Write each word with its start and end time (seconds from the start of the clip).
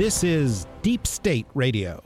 This 0.00 0.24
is 0.24 0.66
Deep 0.80 1.06
State 1.06 1.46
Radio, 1.52 2.02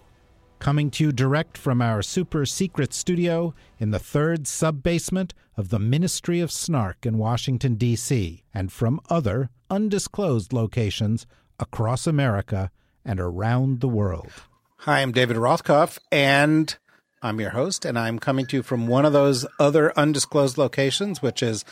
coming 0.58 0.90
to 0.90 1.04
you 1.04 1.12
direct 1.12 1.56
from 1.56 1.80
our 1.80 2.02
super 2.02 2.44
secret 2.44 2.92
studio 2.92 3.54
in 3.78 3.92
the 3.92 4.00
third 4.00 4.48
sub 4.48 4.82
basement 4.82 5.32
of 5.56 5.68
the 5.68 5.78
Ministry 5.78 6.40
of 6.40 6.50
Snark 6.50 7.06
in 7.06 7.18
Washington, 7.18 7.76
D.C., 7.76 8.42
and 8.52 8.72
from 8.72 9.00
other 9.08 9.48
undisclosed 9.70 10.52
locations 10.52 11.24
across 11.60 12.08
America 12.08 12.72
and 13.04 13.20
around 13.20 13.78
the 13.78 13.86
world. 13.86 14.32
Hi, 14.78 15.00
I'm 15.00 15.12
David 15.12 15.36
Rothkopf, 15.36 16.00
and 16.10 16.76
I'm 17.22 17.38
your 17.38 17.50
host, 17.50 17.84
and 17.84 17.96
I'm 17.96 18.18
coming 18.18 18.46
to 18.46 18.56
you 18.56 18.62
from 18.64 18.88
one 18.88 19.04
of 19.04 19.12
those 19.12 19.46
other 19.60 19.96
undisclosed 19.96 20.58
locations, 20.58 21.22
which 21.22 21.44
is 21.44 21.64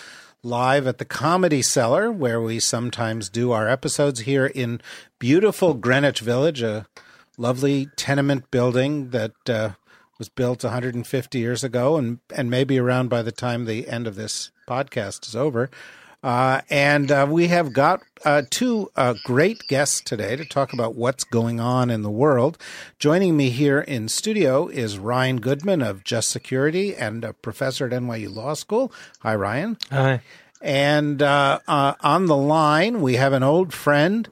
live 0.45 0.89
at 0.89 0.99
the 0.99 1.05
Comedy 1.05 1.63
Cellar, 1.63 2.11
where 2.11 2.41
we 2.41 2.59
sometimes 2.59 3.29
do 3.29 3.53
our 3.53 3.69
episodes 3.69 4.21
here 4.21 4.47
in 4.47 4.81
beautiful 5.21 5.75
Greenwich 5.75 6.21
Village, 6.21 6.63
a 6.63 6.87
lovely 7.39 7.89
tenement 7.97 8.51
building 8.51 9.11
that 9.11 9.33
uh, 9.49 9.71
was 10.19 10.29
built 10.29 10.65
150 10.65 11.39
years 11.39 11.63
ago 11.63 11.97
and, 11.97 12.19
and 12.35 12.51
maybe 12.51 12.79
around 12.79 13.09
by 13.09 13.23
the 13.23 13.31
time 13.31 13.65
the 13.65 13.89
end 13.89 14.09
of 14.09 14.17
this 14.17 14.51
podcast 14.69 15.29
is 15.29 15.37
over. 15.37 15.71
Uh, 16.23 16.61
and 16.71 17.11
uh, 17.11 17.27
we 17.29 17.49
have 17.49 17.73
got 17.73 18.01
uh, 18.25 18.43
two 18.49 18.91
uh, 18.95 19.15
great 19.25 19.67
guests 19.67 20.01
today 20.01 20.37
to 20.37 20.45
talk 20.45 20.73
about 20.73 20.95
what's 20.95 21.25
going 21.25 21.59
on 21.59 21.91
in 21.91 22.03
the 22.03 22.11
world. 22.11 22.57
Joining 23.01 23.37
me 23.37 23.51
here 23.51 23.81
in 23.81 24.09
studio 24.09 24.69
is 24.69 24.99
Ryan 24.99 25.41
Goodman 25.41 25.83
of 25.83 26.05
Just 26.05 26.29
Security 26.29 26.95
and 26.95 27.25
a 27.25 27.33
professor 27.33 27.87
at 27.87 27.93
NYU 27.93 28.33
Law 28.33 28.55
School. 28.55 28.93
Hi, 29.21 29.35
Ryan. 29.35 29.77
Hi. 29.91 30.21
And 30.61 31.21
uh, 31.21 31.59
uh, 31.67 31.95
on 32.01 32.27
the 32.27 32.37
line, 32.37 33.01
we 33.01 33.17
have 33.17 33.33
an 33.33 33.43
old 33.43 33.75
friend, 33.75 34.29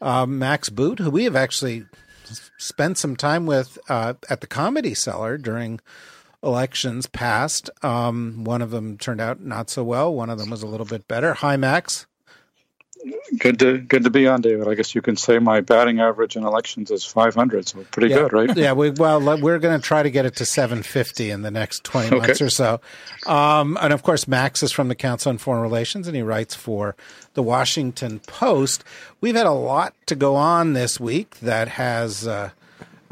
Max 0.00 0.68
Boot, 0.68 1.00
who 1.00 1.10
we 1.10 1.24
have 1.24 1.34
actually 1.34 1.86
spent 2.56 2.98
some 2.98 3.16
time 3.16 3.46
with 3.46 3.78
at 3.90 4.40
the 4.40 4.46
Comedy 4.46 4.94
Cellar 4.94 5.38
during 5.38 5.80
elections 6.42 7.06
past. 7.06 7.70
Um, 7.82 8.44
one 8.44 8.62
of 8.62 8.70
them 8.70 8.98
turned 8.98 9.20
out 9.20 9.40
not 9.40 9.70
so 9.70 9.84
well. 9.84 10.12
One 10.12 10.30
of 10.30 10.38
them 10.38 10.50
was 10.50 10.62
a 10.62 10.66
little 10.66 10.86
bit 10.86 11.06
better. 11.08 11.34
Hi, 11.34 11.56
Max. 11.56 12.06
Good 13.36 13.58
to 13.58 13.78
good 13.78 14.04
to 14.04 14.10
be 14.10 14.28
on, 14.28 14.42
David. 14.42 14.68
I 14.68 14.74
guess 14.74 14.94
you 14.94 15.02
can 15.02 15.16
say 15.16 15.40
my 15.40 15.60
batting 15.60 15.98
average 15.98 16.36
in 16.36 16.44
elections 16.44 16.90
is 16.92 17.04
500, 17.04 17.66
so 17.66 17.84
pretty 17.90 18.10
yeah. 18.10 18.16
good, 18.16 18.32
right? 18.32 18.56
Yeah. 18.56 18.74
We, 18.74 18.90
well, 18.90 19.40
we're 19.40 19.58
going 19.58 19.80
to 19.80 19.84
try 19.84 20.04
to 20.04 20.10
get 20.10 20.24
it 20.24 20.36
to 20.36 20.46
750 20.46 21.30
in 21.30 21.42
the 21.42 21.50
next 21.50 21.82
20 21.82 22.08
okay. 22.08 22.16
months 22.18 22.40
or 22.40 22.50
so. 22.50 22.80
Um, 23.26 23.76
and 23.80 23.92
of 23.92 24.04
course, 24.04 24.28
Max 24.28 24.62
is 24.62 24.70
from 24.70 24.86
the 24.86 24.94
Council 24.94 25.30
on 25.30 25.38
Foreign 25.38 25.62
Relations, 25.62 26.06
and 26.06 26.14
he 26.14 26.22
writes 26.22 26.54
for 26.54 26.94
the 27.34 27.42
Washington 27.42 28.20
Post. 28.20 28.84
We've 29.20 29.34
had 29.34 29.46
a 29.46 29.52
lot 29.52 29.94
to 30.06 30.14
go 30.14 30.36
on 30.36 30.74
this 30.74 31.00
week 31.00 31.40
that 31.40 31.68
has. 31.68 32.26
Uh, 32.26 32.50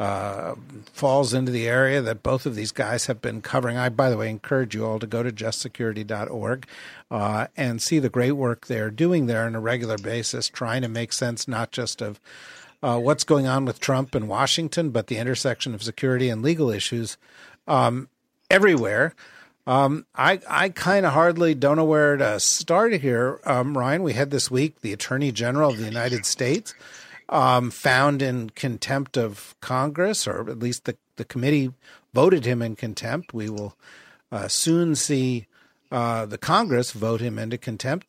falls 0.00 1.34
into 1.34 1.52
the 1.52 1.68
area 1.68 2.00
that 2.00 2.22
both 2.22 2.46
of 2.46 2.54
these 2.54 2.72
guys 2.72 3.04
have 3.06 3.20
been 3.20 3.42
covering. 3.42 3.76
I, 3.76 3.90
by 3.90 4.08
the 4.08 4.16
way, 4.16 4.30
encourage 4.30 4.74
you 4.74 4.86
all 4.86 4.98
to 4.98 5.06
go 5.06 5.22
to 5.22 5.30
justsecurity.org 5.30 6.66
uh, 7.10 7.46
and 7.54 7.82
see 7.82 7.98
the 7.98 8.08
great 8.08 8.32
work 8.32 8.66
they're 8.66 8.90
doing 8.90 9.26
there 9.26 9.44
on 9.44 9.54
a 9.54 9.60
regular 9.60 9.98
basis, 9.98 10.48
trying 10.48 10.80
to 10.82 10.88
make 10.88 11.12
sense 11.12 11.46
not 11.46 11.70
just 11.70 12.00
of 12.00 12.18
uh, 12.82 12.98
what's 12.98 13.24
going 13.24 13.46
on 13.46 13.66
with 13.66 13.78
Trump 13.78 14.14
and 14.14 14.26
Washington, 14.26 14.88
but 14.88 15.08
the 15.08 15.18
intersection 15.18 15.74
of 15.74 15.82
security 15.82 16.30
and 16.30 16.42
legal 16.42 16.70
issues 16.70 17.18
um, 17.68 18.08
everywhere. 18.50 19.14
Um, 19.66 20.06
I 20.14 20.40
I 20.48 20.70
kind 20.70 21.04
of 21.04 21.12
hardly 21.12 21.54
don't 21.54 21.76
know 21.76 21.84
where 21.84 22.16
to 22.16 22.40
start 22.40 22.94
here, 22.94 23.38
um, 23.44 23.76
Ryan. 23.76 24.02
We 24.02 24.14
had 24.14 24.30
this 24.30 24.50
week 24.50 24.80
the 24.80 24.94
Attorney 24.94 25.30
General 25.30 25.70
of 25.70 25.76
the 25.76 25.84
United 25.84 26.24
States 26.24 26.74
um, 27.30 27.70
found 27.70 28.20
in 28.20 28.50
contempt 28.50 29.16
of 29.16 29.54
Congress, 29.60 30.26
or 30.26 30.50
at 30.50 30.58
least 30.58 30.84
the, 30.84 30.96
the 31.16 31.24
committee 31.24 31.72
voted 32.12 32.44
him 32.44 32.60
in 32.60 32.74
contempt. 32.76 33.32
We 33.32 33.48
will 33.48 33.76
uh, 34.32 34.48
soon 34.48 34.96
see 34.96 35.46
uh, 35.90 36.26
the 36.26 36.38
Congress 36.38 36.90
vote 36.90 37.20
him 37.20 37.38
into 37.38 37.56
contempt. 37.56 38.06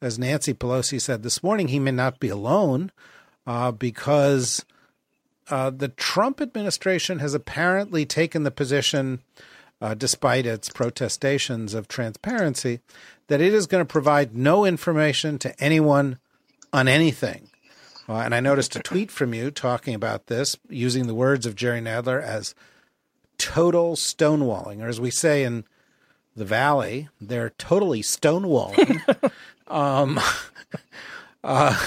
As 0.00 0.18
Nancy 0.18 0.54
Pelosi 0.54 1.00
said 1.00 1.22
this 1.22 1.42
morning, 1.42 1.68
he 1.68 1.78
may 1.78 1.92
not 1.92 2.18
be 2.18 2.28
alone 2.28 2.90
uh, 3.46 3.70
because 3.70 4.64
uh, 5.50 5.70
the 5.70 5.88
Trump 5.88 6.40
administration 6.40 7.18
has 7.18 7.34
apparently 7.34 8.06
taken 8.06 8.42
the 8.42 8.50
position, 8.50 9.20
uh, 9.80 9.94
despite 9.94 10.46
its 10.46 10.70
protestations 10.70 11.74
of 11.74 11.88
transparency, 11.88 12.80
that 13.28 13.40
it 13.40 13.52
is 13.52 13.66
going 13.66 13.82
to 13.82 13.92
provide 13.92 14.34
no 14.34 14.64
information 14.64 15.38
to 15.38 15.62
anyone 15.62 16.18
on 16.72 16.88
anything. 16.88 17.48
Uh, 18.08 18.14
and 18.16 18.34
I 18.34 18.40
noticed 18.40 18.76
a 18.76 18.80
tweet 18.80 19.10
from 19.10 19.32
you 19.32 19.50
talking 19.50 19.94
about 19.94 20.26
this, 20.26 20.56
using 20.68 21.06
the 21.06 21.14
words 21.14 21.46
of 21.46 21.54
Jerry 21.54 21.80
Nadler 21.80 22.22
as 22.22 22.54
total 23.38 23.96
stonewalling, 23.96 24.82
or 24.82 24.88
as 24.88 25.00
we 25.00 25.10
say 25.10 25.44
in 25.44 25.64
the 26.36 26.44
Valley, 26.44 27.08
they're 27.20 27.50
totally 27.50 28.02
stonewalling. 28.02 29.00
um, 29.68 30.20
uh, 31.44 31.86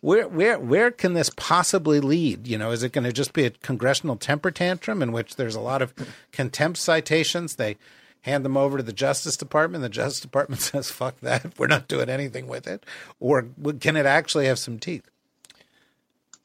where 0.00 0.26
where 0.28 0.58
where 0.58 0.90
can 0.90 1.14
this 1.14 1.30
possibly 1.36 2.00
lead? 2.00 2.46
You 2.46 2.58
know, 2.58 2.70
is 2.70 2.82
it 2.82 2.92
going 2.92 3.04
to 3.04 3.12
just 3.12 3.32
be 3.32 3.44
a 3.44 3.50
congressional 3.50 4.16
temper 4.16 4.50
tantrum 4.50 5.02
in 5.02 5.12
which 5.12 5.36
there's 5.36 5.54
a 5.54 5.60
lot 5.60 5.82
of 5.82 5.94
contempt 6.32 6.78
citations? 6.78 7.56
They 7.56 7.76
hand 8.22 8.44
them 8.44 8.56
over 8.56 8.78
to 8.78 8.82
the 8.82 8.92
Justice 8.92 9.36
Department. 9.36 9.82
The 9.82 9.88
Justice 9.88 10.20
Department 10.20 10.60
says, 10.62 10.90
"Fuck 10.90 11.20
that, 11.20 11.58
we're 11.58 11.68
not 11.68 11.88
doing 11.88 12.08
anything 12.08 12.48
with 12.48 12.66
it," 12.66 12.84
or 13.20 13.46
can 13.80 13.96
it 13.96 14.06
actually 14.06 14.46
have 14.46 14.58
some 14.58 14.78
teeth? 14.78 15.08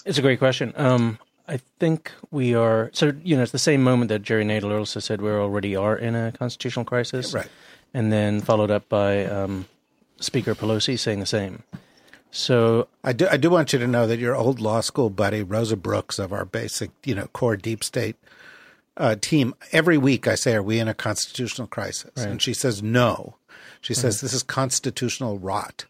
It's 0.07 0.17
a 0.17 0.21
great 0.21 0.39
question. 0.39 0.73
Um, 0.77 1.19
I 1.49 1.57
think 1.79 2.13
we 2.31 2.55
are 2.55 2.89
so 2.93 3.13
you 3.23 3.35
know 3.35 3.43
it's 3.43 3.51
the 3.51 3.59
same 3.59 3.83
moment 3.83 4.07
that 4.07 4.23
Jerry 4.23 4.45
Nadler 4.45 4.79
also 4.79 5.01
said 5.01 5.21
we 5.21 5.29
already 5.29 5.75
are 5.75 5.97
in 5.97 6.15
a 6.15 6.31
constitutional 6.31 6.85
crisis, 6.85 7.33
right? 7.33 7.49
And 7.93 8.11
then 8.11 8.39
followed 8.39 8.71
up 8.71 8.87
by 8.87 9.25
um, 9.25 9.67
Speaker 10.19 10.55
Pelosi 10.55 10.97
saying 10.97 11.19
the 11.19 11.25
same. 11.25 11.63
So 12.31 12.87
I 13.03 13.11
do 13.11 13.27
I 13.29 13.35
do 13.35 13.49
want 13.49 13.73
you 13.73 13.79
to 13.79 13.87
know 13.87 14.07
that 14.07 14.17
your 14.17 14.35
old 14.35 14.61
law 14.61 14.79
school 14.79 15.09
buddy 15.09 15.43
Rosa 15.43 15.75
Brooks 15.75 16.19
of 16.19 16.31
our 16.31 16.45
basic 16.45 16.91
you 17.03 17.13
know 17.13 17.27
core 17.27 17.57
deep 17.57 17.83
state 17.83 18.15
uh, 18.95 19.15
team 19.19 19.55
every 19.73 19.97
week 19.97 20.25
I 20.25 20.35
say 20.35 20.55
are 20.55 20.63
we 20.63 20.79
in 20.79 20.87
a 20.87 20.93
constitutional 20.93 21.67
crisis 21.67 22.11
right. 22.15 22.27
and 22.27 22.41
she 22.41 22.53
says 22.53 22.81
no. 22.81 23.35
She 23.81 23.93
says 23.93 24.15
right. 24.15 24.21
this 24.21 24.33
is 24.33 24.43
constitutional 24.43 25.37
rot. 25.37 25.85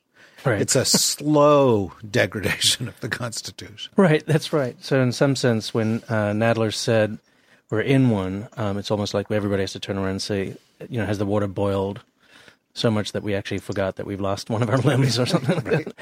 Right. 0.47 0.61
It's 0.61 0.75
a 0.75 0.85
slow 0.85 1.93
degradation 2.09 2.87
of 2.87 2.99
the 3.01 3.09
Constitution. 3.09 3.91
Right, 3.95 4.25
that's 4.25 4.53
right. 4.53 4.75
So, 4.83 5.01
in 5.01 5.11
some 5.11 5.35
sense, 5.35 5.73
when 5.73 5.97
uh, 6.09 6.31
Nadler 6.31 6.73
said 6.73 7.17
we're 7.69 7.81
in 7.81 8.09
one, 8.09 8.47
um, 8.55 8.77
it's 8.77 8.91
almost 8.91 9.13
like 9.13 9.29
everybody 9.31 9.63
has 9.63 9.73
to 9.73 9.79
turn 9.79 9.97
around 9.97 10.09
and 10.09 10.21
say, 10.21 10.55
you 10.89 10.99
know, 10.99 11.05
has 11.05 11.17
the 11.17 11.25
water 11.25 11.47
boiled 11.47 12.01
so 12.73 12.91
much 12.91 13.11
that 13.11 13.23
we 13.23 13.33
actually 13.35 13.57
forgot 13.57 13.95
that 13.95 14.05
we've 14.05 14.21
lost 14.21 14.49
one 14.49 14.61
of 14.63 14.69
our 14.69 14.77
limbs 14.77 15.19
or 15.19 15.25
something 15.25 15.55
like 15.55 15.67
right. 15.67 15.93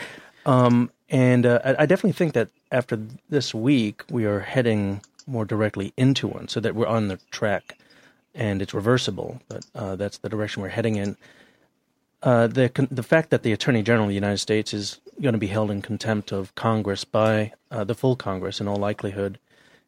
Um, 0.45 0.91
and 1.09 1.45
uh, 1.45 1.59
I, 1.63 1.69
I 1.83 1.85
definitely 1.85 2.11
think 2.11 2.33
that 2.33 2.49
after 2.71 2.99
this 3.29 3.53
week, 3.53 4.03
we 4.09 4.25
are 4.25 4.41
heading 4.41 5.01
more 5.25 5.45
directly 5.45 5.91
into 5.97 6.27
one 6.27 6.47
so 6.47 6.59
that 6.59 6.75
we're 6.75 6.85
on 6.85 7.07
the 7.07 7.17
track 7.31 7.79
and 8.35 8.61
it's 8.61 8.73
reversible, 8.73 9.41
but 9.47 9.65
uh, 9.73 9.95
that's 9.95 10.19
the 10.19 10.29
direction 10.29 10.61
we're 10.61 10.69
heading 10.69 10.97
in. 10.97 11.17
Uh, 12.25 12.47
the 12.47 12.87
the 12.89 13.03
fact 13.03 13.29
that 13.29 13.43
the 13.43 13.53
Attorney 13.53 13.83
General 13.83 14.05
of 14.05 14.09
the 14.09 14.15
United 14.15 14.39
States 14.39 14.73
is 14.73 14.99
going 15.21 15.33
to 15.33 15.39
be 15.39 15.47
held 15.47 15.69
in 15.69 15.83
contempt 15.83 16.31
of 16.31 16.53
Congress 16.55 17.05
by 17.05 17.53
uh, 17.69 17.83
the 17.83 17.93
full 17.93 18.15
Congress, 18.15 18.59
in 18.59 18.67
all 18.67 18.77
likelihood, 18.77 19.37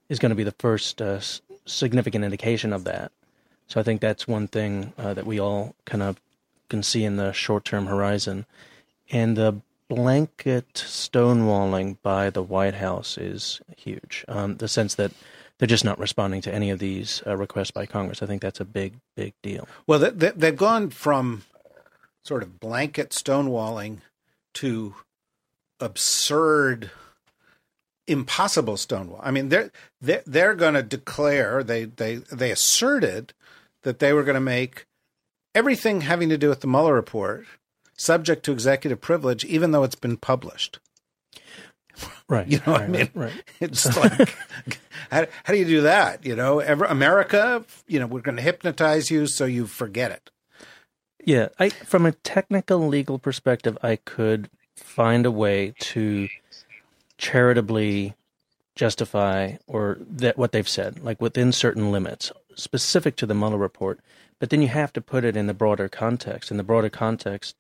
is 0.08 0.20
going 0.20 0.30
to 0.30 0.36
be 0.36 0.44
the 0.44 0.54
first 0.60 1.02
uh, 1.02 1.20
significant 1.66 2.24
indication 2.24 2.74
of 2.74 2.84
that. 2.84 3.12
So 3.68 3.80
I 3.80 3.84
think 3.84 4.02
that's 4.02 4.28
one 4.28 4.48
thing 4.48 4.94
uh, 5.00 5.16
that 5.16 5.26
we 5.26 5.40
all 5.40 5.76
kind 5.86 6.04
of 6.04 6.22
can 6.70 6.84
see 6.84 7.04
in 7.04 7.16
the 7.16 7.32
short 7.34 7.66
term 7.66 7.88
horizon, 7.88 8.46
and 9.12 9.36
the 9.36 9.60
blanket 9.88 10.72
stonewalling 10.76 11.98
by 12.04 12.30
the 12.30 12.44
White 12.44 12.76
House 12.76 13.18
is 13.18 13.62
huge. 13.78 14.24
Um, 14.28 14.58
the 14.58 14.68
sense 14.68 14.94
that 14.96 15.12
they're 15.58 15.68
just 15.68 15.86
not 15.86 15.98
responding 15.98 16.42
to 16.42 16.54
any 16.54 16.70
of 16.70 16.78
these 16.78 17.24
uh, 17.26 17.36
requests 17.36 17.72
by 17.72 17.88
Congress. 17.88 18.22
I 18.22 18.28
think 18.28 18.44
that's 18.44 18.60
a 18.60 18.66
big, 18.66 18.94
big 19.16 19.34
deal. 19.42 19.68
Well, 19.88 20.12
they've 20.12 20.56
gone 20.56 20.92
from 20.92 21.44
sort 22.28 22.44
of 22.44 22.60
blanket 22.60 23.12
stonewalling 23.12 24.00
to 24.54 24.96
absurd 25.80 26.92
impossible 28.08 28.78
Stonewall. 28.78 29.22
I 29.24 29.32
mean, 29.32 29.50
they're 29.50 29.72
they're, 30.02 30.24
they're 30.26 30.56
going 30.56 30.74
to 30.74 30.84
declare 30.84 31.64
they 31.64 31.86
they 31.86 32.16
they 32.16 32.52
asserted 32.52 33.34
that 33.84 34.00
they 34.00 34.14
were 34.14 34.24
going 34.24 34.36
to 34.36 34.42
make 34.42 34.86
everything 35.56 36.02
having 36.02 36.30
to 36.30 36.38
do 36.38 36.50
with 36.50 36.62
the 36.62 36.68
Mueller 36.68 36.94
report 36.94 37.46
subject 37.96 38.44
to 38.46 38.52
executive 38.52 39.02
privilege, 39.02 39.44
even 39.46 39.72
though 39.72 39.84
it's 39.84 39.96
been 39.96 40.18
published. 40.18 40.80
Right. 42.30 42.48
You 42.48 42.58
know 42.66 42.74
what 42.74 42.82
right, 42.82 42.90
I 42.90 42.92
mean? 42.92 43.10
Right. 43.14 43.32
right. 43.34 43.44
It's 43.60 43.98
like, 43.98 44.36
how, 45.12 45.26
how 45.44 45.54
do 45.54 45.58
you 45.58 45.66
do 45.66 45.82
that? 45.82 46.26
You 46.26 46.36
know, 46.36 46.60
ever, 46.60 46.86
America, 46.86 47.64
you 47.88 48.00
know, 48.00 48.06
we're 48.06 48.22
going 48.22 48.36
to 48.36 48.44
hypnotize 48.44 49.10
you 49.10 49.28
so 49.28 49.46
you 49.46 49.66
forget 49.66 50.12
it. 50.12 50.30
Yeah. 51.28 51.50
I, 51.60 51.68
from 51.68 52.06
a 52.06 52.14
technical 52.14 52.88
legal 52.88 53.20
perspective, 53.20 53.78
I 53.84 53.98
could 53.98 54.50
find 54.78 55.26
a 55.26 55.32
way 55.32 55.74
to 55.80 56.30
charitably 57.18 58.16
justify 58.76 59.58
or 59.68 59.98
that 60.10 60.38
what 60.38 60.54
they've 60.54 60.70
said, 60.70 61.04
like 61.04 61.20
within 61.20 61.52
certain 61.52 61.92
limits, 61.92 62.32
specific 62.56 63.18
to 63.18 63.26
the 63.26 63.36
Mueller 63.36 63.58
report. 63.58 64.00
But 64.40 64.52
then 64.52 64.62
you 64.62 64.70
have 64.70 64.94
to 64.94 65.02
put 65.02 65.26
it 65.26 65.36
in 65.36 65.48
the 65.48 65.54
broader 65.54 65.90
context. 65.90 66.50
In 66.50 66.56
the 66.56 66.64
broader 66.64 66.90
context, 66.90 67.58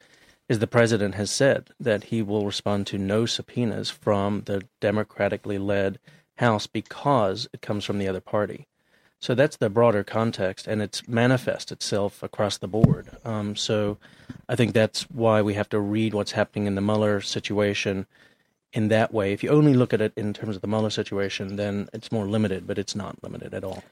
is 0.48 0.60
the 0.60 0.68
president 0.68 1.16
has 1.16 1.30
said 1.30 1.72
that 1.78 2.06
he 2.06 2.22
will 2.22 2.46
respond 2.46 2.88
to 2.88 2.98
no 2.98 3.26
subpoenas 3.26 3.90
from 3.90 4.44
the 4.46 4.64
democratically 4.80 5.58
led 5.58 6.00
House 6.38 6.68
because 6.68 7.50
it 7.52 7.62
comes 7.62 7.84
from 7.84 7.98
the 7.98 8.08
other 8.08 8.22
party. 8.22 8.66
So 9.20 9.34
that's 9.34 9.58
the 9.58 9.70
broader 9.70 10.04
context, 10.04 10.68
and 10.68 10.82
it's 10.82 11.08
manifest 11.08 11.72
itself 11.72 12.22
across 12.22 12.58
the 12.58 12.68
board. 12.68 13.10
Um, 13.26 13.56
so 13.56 13.98
I 14.48 14.56
think 14.56 14.74
that's 14.74 15.04
why 15.10 15.42
we 15.42 15.56
have 15.56 15.70
to 15.70 15.80
read 15.80 16.14
what's 16.14 16.34
happening 16.34 16.68
in 16.68 16.76
the 16.76 16.82
Mueller 16.82 17.20
situation 17.22 18.06
in 18.74 18.90
that 18.90 19.14
way. 19.14 19.34
If 19.34 19.44
you 19.44 19.50
only 19.50 19.74
look 19.74 19.94
at 19.94 20.02
it 20.02 20.14
in 20.16 20.34
terms 20.34 20.56
of 20.56 20.62
the 20.62 20.68
Mueller 20.68 20.92
situation, 20.92 21.56
then 21.56 21.90
it's 21.94 22.12
more 22.12 22.28
limited, 22.28 22.68
but 22.68 22.78
it's 22.78 22.96
not 22.96 23.22
limited 23.24 23.54
at 23.54 23.64
all. 23.64 23.84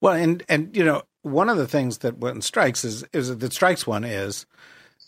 Well, 0.00 0.14
and 0.14 0.42
and 0.48 0.76
you 0.76 0.84
know, 0.84 1.02
one 1.22 1.48
of 1.48 1.56
the 1.56 1.68
things 1.68 1.98
that 1.98 2.18
one 2.18 2.42
strikes 2.42 2.84
is 2.84 3.04
is 3.14 3.36
that 3.38 3.52
strikes 3.54 3.86
one 3.86 4.04
is 4.04 4.44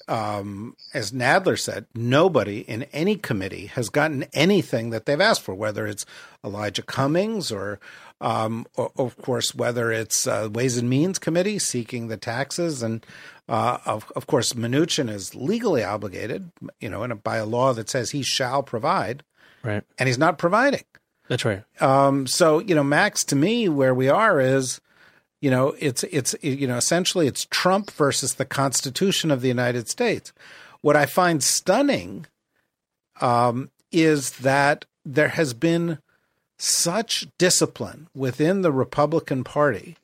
um, 0.08 0.76
as 0.94 1.12
Nadler 1.12 1.58
said, 1.58 1.86
nobody 1.94 2.60
in 2.60 2.84
any 2.84 3.16
committee 3.16 3.66
has 3.66 3.88
gotten 3.88 4.26
anything 4.32 4.90
that 4.90 5.06
they've 5.06 5.20
asked 5.20 5.42
for, 5.42 5.54
whether 5.54 5.86
it's 5.86 6.06
Elijah 6.44 6.82
Cummings 6.82 7.50
or, 7.50 7.80
um, 8.20 8.66
of 8.76 9.16
course, 9.18 9.54
whether 9.54 9.92
it's 9.92 10.26
uh, 10.26 10.48
Ways 10.52 10.76
and 10.78 10.88
Means 10.88 11.18
Committee 11.18 11.58
seeking 11.58 12.08
the 12.08 12.16
taxes. 12.16 12.82
And 12.82 13.04
uh, 13.48 13.78
of, 13.84 14.10
of 14.16 14.26
course, 14.26 14.54
Mnuchin 14.54 15.10
is 15.10 15.34
legally 15.34 15.84
obligated, 15.84 16.50
you 16.80 16.88
know, 16.88 17.04
a, 17.04 17.14
by 17.14 17.36
a 17.36 17.46
law 17.46 17.72
that 17.74 17.90
says 17.90 18.10
he 18.10 18.22
shall 18.22 18.62
provide. 18.62 19.22
Right. 19.62 19.82
And 19.98 20.06
he's 20.06 20.18
not 20.18 20.38
providing. 20.38 20.84
That's 21.28 21.44
right. 21.44 21.64
Um, 21.80 22.26
so, 22.26 22.60
you 22.60 22.74
know, 22.74 22.84
Max, 22.84 23.24
to 23.24 23.36
me, 23.36 23.68
where 23.68 23.94
we 23.94 24.08
are 24.08 24.40
is 24.40 24.80
you 25.40 25.50
know, 25.50 25.76
it's 25.78 26.02
it's 26.04 26.34
you 26.42 26.66
know 26.66 26.76
essentially 26.76 27.26
it's 27.26 27.46
Trump 27.50 27.90
versus 27.92 28.34
the 28.34 28.44
Constitution 28.44 29.30
of 29.30 29.42
the 29.42 29.48
United 29.48 29.88
States. 29.88 30.32
What 30.80 30.96
I 30.96 31.06
find 31.06 31.42
stunning 31.42 32.26
um, 33.20 33.70
is 33.92 34.38
that 34.38 34.86
there 35.04 35.28
has 35.28 35.52
been 35.52 35.98
such 36.58 37.26
discipline 37.38 38.08
within 38.14 38.62
the 38.62 38.72
Republican 38.72 39.44
Party 39.44 39.96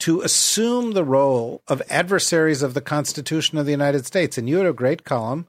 to 0.00 0.22
assume 0.22 0.92
the 0.92 1.04
role 1.04 1.62
of 1.68 1.82
adversaries 1.90 2.62
of 2.62 2.74
the 2.74 2.80
Constitution 2.80 3.58
of 3.58 3.66
the 3.66 3.72
United 3.72 4.06
States. 4.06 4.38
And 4.38 4.48
you 4.48 4.56
had 4.56 4.66
a 4.66 4.72
great 4.72 5.04
column 5.04 5.46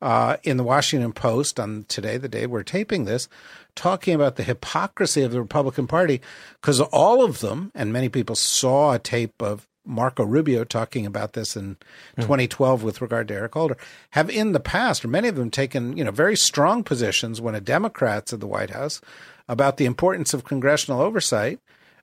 uh, 0.00 0.36
in 0.42 0.56
the 0.56 0.64
Washington 0.64 1.12
Post 1.12 1.60
on 1.60 1.84
today, 1.88 2.16
the 2.16 2.28
day 2.28 2.46
we're 2.46 2.64
taping 2.64 3.04
this, 3.04 3.28
talking 3.76 4.14
about 4.14 4.34
the 4.34 4.42
hypocrisy 4.42 5.22
of 5.22 5.30
the 5.30 5.40
Republican 5.40 5.86
Party 5.86 6.20
because 6.60 6.80
all 6.80 7.24
of 7.24 7.38
them, 7.38 7.70
and 7.74 7.92
many 7.92 8.08
people 8.08 8.34
saw 8.34 8.92
a 8.92 8.98
tape 8.98 9.40
of 9.40 9.68
Marco 9.84 10.24
Rubio 10.24 10.64
talking 10.64 11.06
about 11.06 11.32
this 11.32 11.56
in 11.56 11.76
mm. 12.16 12.22
2012 12.22 12.82
with 12.82 13.00
regard 13.00 13.28
to 13.28 13.34
Eric 13.34 13.54
Holder, 13.54 13.76
have 14.10 14.30
in 14.30 14.52
the 14.52 14.60
past, 14.60 15.04
or 15.04 15.08
many 15.08 15.28
of 15.28 15.36
them 15.36 15.50
taken, 15.50 15.96
you 15.96 16.04
know, 16.04 16.10
very 16.10 16.36
strong 16.36 16.84
positions 16.84 17.40
when 17.40 17.54
a 17.54 17.60
Democrat's 17.60 18.32
at 18.32 18.40
the 18.40 18.46
White 18.46 18.70
House 18.70 19.00
about 19.48 19.76
the 19.76 19.86
importance 19.86 20.34
of 20.34 20.44
congressional 20.44 21.00
oversight 21.00 21.58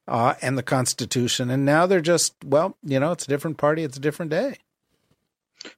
uh, 0.07 0.35
and 0.41 0.57
the 0.57 0.63
Constitution. 0.63 1.49
And 1.49 1.65
now 1.65 1.85
they're 1.85 2.01
just, 2.01 2.33
well, 2.43 2.77
you 2.83 2.99
know, 2.99 3.11
it's 3.11 3.25
a 3.25 3.29
different 3.29 3.57
party, 3.57 3.83
it's 3.83 3.97
a 3.97 4.01
different 4.01 4.31
day. 4.31 4.57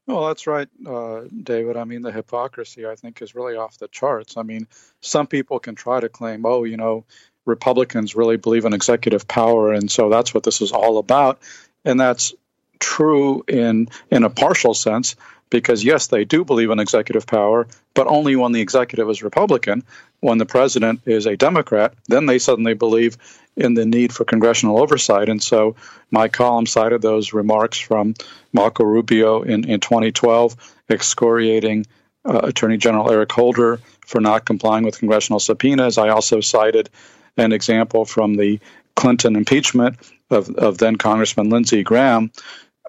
Well, 0.06 0.28
that's 0.28 0.46
right, 0.46 0.68
uh, 0.86 1.22
David. 1.44 1.76
I 1.76 1.86
mean, 1.86 2.04
the 2.04 2.12
hypocrisy, 2.12 2.86
I 2.86 2.96
think, 2.96 3.22
is 3.22 3.34
really 3.34 3.56
off 3.56 3.80
the 3.80 3.88
charts. 3.88 4.38
I 4.38 4.44
mean, 4.44 4.68
some 5.02 5.26
people 5.26 5.60
can 5.60 5.74
try 5.74 6.00
to 6.00 6.08
claim, 6.08 6.46
oh, 6.46 6.66
you 6.66 6.78
know, 6.78 7.04
Republicans 7.46 8.16
really 8.16 8.38
believe 8.38 8.66
in 8.66 8.74
executive 8.74 9.28
power, 9.28 9.74
and 9.74 9.90
so 9.90 10.10
that's 10.10 10.34
what 10.34 10.44
this 10.44 10.62
is 10.62 10.72
all 10.72 11.00
about. 11.00 11.42
And 11.84 12.00
that's 12.00 12.36
true 12.80 13.44
in 13.48 13.88
in 14.10 14.24
a 14.24 14.30
partial 14.30 14.74
sense 14.74 15.16
because 15.52 15.84
yes, 15.84 16.08
they 16.08 16.26
do 16.26 16.44
believe 16.44 16.72
in 16.72 16.80
executive 16.80 17.28
power, 17.28 17.68
but 17.94 18.08
only 18.08 18.36
when 18.36 18.54
the 18.54 18.62
executive 18.62 19.08
is 19.10 19.22
Republican. 19.22 19.84
When 20.22 20.40
the 20.40 20.46
president 20.46 21.02
is 21.06 21.28
a 21.28 21.38
Democrat, 21.38 21.94
then 22.08 22.26
they 22.26 22.40
suddenly 22.40 22.74
believe 22.74 23.18
in 23.56 23.74
the 23.74 23.86
need 23.86 24.14
for 24.14 24.24
congressional 24.24 24.82
oversight. 24.82 25.30
And 25.30 25.44
so 25.44 25.76
my 26.10 26.28
column 26.28 26.66
cited 26.66 27.02
those 27.02 27.34
remarks 27.34 27.78
from 27.78 28.16
Marco 28.54 28.84
Rubio 28.84 29.42
in, 29.42 29.70
in 29.70 29.80
2012, 29.80 30.56
excoriating 30.90 31.86
uh, 32.24 32.40
Attorney 32.44 32.78
General 32.78 33.12
Eric 33.12 33.32
Holder 33.32 33.80
for 34.06 34.22
not 34.22 34.46
complying 34.46 34.86
with 34.86 35.00
congressional 35.00 35.40
subpoenas. 35.40 35.98
I 35.98 36.10
also 36.10 36.40
cited 36.40 36.90
an 37.38 37.52
example 37.52 38.06
from 38.06 38.36
the 38.36 38.60
Clinton 38.96 39.36
impeachment 39.36 39.98
of, 40.30 40.50
of 40.56 40.78
then 40.78 40.96
Congressman 40.96 41.50
Lindsey 41.50 41.84
Graham, 41.84 42.32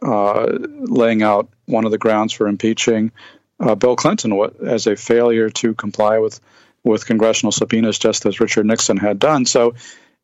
laying 0.02 1.22
out 1.22 1.48
one 1.66 1.84
of 1.84 1.90
the 1.90 1.98
grounds 1.98 2.32
for 2.32 2.48
impeaching 2.48 3.12
uh, 3.60 3.74
Bill 3.74 3.96
Clinton 3.96 4.38
as 4.66 4.86
a 4.86 4.96
failure 4.96 5.48
to 5.50 5.74
comply 5.74 6.18
with 6.18 6.40
with 6.84 7.06
congressional 7.06 7.52
subpoenas, 7.52 7.98
just 7.98 8.26
as 8.26 8.40
Richard 8.40 8.66
Nixon 8.66 8.96
had 8.96 9.20
done. 9.20 9.46
So 9.46 9.74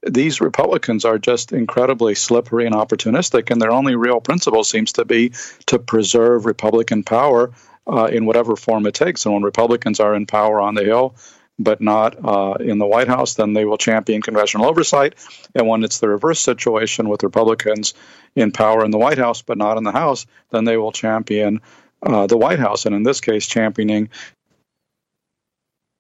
these 0.02 0.40
Republicans 0.40 1.04
are 1.04 1.16
just 1.16 1.52
incredibly 1.52 2.16
slippery 2.16 2.66
and 2.66 2.74
opportunistic, 2.74 3.50
and 3.50 3.60
their 3.60 3.70
only 3.70 3.94
real 3.94 4.20
principle 4.20 4.64
seems 4.64 4.92
to 4.94 5.04
be 5.04 5.32
to 5.66 5.78
preserve 5.78 6.46
Republican 6.46 7.04
power 7.04 7.52
uh, 7.86 8.06
in 8.06 8.26
whatever 8.26 8.56
form 8.56 8.86
it 8.86 8.94
takes. 8.94 9.24
And 9.24 9.34
when 9.34 9.44
Republicans 9.44 10.00
are 10.00 10.14
in 10.14 10.26
power 10.26 10.60
on 10.60 10.74
the 10.74 10.84
Hill, 10.84 11.14
but 11.58 11.80
not 11.80 12.16
uh, 12.24 12.54
in 12.60 12.78
the 12.78 12.86
White 12.86 13.08
House, 13.08 13.34
then 13.34 13.52
they 13.52 13.64
will 13.64 13.78
champion 13.78 14.22
congressional 14.22 14.66
oversight. 14.66 15.14
And 15.54 15.66
when 15.66 15.82
it's 15.82 15.98
the 15.98 16.08
reverse 16.08 16.40
situation 16.40 17.08
with 17.08 17.24
Republicans 17.24 17.94
in 18.36 18.52
power 18.52 18.84
in 18.84 18.90
the 18.90 18.98
White 18.98 19.18
House, 19.18 19.42
but 19.42 19.58
not 19.58 19.76
in 19.76 19.84
the 19.84 19.92
House, 19.92 20.26
then 20.50 20.64
they 20.64 20.76
will 20.76 20.92
champion 20.92 21.60
uh, 22.02 22.26
the 22.26 22.36
White 22.36 22.60
House. 22.60 22.86
And 22.86 22.94
in 22.94 23.02
this 23.02 23.20
case, 23.20 23.46
championing 23.46 24.10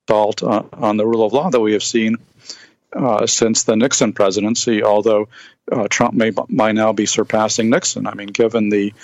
assault 0.08 0.42
uh, 0.42 0.62
on 0.72 0.96
the 0.96 1.06
rule 1.06 1.24
of 1.24 1.32
law 1.32 1.50
that 1.50 1.60
we 1.60 1.72
have 1.72 1.82
seen 1.82 2.16
uh, 2.92 3.26
since 3.26 3.64
the 3.64 3.76
Nixon 3.76 4.12
presidency, 4.12 4.82
although 4.82 5.28
uh, 5.70 5.88
Trump 5.88 6.14
may 6.14 6.30
by 6.30 6.72
now 6.72 6.92
be 6.92 7.06
surpassing 7.06 7.68
Nixon. 7.68 8.06
I 8.06 8.14
mean, 8.14 8.28
given 8.28 8.70
the 8.70 8.94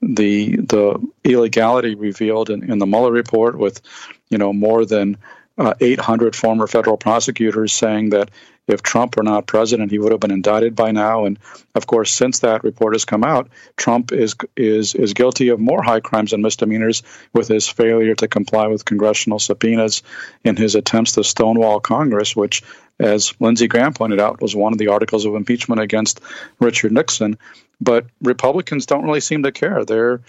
the 0.00 0.56
the 0.56 1.08
illegality 1.24 1.94
revealed 1.94 2.50
in, 2.50 2.70
in 2.70 2.78
the 2.78 2.86
Mueller 2.86 3.10
report, 3.10 3.58
with 3.58 3.80
you 4.28 4.38
know 4.38 4.52
more 4.52 4.84
than 4.84 5.16
uh, 5.56 5.74
800 5.80 6.34
former 6.34 6.66
federal 6.66 6.96
prosecutors 6.96 7.72
saying 7.72 8.10
that 8.10 8.30
if 8.66 8.82
Trump 8.82 9.16
were 9.16 9.22
not 9.22 9.46
president, 9.46 9.90
he 9.90 9.98
would 9.98 10.10
have 10.10 10.20
been 10.20 10.30
indicted 10.30 10.74
by 10.74 10.90
now. 10.90 11.26
And 11.26 11.38
of 11.74 11.86
course, 11.86 12.10
since 12.10 12.38
that 12.40 12.64
report 12.64 12.94
has 12.94 13.04
come 13.04 13.22
out, 13.22 13.48
Trump 13.76 14.10
is 14.10 14.34
is 14.56 14.94
is 14.94 15.12
guilty 15.12 15.48
of 15.48 15.60
more 15.60 15.82
high 15.82 16.00
crimes 16.00 16.32
and 16.32 16.42
misdemeanors 16.42 17.02
with 17.34 17.48
his 17.48 17.68
failure 17.68 18.14
to 18.16 18.28
comply 18.28 18.66
with 18.66 18.84
congressional 18.84 19.38
subpoenas 19.38 20.02
in 20.44 20.56
his 20.56 20.74
attempts 20.74 21.12
to 21.12 21.24
stonewall 21.24 21.78
Congress, 21.78 22.34
which, 22.34 22.62
as 22.98 23.34
Lindsey 23.38 23.68
Graham 23.68 23.92
pointed 23.92 24.20
out, 24.20 24.40
was 24.40 24.56
one 24.56 24.72
of 24.72 24.78
the 24.78 24.88
articles 24.88 25.26
of 25.26 25.34
impeachment 25.34 25.80
against 25.80 26.20
Richard 26.58 26.92
Nixon. 26.92 27.38
But 27.80 28.06
Republicans 28.22 28.86
don't 28.86 29.04
really 29.04 29.20
seem 29.20 29.42
to 29.42 29.52
care. 29.52 29.84
They're 29.84 30.20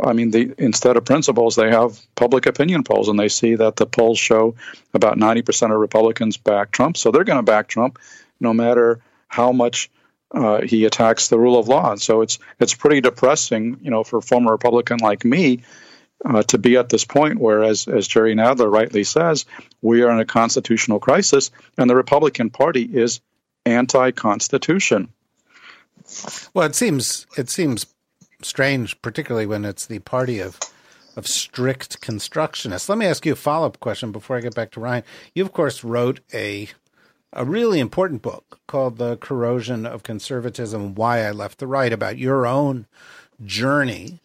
I 0.00 0.12
mean, 0.12 0.30
the, 0.30 0.54
instead 0.58 0.96
of 0.96 1.04
principles, 1.04 1.54
they 1.54 1.70
have 1.70 2.00
public 2.14 2.46
opinion 2.46 2.82
polls, 2.82 3.08
and 3.08 3.18
they 3.18 3.28
see 3.28 3.54
that 3.56 3.76
the 3.76 3.86
polls 3.86 4.18
show 4.18 4.54
about 4.94 5.18
90% 5.18 5.72
of 5.72 5.78
Republicans 5.78 6.36
back 6.36 6.70
Trump. 6.70 6.96
So 6.96 7.10
they're 7.10 7.24
going 7.24 7.38
to 7.38 7.42
back 7.42 7.68
Trump 7.68 7.98
no 8.40 8.54
matter 8.54 9.00
how 9.28 9.52
much 9.52 9.90
uh, 10.32 10.62
he 10.62 10.86
attacks 10.86 11.28
the 11.28 11.38
rule 11.38 11.58
of 11.58 11.68
law. 11.68 11.92
And 11.92 12.00
so 12.00 12.22
it's 12.22 12.38
it's 12.58 12.74
pretty 12.74 13.00
depressing, 13.00 13.78
you 13.82 13.90
know, 13.90 14.02
for 14.02 14.18
a 14.18 14.22
former 14.22 14.50
Republican 14.50 14.98
like 14.98 15.24
me 15.24 15.62
uh, 16.24 16.42
to 16.44 16.58
be 16.58 16.76
at 16.76 16.88
this 16.88 17.04
point 17.04 17.38
where, 17.38 17.62
as, 17.62 17.88
as 17.88 18.08
Jerry 18.08 18.34
Nadler 18.34 18.70
rightly 18.70 19.04
says, 19.04 19.44
we 19.80 20.02
are 20.02 20.10
in 20.10 20.20
a 20.20 20.24
constitutional 20.24 21.00
crisis, 21.00 21.50
and 21.76 21.88
the 21.88 21.96
Republican 21.96 22.50
Party 22.50 22.82
is 22.82 23.20
anti-constitution. 23.66 25.08
Well, 26.54 26.66
it 26.66 26.74
seems 26.74 27.26
it 27.36 27.48
seems 27.48 27.86
strange, 28.44 29.00
particularly 29.02 29.46
when 29.46 29.64
it's 29.64 29.86
the 29.86 30.00
party 30.00 30.40
of 30.40 30.58
of 31.14 31.26
strict 31.26 32.00
constructionists. 32.00 32.88
Let 32.88 32.96
me 32.96 33.04
ask 33.06 33.26
you 33.26 33.32
a 33.32 33.36
follow 33.36 33.66
up 33.66 33.80
question 33.80 34.12
before 34.12 34.36
I 34.36 34.40
get 34.40 34.54
back 34.54 34.70
to 34.72 34.80
Ryan. 34.80 35.04
You, 35.34 35.44
of 35.44 35.52
course, 35.52 35.84
wrote 35.84 36.20
a 36.32 36.68
a 37.32 37.44
really 37.44 37.80
important 37.80 38.22
book 38.22 38.60
called 38.66 38.98
The 38.98 39.16
Corrosion 39.16 39.86
of 39.86 40.02
Conservatism 40.02 40.94
Why 40.94 41.24
I 41.24 41.30
Left 41.30 41.58
the 41.58 41.66
Right 41.66 41.92
about 41.92 42.18
your 42.18 42.46
own 42.46 42.86
journey 43.44 44.20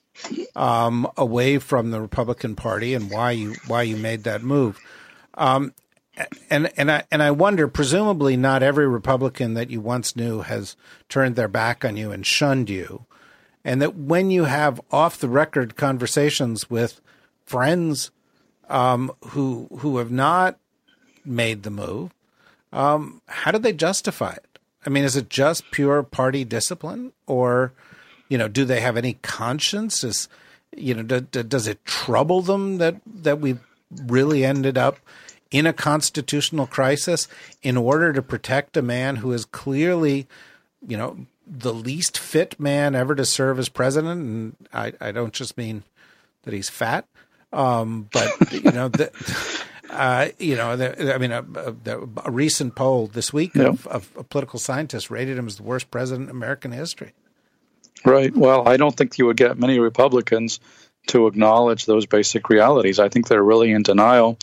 um, 0.56 1.10
away 1.16 1.58
from 1.58 1.92
the 1.92 2.02
Republican 2.02 2.56
Party 2.56 2.94
and 2.94 3.12
why 3.12 3.32
you 3.32 3.56
why 3.68 3.84
you 3.84 3.98
made 3.98 4.24
that 4.24 4.44
move. 4.44 4.80
Um, 5.36 5.74
and 6.50 6.72
and 6.78 6.92
I 6.92 7.04
and 7.12 7.22
I 7.22 7.32
wonder, 7.32 7.68
presumably, 7.68 8.36
not 8.36 8.64
every 8.64 8.88
Republican 8.88 9.54
that 9.54 9.70
you 9.70 9.82
once 9.82 10.16
knew 10.16 10.42
has 10.42 10.76
turned 11.10 11.36
their 11.36 11.48
back 11.48 11.86
on 11.86 11.96
you 11.96 12.12
and 12.12 12.26
shunned 12.26 12.70
you, 12.70 13.06
and 13.68 13.82
that 13.82 13.98
when 13.98 14.32
you 14.32 14.46
have 14.46 14.80
off 14.92 15.20
the 15.20 15.28
record 15.28 15.76
conversations 15.76 16.70
with 16.70 17.02
friends 17.46 18.12
um, 18.70 19.12
who 19.26 19.68
who 19.80 19.98
have 19.98 20.10
not 20.10 20.58
made 21.26 21.64
the 21.64 21.70
move, 21.70 22.14
um, 22.72 23.22
how 23.28 23.52
do 23.52 23.60
they 23.60 23.74
justify 23.74 24.32
it? 24.32 24.58
I 24.86 24.90
mean, 24.90 25.04
is 25.04 25.18
it 25.18 25.30
just 25.30 25.70
pure 25.70 26.02
party 26.02 26.46
discipline, 26.46 27.12
or 27.26 27.74
you 28.30 28.38
know, 28.38 28.48
do 28.48 28.64
they 28.64 28.80
have 28.80 28.96
any 28.96 29.16
conscience? 29.22 30.02
Is 30.02 30.30
you 30.74 30.94
know, 30.94 31.04
do, 31.04 31.20
do, 31.20 31.44
does 31.44 31.68
it 31.68 31.84
trouble 31.84 32.42
them 32.42 32.78
that 32.78 32.96
that 33.06 33.42
we 33.42 33.58
really 33.92 34.46
ended 34.46 34.78
up 34.78 34.98
in 35.52 35.66
a 35.66 35.74
constitutional 35.74 36.68
crisis 36.68 37.28
in 37.62 37.76
order 37.76 38.14
to 38.14 38.22
protect 38.22 38.78
a 38.78 38.82
man 38.82 39.18
who 39.18 39.34
is 39.34 39.44
clearly, 39.44 40.26
you 40.88 40.96
know, 40.96 41.26
the 41.50 41.74
least 41.74 42.18
fit 42.18 42.60
man 42.60 42.96
ever 42.96 43.16
to 43.16 43.26
serve 43.26 43.60
as 43.60 43.70
president? 43.70 44.22
And 44.22 44.56
I, 44.74 44.94
I 45.00 45.12
don't 45.12 45.34
just 45.34 45.58
mean 45.58 45.84
that 46.44 46.54
he's 46.54 46.70
fat, 46.70 47.08
um, 47.54 48.10
but 48.12 48.52
you 48.52 48.72
know 48.72 48.88
the. 48.90 49.12
Uh, 49.90 50.28
you 50.38 50.58
know, 50.58 50.76
the, 50.76 51.16
I 51.16 51.18
mean, 51.18 51.32
a, 51.32 51.46
a, 51.56 52.00
a, 52.26 52.30
recent 52.30 52.76
poll 52.76 53.08
this 53.08 53.32
week 53.32 53.56
of, 53.56 53.88
of, 53.88 54.30
political 54.30 54.60
scientists 54.60 55.10
rated 55.10 55.38
him 55.38 55.48
as 55.48 55.56
the 55.56 55.64
worst 55.64 55.90
president 55.90 56.30
in 56.30 56.36
American 56.36 56.74
history. 56.74 57.14
Right. 58.04 58.36
Well, 58.36 58.68
I 58.68 58.76
don't 58.76 58.96
think 58.96 59.18
you 59.18 59.26
would 59.28 59.38
get 59.38 59.58
many 59.58 59.80
Republicans 59.80 60.60
to 61.08 61.28
acknowledge 61.28 61.86
those 61.86 62.06
basic 62.06 62.50
realities. 62.50 63.00
I 63.00 63.10
think 63.10 63.28
they're 63.28 63.44
really 63.44 63.72
in 63.72 63.84
denial. 63.84 64.38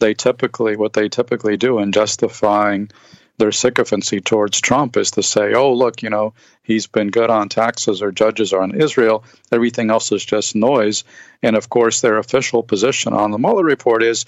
They 0.00 0.14
typically, 0.14 0.76
what 0.76 0.92
they 0.92 1.08
typically 1.08 1.56
do 1.56 1.78
in 1.78 1.92
justifying 1.92 2.90
their 3.38 3.52
sycophancy 3.52 4.20
towards 4.20 4.60
Trump 4.60 4.96
is 4.96 5.12
to 5.12 5.22
say, 5.22 5.54
oh, 5.54 5.72
look, 5.72 6.02
you 6.02 6.10
know, 6.10 6.34
he's 6.62 6.86
been 6.86 7.08
good 7.08 7.30
on 7.30 7.48
taxes 7.48 8.02
or 8.02 8.12
judges 8.12 8.52
or 8.52 8.62
on 8.62 8.74
Israel. 8.74 9.24
Everything 9.50 9.90
else 9.90 10.12
is 10.12 10.24
just 10.24 10.54
noise. 10.54 11.04
And 11.42 11.56
of 11.56 11.68
course, 11.68 12.00
their 12.00 12.18
official 12.18 12.62
position 12.62 13.12
on 13.12 13.30
the 13.30 13.38
Mueller 13.38 13.64
report 13.64 14.02
is 14.02 14.26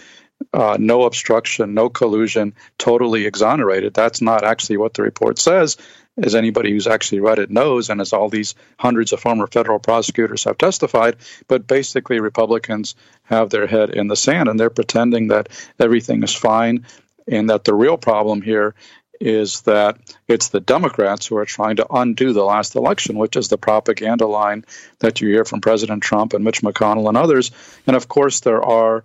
uh, 0.54 0.76
no 0.80 1.02
obstruction, 1.02 1.74
no 1.74 1.88
collusion, 1.90 2.54
totally 2.78 3.26
exonerated. 3.26 3.92
That's 3.92 4.22
not 4.22 4.44
actually 4.44 4.78
what 4.78 4.94
the 4.94 5.02
report 5.02 5.38
says 5.38 5.76
as 6.22 6.34
anybody 6.34 6.70
who's 6.70 6.86
actually 6.86 7.20
read 7.20 7.38
it 7.38 7.50
knows, 7.50 7.88
and 7.88 8.00
as 8.00 8.12
all 8.12 8.28
these 8.28 8.54
hundreds 8.78 9.12
of 9.12 9.20
former 9.20 9.46
federal 9.46 9.78
prosecutors 9.78 10.44
have 10.44 10.58
testified. 10.58 11.16
But 11.48 11.66
basically, 11.66 12.20
Republicans 12.20 12.94
have 13.24 13.50
their 13.50 13.66
head 13.66 13.90
in 13.90 14.08
the 14.08 14.16
sand 14.16 14.48
and 14.48 14.58
they're 14.58 14.70
pretending 14.70 15.28
that 15.28 15.48
everything 15.78 16.22
is 16.22 16.34
fine 16.34 16.84
and 17.28 17.48
that 17.50 17.64
the 17.64 17.74
real 17.74 17.96
problem 17.96 18.42
here 18.42 18.74
is 19.20 19.60
that 19.62 19.98
it's 20.26 20.48
the 20.48 20.60
Democrats 20.60 21.26
who 21.26 21.36
are 21.36 21.44
trying 21.44 21.76
to 21.76 21.86
undo 21.92 22.32
the 22.32 22.42
last 22.42 22.74
election, 22.74 23.18
which 23.18 23.36
is 23.36 23.48
the 23.48 23.58
propaganda 23.58 24.26
line 24.26 24.64
that 25.00 25.20
you 25.20 25.28
hear 25.28 25.44
from 25.44 25.60
President 25.60 26.02
Trump 26.02 26.32
and 26.32 26.42
Mitch 26.42 26.62
McConnell 26.62 27.08
and 27.08 27.18
others. 27.18 27.50
And 27.86 27.94
of 27.94 28.08
course, 28.08 28.40
there 28.40 28.62
are, 28.62 29.04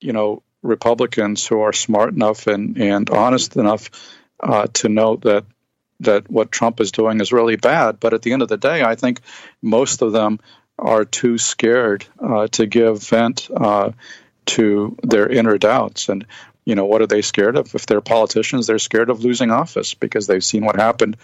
you 0.00 0.12
know, 0.12 0.42
Republicans 0.62 1.46
who 1.46 1.60
are 1.60 1.72
smart 1.72 2.12
enough 2.12 2.46
and, 2.46 2.76
and 2.76 3.08
honest 3.08 3.56
enough 3.56 3.90
uh, 4.40 4.66
to 4.74 4.88
know 4.88 5.16
that 5.16 5.44
that 6.00 6.30
what 6.30 6.52
Trump 6.52 6.78
is 6.80 6.92
doing 6.92 7.22
is 7.22 7.32
really 7.32 7.56
bad. 7.56 7.98
But 7.98 8.12
at 8.12 8.20
the 8.20 8.34
end 8.34 8.42
of 8.42 8.48
the 8.48 8.58
day, 8.58 8.82
I 8.82 8.96
think 8.96 9.20
most 9.62 10.02
of 10.02 10.12
them 10.12 10.40
are 10.78 11.06
too 11.06 11.38
scared 11.38 12.04
uh, 12.20 12.48
to 12.48 12.66
give 12.66 13.02
vent 13.02 13.48
uh, 13.56 13.92
to 14.44 14.96
their 15.02 15.26
inner 15.26 15.56
doubts. 15.56 16.10
And, 16.10 16.26
you 16.66 16.74
know, 16.74 16.84
what 16.84 17.00
are 17.00 17.06
they 17.06 17.22
scared 17.22 17.56
of? 17.56 17.74
If 17.74 17.86
they're 17.86 18.02
politicians, 18.02 18.66
they're 18.66 18.78
scared 18.78 19.08
of 19.08 19.24
losing 19.24 19.50
office 19.50 19.94
because 19.94 20.26
they've 20.26 20.44
seen 20.44 20.64
what 20.64 20.76
happened 20.76 21.16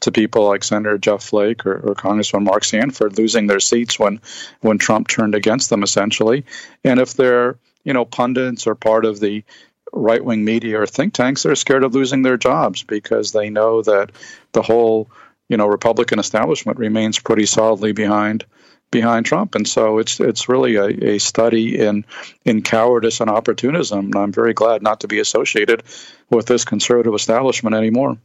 to 0.00 0.12
people 0.12 0.46
like 0.46 0.62
Senator 0.62 0.98
Jeff 0.98 1.22
Flake 1.22 1.64
or, 1.64 1.78
or 1.78 1.94
Congressman 1.94 2.44
Mark 2.44 2.64
Sanford 2.64 3.16
losing 3.16 3.46
their 3.46 3.60
seats 3.60 3.98
when, 3.98 4.20
when 4.60 4.78
Trump 4.78 5.08
turned 5.08 5.34
against 5.34 5.70
them, 5.70 5.82
essentially. 5.82 6.44
And 6.84 7.00
if 7.00 7.14
they're, 7.14 7.58
you 7.84 7.92
know, 7.92 8.04
pundits 8.04 8.66
or 8.66 8.74
part 8.74 9.04
of 9.04 9.20
the 9.20 9.44
right 9.92 10.24
wing 10.24 10.44
media 10.44 10.80
or 10.80 10.86
think 10.86 11.14
tanks 11.14 11.42
they're 11.42 11.54
scared 11.54 11.84
of 11.84 11.94
losing 11.94 12.22
their 12.22 12.36
jobs 12.36 12.82
because 12.82 13.32
they 13.32 13.48
know 13.48 13.80
that 13.82 14.12
the 14.52 14.60
whole 14.60 15.08
you 15.48 15.56
know 15.56 15.66
Republican 15.66 16.18
establishment 16.18 16.78
remains 16.78 17.18
pretty 17.18 17.46
solidly 17.46 17.92
behind 17.92 18.44
behind 18.90 19.26
Trump, 19.26 19.54
and 19.54 19.66
so 19.66 19.98
it's 19.98 20.20
it's 20.20 20.48
really 20.48 20.76
a, 20.76 21.14
a 21.14 21.18
study 21.18 21.78
in 21.78 22.04
in 22.44 22.62
cowardice 22.62 23.20
and 23.20 23.30
opportunism. 23.30 24.06
And 24.06 24.16
I'm 24.16 24.32
very 24.32 24.54
glad 24.54 24.82
not 24.82 25.00
to 25.00 25.08
be 25.08 25.18
associated 25.18 25.82
with 26.30 26.46
this 26.46 26.64
conservative 26.64 27.14
establishment 27.14 27.76
anymore. 27.76 28.18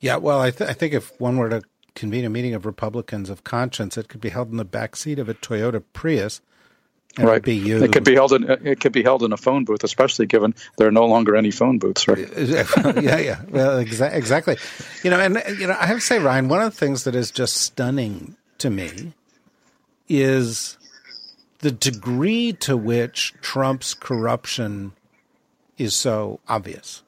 Yeah, 0.00 0.16
well, 0.16 0.40
I, 0.40 0.50
th- 0.50 0.68
I 0.68 0.72
think 0.72 0.94
if 0.94 1.18
one 1.20 1.36
were 1.36 1.48
to 1.48 1.62
convene 1.94 2.24
a 2.24 2.30
meeting 2.30 2.54
of 2.54 2.66
Republicans 2.66 3.30
of 3.30 3.44
conscience, 3.44 3.96
it 3.96 4.08
could 4.08 4.20
be 4.20 4.30
held 4.30 4.50
in 4.50 4.56
the 4.56 4.64
back 4.64 4.96
seat 4.96 5.20
of 5.20 5.28
a 5.28 5.34
Toyota 5.34 5.82
Prius 5.92 6.40
right. 7.18 7.42
Be 7.42 7.54
you. 7.54 7.82
It 7.82 7.92
could 7.92 8.04
be 8.04 8.14
held 8.14 8.32
in 8.32 8.44
it 8.44 8.80
could 8.80 8.92
be 8.92 9.02
held 9.02 9.22
in 9.22 9.32
a 9.32 9.36
phone 9.36 9.64
booth, 9.64 9.84
especially 9.84 10.26
given 10.26 10.54
there 10.76 10.88
are 10.88 10.92
no 10.92 11.06
longer 11.06 11.36
any 11.36 11.50
phone 11.50 11.78
booths, 11.78 12.08
right? 12.08 12.18
yeah, 12.38 13.18
yeah. 13.18 13.42
Well, 13.48 13.82
exa- 13.82 14.14
exactly. 14.14 14.56
You 15.02 15.10
know, 15.10 15.20
and 15.20 15.42
you 15.58 15.66
know, 15.66 15.76
I 15.78 15.86
have 15.86 15.98
to 15.98 16.04
say, 16.04 16.18
Ryan, 16.18 16.48
one 16.48 16.62
of 16.62 16.72
the 16.72 16.78
things 16.78 17.04
that 17.04 17.14
is 17.14 17.30
just 17.30 17.56
stunning 17.56 18.36
to 18.58 18.70
me 18.70 19.12
is 20.12 20.76
the 21.60 21.70
degree 21.70 22.52
to 22.52 22.76
which 22.76 23.32
Trump's 23.40 23.94
corruption 23.94 24.92
is 25.78 25.94
so 25.94 26.38
obvious. 26.48 27.02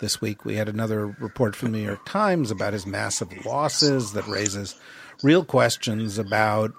This 0.00 0.20
week, 0.20 0.44
we 0.44 0.56
had 0.56 0.68
another 0.68 1.06
report 1.06 1.56
from 1.56 1.72
the 1.72 1.78
New 1.78 1.84
York 1.84 2.04
Times 2.04 2.50
about 2.50 2.74
his 2.74 2.84
massive 2.84 3.46
losses 3.46 4.12
that 4.12 4.26
raises 4.26 4.74
real 5.22 5.44
questions 5.44 6.18
about 6.18 6.74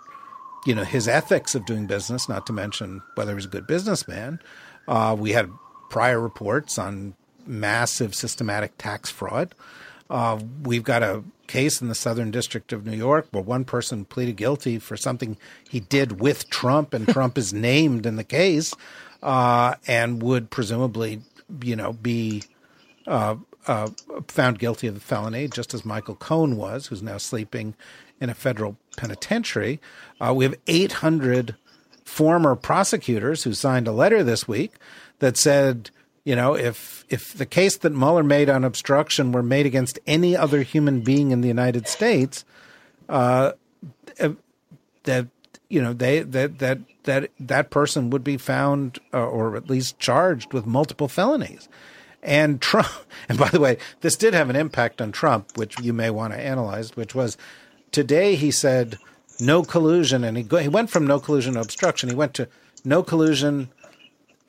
you 0.67 0.75
know 0.75 0.83
his 0.83 1.07
ethics 1.07 1.55
of 1.55 1.65
doing 1.65 1.87
business, 1.87 2.29
not 2.29 2.45
to 2.45 2.53
mention 2.53 3.01
whether 3.15 3.33
he's 3.33 3.45
a 3.45 3.49
good 3.49 3.65
businessman. 3.65 4.39
Uh, 4.87 5.15
we 5.17 5.31
had 5.31 5.49
prior 5.89 6.19
reports 6.19 6.77
on 6.77 7.15
massive 7.47 8.13
systematic 8.13 8.77
tax 8.77 9.09
fraud. 9.09 9.55
Uh, 10.09 10.39
we've 10.63 10.83
got 10.83 11.03
a 11.03 11.23
case 11.47 11.81
in 11.81 11.87
the 11.87 11.95
Southern 11.95 12.31
District 12.31 12.71
of 12.73 12.85
New 12.85 12.97
York 12.97 13.27
where 13.31 13.43
one 13.43 13.65
person 13.65 14.05
pleaded 14.05 14.37
guilty 14.37 14.79
for 14.79 14.97
something 14.97 15.37
he 15.69 15.79
did 15.79 16.19
with 16.19 16.49
Trump, 16.49 16.93
and 16.93 17.07
Trump 17.07 17.37
is 17.37 17.53
named 17.71 18.05
in 18.05 18.15
the 18.15 18.23
case, 18.23 18.73
uh, 19.23 19.75
and 19.87 20.21
would 20.21 20.49
presumably, 20.49 21.21
you 21.61 21.75
know, 21.75 21.93
be 21.93 22.43
uh, 23.07 23.35
uh, 23.67 23.89
found 24.27 24.59
guilty 24.59 24.87
of 24.87 24.93
the 24.93 24.99
felony, 24.99 25.47
just 25.47 25.73
as 25.73 25.85
Michael 25.85 26.15
Cohen 26.15 26.55
was, 26.55 26.87
who's 26.87 27.01
now 27.01 27.17
sleeping 27.17 27.75
in 28.21 28.29
a 28.29 28.35
federal 28.35 28.77
penitentiary. 28.97 29.81
Uh, 30.19 30.33
we 30.35 30.45
have 30.45 30.55
800 30.67 31.55
former 32.03 32.55
prosecutors 32.55 33.43
who 33.43 33.53
signed 33.53 33.87
a 33.87 33.91
letter 33.91 34.23
this 34.23 34.47
week 34.47 34.73
that 35.19 35.37
said, 35.37 35.89
you 36.25 36.35
know, 36.35 36.55
if 36.55 37.05
if 37.07 37.33
the 37.33 37.45
case 37.45 37.77
that 37.77 37.93
Mueller 37.93 38.23
made 38.23 38.49
on 38.49 38.63
obstruction 38.63 39.31
were 39.31 39.43
made 39.43 39.67
against 39.67 39.99
any 40.07 40.35
other 40.35 40.63
human 40.63 41.01
being 41.01 41.29
in 41.31 41.41
the 41.41 41.47
United 41.47 41.87
States, 41.87 42.43
uh, 43.07 43.51
that 45.03 45.27
you 45.69 45.81
know 45.81 45.93
they 45.93 46.21
that 46.21 46.57
that 46.57 46.79
that 47.03 47.29
that 47.39 47.69
person 47.69 48.09
would 48.09 48.23
be 48.23 48.37
found 48.37 48.97
uh, 49.13 49.23
or 49.23 49.55
at 49.55 49.69
least 49.69 49.99
charged 49.99 50.51
with 50.51 50.65
multiple 50.65 51.07
felonies. 51.07 51.69
And 52.23 52.59
Trump, 52.59 52.89
and 53.29 53.37
by 53.37 53.49
the 53.49 53.59
way, 53.59 53.77
this 54.01 54.15
did 54.15 54.33
have 54.33 54.49
an 54.49 54.55
impact 54.55 55.01
on 55.01 55.11
Trump, 55.11 55.55
which 55.55 55.79
you 55.79 55.93
may 55.93 56.09
want 56.09 56.33
to 56.33 56.39
analyze, 56.39 56.95
which 56.95 57.13
was 57.13 57.37
today 57.91 58.33
he 58.33 58.49
said 58.49 58.97
no 59.39 59.61
collusion, 59.61 60.23
and 60.23 60.37
he 60.37 60.41
go, 60.41 60.57
he 60.57 60.69
went 60.69 60.89
from 60.89 61.05
no 61.05 61.19
collusion 61.19 61.53
to 61.53 61.61
obstruction. 61.61 62.09
He 62.09 62.15
went 62.15 62.33
to 62.33 62.47
no 62.83 63.03
collusion, 63.03 63.69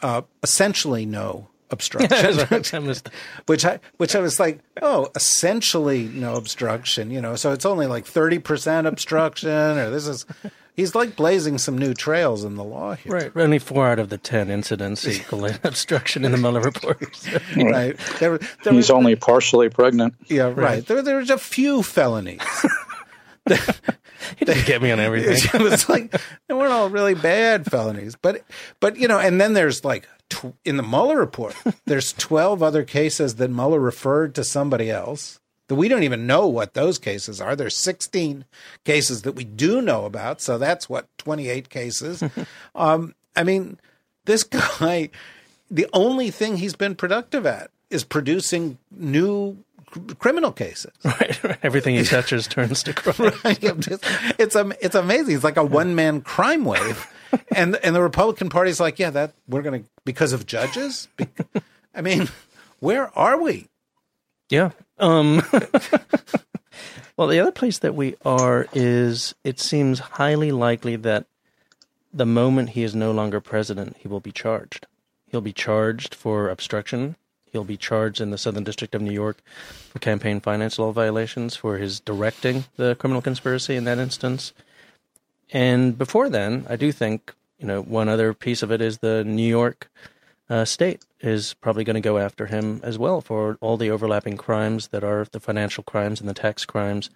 uh, 0.00 0.22
essentially 0.42 1.04
no 1.04 1.48
obstruction, 1.70 2.46
which 3.46 3.64
I 3.64 3.80
which 3.96 4.14
I 4.14 4.20
was 4.20 4.40
like, 4.40 4.60
oh, 4.82 5.08
essentially 5.14 6.04
no 6.04 6.34
obstruction, 6.34 7.10
you 7.10 7.20
know. 7.20 7.36
So 7.36 7.52
it's 7.52 7.66
only 7.66 7.86
like 7.86 8.06
thirty 8.06 8.38
percent 8.38 8.86
obstruction, 8.86 9.50
or 9.50 9.90
this 9.90 10.06
is. 10.06 10.26
He's 10.74 10.94
like 10.94 11.16
blazing 11.16 11.56
some 11.56 11.78
new 11.78 11.94
trails 11.94 12.44
in 12.44 12.56
the 12.56 12.62
law 12.62 12.96
here. 12.96 13.10
Right. 13.10 13.32
Only 13.34 13.58
four 13.58 13.88
out 13.88 13.98
of 13.98 14.10
the 14.10 14.18
ten 14.18 14.50
incidents 14.50 15.08
equal 15.08 15.46
obstruction 15.64 16.22
in 16.22 16.32
the 16.32 16.36
Mueller 16.36 16.60
report. 16.60 17.00
right. 17.56 17.96
There, 18.18 18.36
there 18.36 18.72
He's 18.74 18.74
was, 18.74 18.90
only 18.90 19.16
partially 19.16 19.70
pregnant. 19.70 20.12
Yeah, 20.26 20.48
right. 20.48 20.56
right. 20.58 20.86
There, 20.86 21.00
there 21.00 21.16
was 21.16 21.30
a 21.30 21.38
few 21.38 21.82
felonies. 21.82 22.42
he 23.48 24.44
didn't 24.44 24.66
get 24.66 24.82
me 24.82 24.90
on 24.90 25.00
everything. 25.00 25.38
it 25.58 25.62
was 25.62 25.88
like 25.88 26.14
they 26.46 26.54
weren't 26.54 26.72
all 26.72 26.90
really 26.90 27.14
bad 27.14 27.64
felonies, 27.64 28.14
but 28.20 28.44
but 28.78 28.98
you 28.98 29.08
know, 29.08 29.18
and 29.18 29.40
then 29.40 29.54
there's 29.54 29.82
like 29.82 30.06
tw- 30.28 30.54
in 30.64 30.76
the 30.76 30.82
Mueller 30.82 31.18
report, 31.18 31.54
there's 31.86 32.12
12 32.12 32.62
other 32.62 32.84
cases 32.84 33.36
that 33.36 33.50
Mueller 33.50 33.80
referred 33.80 34.34
to 34.34 34.44
somebody 34.44 34.90
else 34.90 35.40
that 35.68 35.74
we 35.74 35.88
don't 35.88 36.04
even 36.04 36.26
know 36.26 36.46
what 36.46 36.74
those 36.74 36.98
cases 36.98 37.40
are. 37.40 37.56
There's 37.56 37.76
16 37.76 38.44
cases 38.84 39.22
that 39.22 39.32
we 39.32 39.44
do 39.44 39.82
know 39.82 40.04
about, 40.04 40.40
so 40.40 40.58
that's 40.58 40.88
what 40.88 41.08
28 41.18 41.68
cases. 41.68 42.22
um, 42.74 43.14
I 43.34 43.42
mean, 43.42 43.78
this 44.26 44.44
guy, 44.44 45.10
the 45.70 45.88
only 45.92 46.30
thing 46.30 46.56
he's 46.58 46.76
been 46.76 46.94
productive 46.94 47.46
at 47.46 47.70
is 47.90 48.04
producing 48.04 48.78
new 48.90 49.56
criminal 50.18 50.52
cases. 50.52 50.92
Right, 51.04 51.42
right. 51.44 51.58
Everything 51.62 51.94
he 51.94 52.04
touches 52.04 52.46
turns 52.46 52.82
to 52.84 52.92
crime. 52.92 53.32
right. 53.44 53.58
It's 54.38 54.54
it's 54.78 54.94
amazing. 54.94 55.34
It's 55.36 55.44
like 55.44 55.56
a 55.56 55.64
one 55.64 55.94
man 55.94 56.20
crime 56.20 56.64
wave, 56.64 57.06
and 57.54 57.76
and 57.76 57.94
the 57.94 58.02
Republican 58.02 58.48
Party's 58.48 58.80
like, 58.80 58.98
yeah, 58.98 59.10
that 59.10 59.32
we're 59.48 59.62
to 59.62 59.84
because 60.04 60.32
of 60.32 60.46
judges. 60.46 61.08
I 61.94 62.02
mean, 62.02 62.28
where 62.80 63.16
are 63.18 63.40
we? 63.40 63.68
Yeah. 64.48 64.70
Um, 64.98 65.42
well, 67.16 67.28
the 67.28 67.40
other 67.40 67.52
place 67.52 67.78
that 67.78 67.94
we 67.94 68.16
are 68.24 68.66
is 68.72 69.34
it 69.44 69.58
seems 69.58 69.98
highly 69.98 70.52
likely 70.52 70.96
that 70.96 71.26
the 72.12 72.26
moment 72.26 72.70
he 72.70 72.82
is 72.82 72.94
no 72.94 73.12
longer 73.12 73.40
president, 73.40 73.96
he 73.98 74.08
will 74.08 74.20
be 74.20 74.32
charged. 74.32 74.86
He'll 75.26 75.40
be 75.40 75.52
charged 75.52 76.14
for 76.14 76.48
obstruction. 76.48 77.16
He'll 77.50 77.64
be 77.64 77.76
charged 77.76 78.20
in 78.20 78.30
the 78.30 78.38
Southern 78.38 78.64
District 78.64 78.94
of 78.94 79.02
New 79.02 79.12
York 79.12 79.38
for 79.90 79.98
campaign 79.98 80.40
finance 80.40 80.78
law 80.78 80.92
violations 80.92 81.56
for 81.56 81.78
his 81.78 82.00
directing 82.00 82.64
the 82.76 82.94
criminal 82.94 83.22
conspiracy 83.22 83.76
in 83.76 83.84
that 83.84 83.98
instance. 83.98 84.52
And 85.52 85.96
before 85.96 86.28
then, 86.28 86.66
I 86.68 86.76
do 86.76 86.92
think, 86.92 87.34
you 87.58 87.66
know, 87.66 87.82
one 87.82 88.08
other 88.08 88.34
piece 88.34 88.62
of 88.62 88.70
it 88.72 88.80
is 88.80 88.98
the 88.98 89.24
New 89.24 89.46
York 89.46 89.90
uh, 90.48 90.64
state 90.64 91.04
is 91.20 91.54
probably 91.54 91.84
going 91.84 91.94
to 91.94 92.00
go 92.00 92.18
after 92.18 92.46
him 92.46 92.80
as 92.82 92.98
well 92.98 93.20
for 93.20 93.58
all 93.60 93.76
the 93.76 93.90
overlapping 93.90 94.36
crimes 94.36 94.88
that 94.88 95.02
are 95.02 95.26
the 95.32 95.40
financial 95.40 95.82
crimes 95.82 96.20
and 96.20 96.28
the 96.28 96.34
tax 96.34 96.64
crimes 96.64 97.10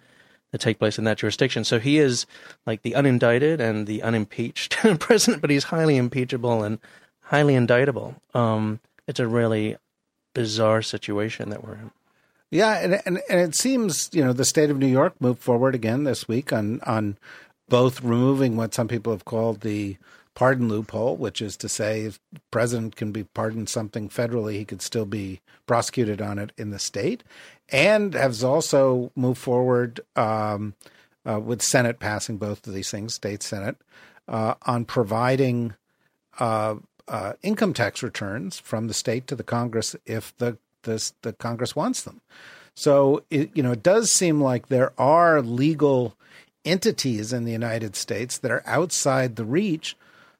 that 0.51 0.59
take 0.59 0.79
place 0.79 0.97
in 0.97 1.05
that 1.05 1.17
jurisdiction. 1.17 1.63
So 1.63 1.79
he 1.79 1.97
is 1.97 2.25
like 2.65 2.81
the 2.81 2.91
unindicted 2.91 3.59
and 3.59 3.87
the 3.87 4.01
unimpeached 4.01 4.71
president, 4.99 5.41
but 5.41 5.49
he's 5.49 5.65
highly 5.65 5.97
impeachable 5.97 6.63
and 6.63 6.79
highly 7.21 7.55
indictable. 7.55 8.15
Um, 8.33 8.79
it's 9.07 9.19
a 9.19 9.27
really 9.27 9.77
bizarre 10.33 10.81
situation 10.81 11.49
that 11.49 11.63
we're 11.63 11.75
in. 11.75 11.91
Yeah, 12.49 12.79
and, 12.79 13.01
and 13.05 13.21
and 13.29 13.39
it 13.39 13.55
seems 13.55 14.09
you 14.11 14.23
know 14.23 14.33
the 14.33 14.43
state 14.43 14.69
of 14.69 14.77
New 14.77 14.87
York 14.87 15.13
moved 15.21 15.39
forward 15.39 15.73
again 15.73 16.03
this 16.03 16.27
week 16.27 16.51
on 16.51 16.81
on 16.81 17.17
both 17.71 18.03
removing 18.03 18.57
what 18.57 18.73
some 18.73 18.89
people 18.89 19.13
have 19.13 19.23
called 19.23 19.61
the 19.61 19.95
pardon 20.35 20.67
loophole, 20.67 21.15
which 21.15 21.41
is 21.41 21.55
to 21.55 21.69
say, 21.69 22.01
if 22.01 22.19
the 22.33 22.41
president 22.51 22.97
can 22.97 23.13
be 23.13 23.23
pardoned 23.23 23.69
something 23.69 24.09
federally, 24.09 24.55
he 24.55 24.65
could 24.65 24.81
still 24.81 25.05
be 25.05 25.39
prosecuted 25.65 26.21
on 26.21 26.37
it 26.37 26.51
in 26.57 26.71
the 26.71 26.79
state, 26.79 27.23
and 27.69 28.13
has 28.13 28.43
also 28.43 29.09
moved 29.15 29.39
forward 29.39 30.01
um, 30.17 30.73
uh, 31.25 31.39
with 31.39 31.61
Senate 31.61 31.97
passing 31.97 32.37
both 32.37 32.67
of 32.67 32.73
these 32.73 32.91
things, 32.91 33.13
state 33.13 33.41
Senate, 33.41 33.77
uh, 34.27 34.55
on 34.63 34.83
providing 34.85 35.73
uh, 36.39 36.75
uh 37.07 37.33
income 37.41 37.73
tax 37.73 38.03
returns 38.03 38.59
from 38.59 38.87
the 38.87 38.93
state 38.93 39.27
to 39.27 39.35
the 39.35 39.43
Congress 39.43 39.95
if 40.05 40.35
the 40.37 40.57
the, 40.83 41.11
the 41.21 41.33
Congress 41.33 41.75
wants 41.75 42.03
them. 42.03 42.19
So 42.73 43.23
it, 43.29 43.49
you 43.53 43.63
know, 43.63 43.71
it 43.71 43.83
does 43.83 44.11
seem 44.11 44.41
like 44.41 44.67
there 44.67 44.91
are 44.97 45.41
legal 45.41 46.15
entities 46.65 47.33
in 47.33 47.45
the 47.45 47.51
United 47.51 47.95
States 47.95 48.37
that 48.37 48.51
are 48.51 48.63
outside 48.65 49.35
the 49.35 49.45
reach 49.45 49.95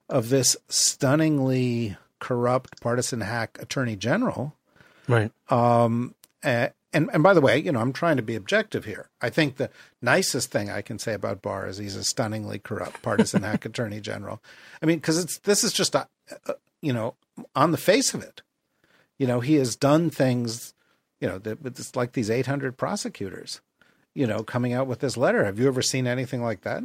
of 0.10 0.30
this 0.30 0.56
stunningly 0.70 1.98
corrupt 2.20 2.80
partisan 2.82 3.22
hack 3.22 3.58
attorney 3.60 3.96
general. 3.96 4.56
Right. 5.08 5.32
Um, 5.50 6.16
and, 6.44 6.72
and 6.94 7.24
by 7.24 7.34
the 7.34 7.42
way, 7.42 7.58
you 7.58 7.72
know, 7.72 7.80
I'm 7.80 7.94
trying 7.94 8.18
to 8.18 8.24
be 8.24 8.36
objective 8.36 8.86
here. 8.86 9.10
I 9.22 9.30
think 9.30 9.56
the 9.56 9.70
nicest 10.02 10.52
thing 10.52 10.70
I 10.70 10.82
can 10.82 11.00
say 11.00 11.14
about 11.14 11.42
Barr 11.42 11.68
is 11.68 11.78
he's 11.78 11.96
a 11.96 12.04
stunningly 12.04 12.60
corrupt 12.60 13.02
partisan 13.02 13.44
hack 13.44 13.66
attorney 13.66 14.02
general. 14.02 14.42
I 14.82 14.86
mean, 14.86 14.98
because 14.98 15.18
it's 15.18 15.40
this 15.40 15.64
is 15.64 15.72
just 15.74 15.96
a, 15.96 16.08
a, 16.48 16.56
you 16.82 16.94
know 16.94 17.16
on 17.56 17.72
the 17.72 17.78
face 17.78 18.14
of 18.14 18.22
it, 18.22 18.42
you 19.18 19.28
know, 19.28 19.40
he 19.40 19.56
has 19.56 19.76
done 19.76 20.10
things, 20.10 20.74
you 21.20 21.28
know, 21.28 21.38
that 21.40 21.66
it's 21.66 21.96
like 21.96 22.14
these 22.14 22.30
800 22.30 22.78
prosecutors, 22.78 23.62
you 24.14 24.28
know, 24.28 24.44
coming 24.44 24.74
out 24.74 24.88
with 24.88 25.00
this 25.00 25.18
letter. 25.18 25.46
Have 25.46 25.60
you 25.60 25.68
ever 25.68 25.82
seen 25.82 26.08
anything 26.08 26.44
like 26.44 26.62
that? 26.62 26.84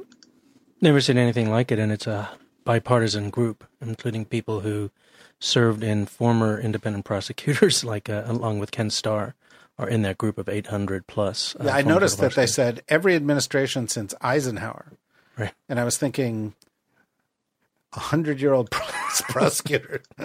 Never 0.81 1.01
seen 1.01 1.19
anything 1.19 1.51
like 1.51 1.73
it, 1.73 1.79
and 1.79 1.91
it's 1.91 2.07
a 2.07 2.31
bipartisan 2.65 3.31
group, 3.31 3.65
including 3.81 4.25
people 4.25 4.61
who 4.61 4.91
served 5.39 5.83
in 5.83 6.07
former 6.07 6.61
independent 6.61 7.05
prosecutors, 7.07 7.85
like 7.85 8.09
uh, 8.09 8.25
along 8.27 8.59
with 8.59 8.71
Ken 8.71 8.91
Starr, 8.91 9.35
are 9.79 9.89
in 9.89 10.03
that 10.03 10.19
group 10.19 10.39
of 10.39 10.49
800 10.49 11.07
plus. 11.07 11.55
Uh, 11.57 11.65
yeah, 11.65 11.77
I 11.77 11.83
noticed 11.83 12.19
that 12.19 12.35
they 12.35 12.47
said 12.47 12.83
every 12.89 13.15
administration 13.15 13.89
since 13.89 14.15
Eisenhower. 14.21 14.93
Right. 15.39 15.53
And 15.69 15.79
I 15.79 15.85
was 15.85 15.99
thinking, 15.99 16.55
a 17.93 18.01
hundred 18.01 18.41
year 18.41 18.53
old 18.53 18.71
prosecutor. 18.71 20.03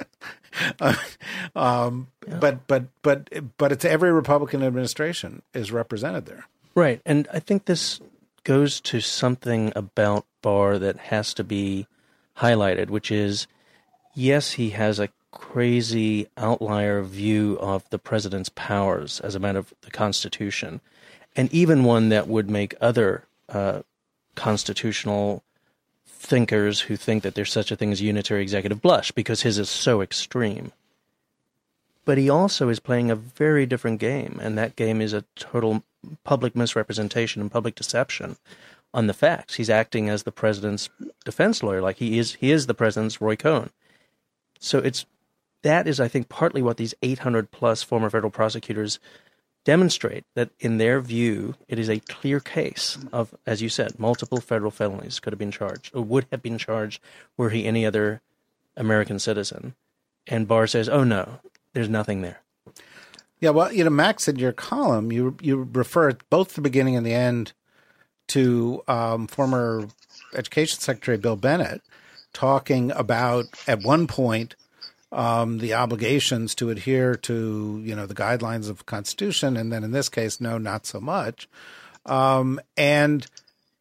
um, 1.56 2.08
yeah. 2.28 2.38
But 2.40 2.68
but 2.68 2.86
but 3.02 3.58
but 3.58 3.72
it's 3.72 3.86
every 3.86 4.12
Republican 4.12 4.64
administration 4.64 5.42
is 5.54 5.72
represented 5.72 6.26
there. 6.26 6.48
Right, 6.74 7.02
and 7.06 7.28
I 7.34 7.40
think 7.40 7.66
this 7.66 8.00
goes 8.44 8.80
to 8.82 9.02
something 9.02 9.74
about 9.76 10.26
Barr 10.42 10.80
that 10.80 10.98
has 10.98 11.34
to 11.36 11.44
be 11.44 11.88
highlighted, 12.38 12.90
which 12.90 13.12
is 13.12 13.48
yes, 14.14 14.54
he 14.54 14.72
has 14.72 15.00
a 15.00 15.10
crazy 15.32 16.28
outlier 16.38 17.02
view 17.02 17.58
of 17.60 17.90
the 17.90 18.00
president's 18.00 18.50
powers 18.50 19.20
as 19.22 19.36
a 19.36 19.40
matter 19.40 19.60
of 19.60 19.74
the 19.82 19.92
Constitution, 19.92 20.82
and 21.36 21.52
even 21.54 21.84
one 21.84 22.10
that 22.10 22.28
would 22.28 22.50
make 22.50 22.76
other 22.82 23.26
uh, 23.50 23.82
constitutional 24.36 25.44
thinkers 26.06 26.82
who 26.82 26.96
think 26.96 27.24
that 27.24 27.36
there's 27.36 27.52
such 27.52 27.72
a 27.72 27.76
thing 27.76 27.92
as 27.92 28.02
unitary 28.02 28.42
executive 28.42 28.82
blush 28.82 29.12
because 29.12 29.42
his 29.42 29.58
is 29.58 29.70
so 29.70 30.02
extreme. 30.02 30.72
But 32.06 32.18
he 32.18 32.30
also 32.30 32.70
is 32.70 32.80
playing 32.80 33.12
a 33.12 33.16
very 33.16 33.66
different 33.66 34.00
game, 34.00 34.40
and 34.42 34.58
that 34.58 34.76
game 34.76 35.02
is 35.02 35.14
a 35.14 35.26
total 35.36 35.84
public 36.24 36.56
misrepresentation 36.56 37.42
and 37.42 37.52
public 37.52 37.76
deception 37.76 38.38
on 38.94 39.08
the 39.08 39.14
facts. 39.14 39.56
He's 39.56 39.70
acting 39.70 40.10
as 40.10 40.24
the 40.24 40.32
president's 40.32 40.90
defense 41.24 41.64
lawyer, 41.64 41.82
like 41.82 41.98
he 41.98 42.20
is. 42.20 42.36
He 42.36 42.52
is 42.52 42.68
the 42.68 42.74
president's 42.74 43.22
Roy 43.22 43.36
Cohn. 43.36 43.70
So 44.60 44.80
it's 44.80 45.06
that 45.64 45.88
is, 45.88 46.00
I 46.00 46.08
think, 46.08 46.30
partly 46.30 46.62
what 46.62 46.78
these 46.78 46.96
800 47.02 47.52
plus 47.52 47.84
former 47.84 48.10
federal 48.10 48.32
prosecutors 48.32 49.00
demonstrate 49.64 50.24
that, 50.36 50.50
in 50.60 50.78
their 50.78 51.00
view, 51.02 51.56
it 51.68 51.78
is 51.78 51.90
a 51.90 52.00
clear 52.00 52.40
case 52.40 52.98
of, 53.14 53.36
as 53.46 53.62
you 53.62 53.70
said, 53.70 54.00
multiple 54.00 54.42
federal 54.42 54.72
felonies 54.72 55.20
could 55.20 55.34
have 55.34 55.40
been 55.40 55.52
charged 55.52 55.94
or 55.94 56.02
would 56.02 56.26
have 56.32 56.42
been 56.42 56.58
charged 56.58 57.00
were 57.38 57.52
he 57.52 57.66
any 57.66 57.86
other 57.86 58.22
American 58.76 59.20
citizen. 59.20 59.76
And 60.28 60.48
Barr 60.48 60.68
says, 60.68 60.90
"Oh 60.90 61.04
no, 61.04 61.40
there's 61.74 61.90
nothing 61.90 62.22
there." 62.22 62.42
Yeah, 63.42 63.50
well, 63.50 63.74
you 63.74 63.84
know, 63.84 63.90
Max, 63.90 64.28
in 64.28 64.38
your 64.38 64.54
column, 64.54 65.12
you 65.12 65.36
you 65.42 65.68
refer 65.74 66.14
both 66.30 66.54
the 66.54 66.62
beginning 66.62 66.96
and 66.96 67.06
the 67.06 67.14
end 67.14 67.54
to 68.28 68.84
um, 68.88 69.28
former 69.28 69.88
Education 70.36 70.80
Secretary 70.80 71.18
Bill 71.18 71.36
Bennett 71.36 71.82
talking 72.34 72.92
about 72.92 73.46
at 73.68 73.82
one 73.82 74.08
point 74.08 74.56
um, 75.12 75.58
the 75.58 75.74
obligations 75.74 76.56
to 76.56 76.70
adhere 76.70 77.16
to 77.16 77.82
you 77.84 77.96
know 77.96 78.06
the 78.06 78.14
guidelines 78.14 78.70
of 78.70 78.78
the 78.78 78.84
Constitution, 78.84 79.58
and 79.58 79.74
then 79.74 79.84
in 79.84 79.92
this 79.92 80.08
case, 80.08 80.40
no, 80.40 80.60
not 80.60 80.86
so 80.86 81.00
much. 81.02 81.50
Um, 82.06 82.62
and 82.78 83.26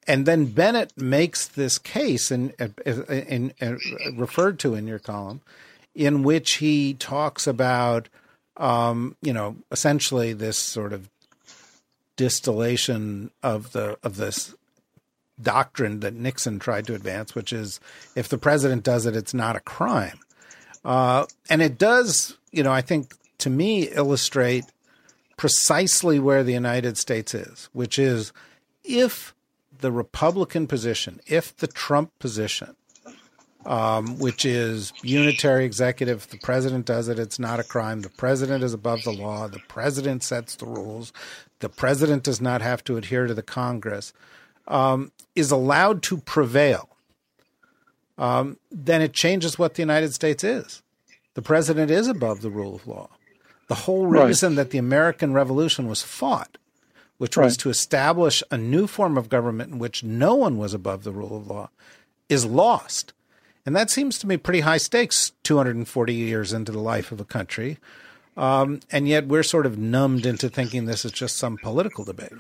and 0.07 0.25
then 0.25 0.47
Bennett 0.47 0.97
makes 0.97 1.47
this 1.47 1.77
case, 1.77 2.31
and 2.31 2.55
referred 4.15 4.59
to 4.61 4.75
in 4.75 4.87
your 4.87 4.99
column, 4.99 5.43
in 5.95 6.23
which 6.23 6.55
he 6.55 6.95
talks 6.95 7.47
about 7.47 8.09
um, 8.61 9.17
you 9.23 9.33
know 9.33 9.57
essentially 9.73 10.33
this 10.33 10.59
sort 10.59 10.93
of 10.93 11.09
distillation 12.17 13.31
of 13.43 13.73
the 13.73 13.99
of 14.03 14.17
this 14.17 14.55
doctrine 15.41 16.01
that 16.01 16.15
Nixon 16.15 16.59
tried 16.59 16.87
to 16.87 16.95
advance, 16.95 17.35
which 17.35 17.53
is 17.53 17.81
if 18.15 18.29
the 18.29 18.39
president 18.39 18.83
does 18.83 19.07
it, 19.07 19.17
it's 19.17 19.35
not 19.35 19.57
a 19.57 19.61
crime. 19.61 20.21
Uh, 20.85 21.27
and 21.49 21.63
it 21.63 21.79
does, 21.79 22.37
you 22.53 22.63
know, 22.63 22.73
I 22.73 22.83
think 22.83 23.15
to 23.39 23.51
me 23.51 23.89
illustrate 23.89 24.65
precisely 25.37 26.19
where 26.19 26.45
the 26.45 26.53
United 26.53 26.99
States 26.99 27.35
is, 27.35 27.71
which 27.73 27.99
is 27.99 28.33
if 28.85 29.35
the 29.79 29.91
Republican 29.91 30.67
position, 30.67 31.21
if 31.27 31.57
the 31.57 31.67
Trump 31.67 32.11
position, 32.19 32.77
um, 33.67 34.19
which 34.19 34.45
is 34.45 34.93
unitary 35.03 35.65
executive. 35.65 36.29
The 36.29 36.39
president 36.39 36.87
does 36.87 37.09
it. 37.09 37.19
It's 37.19 37.39
not 37.39 37.61
a 37.61 37.65
crime. 37.65 38.01
The 38.01 38.11
president 38.11 38.65
is 38.65 38.75
above 38.75 39.03
the 39.05 39.13
law. 39.13 39.49
The 39.49 39.61
president 39.69 40.23
sets 40.23 40.57
the 40.57 40.67
rules 40.67 41.13
the 41.61 41.69
president 41.69 42.23
does 42.25 42.41
not 42.41 42.63
have 42.63 42.83
to 42.85 42.97
adhere 42.97 43.27
to 43.27 43.35
the 43.35 43.43
Congress, 43.43 44.13
um, 44.67 45.13
is 45.37 45.51
allowed 45.51 46.03
to 46.05 46.19
prevail, 46.19 46.89
um, 48.19 48.59
then 48.71 49.01
it 49.01 49.13
changes 49.13 49.59
what 49.59 49.75
the 49.75 49.83
United 49.83 50.13
States 50.13 50.43
is. 50.43 50.83
The 51.35 51.43
president 51.43 51.91
is 51.91 52.09
above 52.09 52.41
the 52.41 52.51
rule 52.51 52.75
of 52.75 52.87
law. 52.87 53.11
The 53.69 53.75
whole 53.75 54.07
reason 54.07 54.53
right. 54.53 54.57
that 54.57 54.71
the 54.71 54.79
American 54.79 55.33
Revolution 55.33 55.87
was 55.87 56.03
fought, 56.03 56.59
which 57.19 57.37
was 57.37 57.57
to 57.59 57.71
establish 57.71 58.43
a 58.51 58.59
new 58.59 58.87
form 58.87 59.17
of 59.17 59.29
government 59.29 59.73
in 59.73 59.79
which 59.79 60.03
no 60.03 60.35
one 60.35 60.59
was 60.59 60.75
above 60.75 61.05
the 61.05 61.13
rule 61.13 61.37
of 61.37 61.47
law, 61.47 61.71
is 62.29 62.45
lost. 62.45 63.13
And 63.67 63.77
that 63.77 63.91
seems 63.91 64.19
to 64.19 64.27
me 64.27 64.37
pretty 64.37 64.61
high 64.61 64.79
stakes 64.79 65.33
240 65.43 66.15
years 66.15 66.53
into 66.53 66.73
the 66.73 66.79
life 66.81 67.13
of 67.13 67.21
a 67.21 67.25
country. 67.25 67.79
Um, 68.37 68.81
and 68.91 69.07
yet 69.07 69.27
we're 69.27 69.43
sort 69.43 69.67
of 69.67 69.79
numbed 69.79 70.25
into 70.25 70.49
thinking 70.49 70.85
this 70.87 71.05
is 71.05 71.13
just 71.13 71.37
some 71.37 71.59
political 71.59 72.05
debate. 72.05 72.33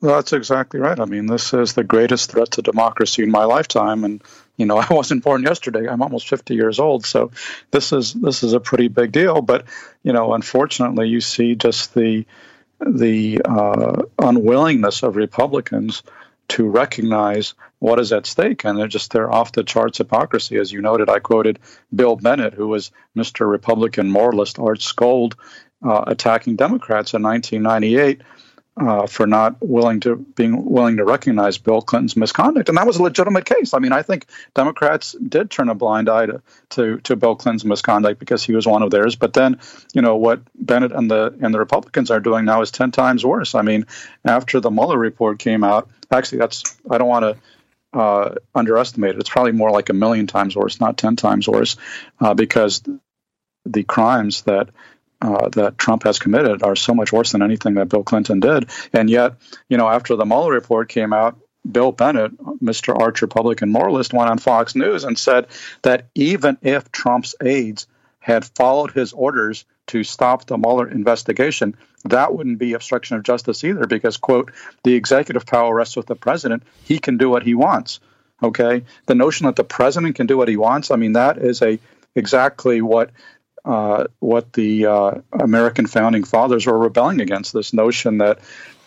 Well, 0.00 0.16
that's 0.16 0.32
exactly 0.32 0.80
right. 0.80 0.98
I 0.98 1.04
mean, 1.04 1.26
this 1.26 1.52
is 1.52 1.74
the 1.74 1.84
greatest 1.84 2.30
threat 2.30 2.52
to 2.52 2.62
democracy 2.62 3.22
in 3.22 3.30
my 3.30 3.44
lifetime, 3.44 4.04
and 4.04 4.22
you 4.56 4.64
know, 4.64 4.78
I 4.90 4.92
wasn't 4.92 5.22
born 5.24 5.42
yesterday. 5.42 5.86
I'm 5.88 6.02
almost 6.02 6.28
50 6.28 6.54
years 6.54 6.78
old, 6.78 7.04
so 7.04 7.30
this 7.70 7.92
is 7.92 8.14
this 8.14 8.42
is 8.42 8.54
a 8.54 8.60
pretty 8.60 8.88
big 8.88 9.12
deal. 9.12 9.42
But 9.42 9.66
you 10.02 10.12
know, 10.12 10.32
unfortunately, 10.32 11.08
you 11.08 11.20
see 11.20 11.54
just 11.54 11.94
the 11.94 12.24
the 12.80 13.42
uh, 13.44 14.02
unwillingness 14.18 15.02
of 15.02 15.16
Republicans 15.16 16.02
to 16.50 16.68
recognize 16.68 17.54
what 17.78 18.00
is 18.00 18.12
at 18.12 18.26
stake, 18.26 18.64
and 18.64 18.76
they're 18.76 18.88
just 18.88 19.12
they're 19.12 19.32
off 19.32 19.52
the 19.52 19.62
charts 19.62 19.98
hypocrisy. 19.98 20.58
As 20.58 20.72
you 20.72 20.80
noted, 20.82 21.08
I 21.08 21.20
quoted 21.20 21.58
Bill 21.94 22.16
Bennett, 22.16 22.54
who 22.54 22.68
was 22.68 22.90
Mr. 23.16 23.48
Republican 23.48 24.10
moralist 24.10 24.58
Art 24.58 24.82
scold, 24.82 25.36
uh, 25.82 26.04
attacking 26.06 26.56
Democrats 26.56 27.14
in 27.14 27.22
1998 27.22 28.22
uh, 28.80 29.06
for 29.06 29.26
not 29.26 29.56
willing 29.60 30.00
to 30.00 30.16
being 30.16 30.64
willing 30.64 30.96
to 30.96 31.04
recognize 31.04 31.58
Bill 31.58 31.82
Clinton's 31.82 32.16
misconduct, 32.16 32.68
and 32.68 32.78
that 32.78 32.86
was 32.86 32.96
a 32.96 33.02
legitimate 33.02 33.44
case. 33.44 33.74
I 33.74 33.78
mean, 33.78 33.92
I 33.92 34.02
think 34.02 34.26
Democrats 34.54 35.12
did 35.12 35.50
turn 35.50 35.68
a 35.68 35.74
blind 35.74 36.08
eye 36.08 36.26
to, 36.26 36.42
to, 36.70 36.98
to 37.00 37.16
Bill 37.16 37.36
Clinton's 37.36 37.64
misconduct 37.64 38.18
because 38.18 38.42
he 38.42 38.54
was 38.54 38.66
one 38.66 38.82
of 38.82 38.90
theirs. 38.90 39.16
But 39.16 39.34
then, 39.34 39.60
you 39.92 40.00
know, 40.00 40.16
what 40.16 40.40
Bennett 40.54 40.92
and 40.92 41.10
the 41.10 41.36
and 41.40 41.52
the 41.52 41.58
Republicans 41.58 42.10
are 42.10 42.20
doing 42.20 42.46
now 42.46 42.62
is 42.62 42.70
ten 42.70 42.90
times 42.90 43.24
worse. 43.24 43.54
I 43.54 43.62
mean, 43.62 43.86
after 44.24 44.60
the 44.60 44.70
Mueller 44.70 44.98
report 44.98 45.38
came 45.38 45.62
out, 45.62 45.90
actually, 46.10 46.38
that's 46.38 46.76
I 46.90 46.96
don't 46.96 47.08
want 47.08 47.36
to 47.92 47.98
uh, 47.98 48.34
underestimate 48.54 49.16
it. 49.16 49.20
It's 49.20 49.30
probably 49.30 49.52
more 49.52 49.70
like 49.70 49.90
a 49.90 49.94
million 49.94 50.26
times 50.26 50.56
worse, 50.56 50.80
not 50.80 50.96
ten 50.96 51.16
times 51.16 51.46
worse, 51.46 51.76
uh, 52.18 52.32
because 52.32 52.82
the 53.66 53.82
crimes 53.82 54.42
that 54.42 54.70
uh, 55.20 55.48
that 55.50 55.78
Trump 55.78 56.04
has 56.04 56.18
committed 56.18 56.62
are 56.62 56.76
so 56.76 56.94
much 56.94 57.12
worse 57.12 57.32
than 57.32 57.42
anything 57.42 57.74
that 57.74 57.88
Bill 57.88 58.02
Clinton 58.02 58.40
did. 58.40 58.70
And 58.92 59.10
yet, 59.10 59.34
you 59.68 59.76
know, 59.76 59.88
after 59.88 60.16
the 60.16 60.24
Mueller 60.24 60.52
report 60.52 60.88
came 60.88 61.12
out, 61.12 61.38
Bill 61.70 61.92
Bennett, 61.92 62.36
Mr. 62.62 62.98
Arch 62.98 63.20
Republican 63.20 63.70
moralist, 63.70 64.14
went 64.14 64.30
on 64.30 64.38
Fox 64.38 64.74
News 64.74 65.04
and 65.04 65.18
said 65.18 65.46
that 65.82 66.06
even 66.14 66.56
if 66.62 66.90
Trump's 66.90 67.34
aides 67.42 67.86
had 68.18 68.44
followed 68.44 68.92
his 68.92 69.12
orders 69.12 69.64
to 69.88 70.04
stop 70.04 70.46
the 70.46 70.56
Mueller 70.56 70.88
investigation, 70.88 71.76
that 72.04 72.34
wouldn't 72.34 72.58
be 72.58 72.72
obstruction 72.72 73.16
of 73.16 73.24
justice 73.24 73.62
either, 73.62 73.86
because, 73.86 74.16
quote, 74.16 74.52
the 74.84 74.94
executive 74.94 75.44
power 75.44 75.74
rests 75.74 75.96
with 75.96 76.06
the 76.06 76.14
president. 76.14 76.62
He 76.84 76.98
can 76.98 77.18
do 77.18 77.28
what 77.28 77.42
he 77.42 77.54
wants. 77.54 78.00
Okay. 78.42 78.84
The 79.06 79.14
notion 79.14 79.46
that 79.46 79.56
the 79.56 79.64
president 79.64 80.16
can 80.16 80.26
do 80.26 80.38
what 80.38 80.48
he 80.48 80.56
wants, 80.56 80.90
I 80.90 80.96
mean, 80.96 81.12
that 81.12 81.36
is 81.36 81.60
a 81.60 81.78
exactly 82.14 82.80
what 82.80 83.10
uh, 83.64 84.04
what 84.18 84.52
the 84.52 84.86
uh, 84.86 85.12
American 85.32 85.86
founding 85.86 86.24
fathers 86.24 86.66
were 86.66 86.78
rebelling 86.78 87.20
against 87.20 87.52
this 87.52 87.72
notion 87.72 88.18
that 88.18 88.38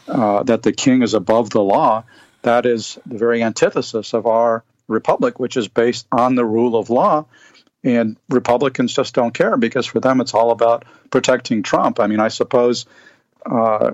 uh, 0.08 0.44
that 0.44 0.64
the 0.64 0.74
king 0.74 1.02
is 1.02 1.14
above 1.14 1.50
the 1.50 1.62
law. 1.62 2.04
That 2.42 2.66
is 2.66 3.00
the 3.06 3.18
very 3.18 3.42
antithesis 3.42 4.14
of 4.14 4.26
our 4.26 4.64
republic, 4.88 5.40
which 5.40 5.56
is 5.58 5.68
based 5.68 6.08
on 6.12 6.36
the 6.36 6.46
rule 6.46 6.76
of 6.76 6.90
law. 6.90 7.26
And 7.84 8.18
Republicans 8.30 8.94
just 8.94 9.14
don't 9.14 9.34
care 9.34 9.58
because 9.58 9.86
for 9.86 10.00
them 10.00 10.22
it's 10.22 10.34
all 10.34 10.52
about 10.52 10.86
protecting 11.10 11.64
Trump. 11.64 12.00
I 12.00 12.08
mean, 12.08 12.20
I 12.20 12.30
suppose, 12.30 12.86
uh, 13.46 13.94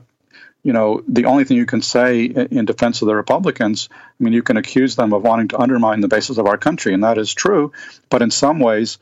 you 0.64 0.74
know, 0.74 1.04
the 1.08 1.26
only 1.26 1.44
thing 1.44 1.58
you 1.58 1.66
can 1.66 1.82
say 1.82 2.26
in 2.26 2.66
defense 2.66 3.02
of 3.02 3.08
the 3.08 3.16
Republicans, 3.16 3.90
I 3.92 4.24
mean, 4.24 4.34
you 4.34 4.44
can 4.44 4.58
accuse 4.58 4.96
them 4.96 5.14
of 5.14 5.24
wanting 5.24 5.50
to 5.50 5.60
undermine 5.60 6.02
the 6.02 6.08
basis 6.08 6.38
of 6.38 6.46
our 6.46 6.58
country, 6.58 6.94
and 6.94 7.04
that 7.04 7.18
is 7.18 7.34
true. 7.34 7.72
But 8.10 8.22
in 8.22 8.30
some 8.30 8.60
ways, 8.60 9.00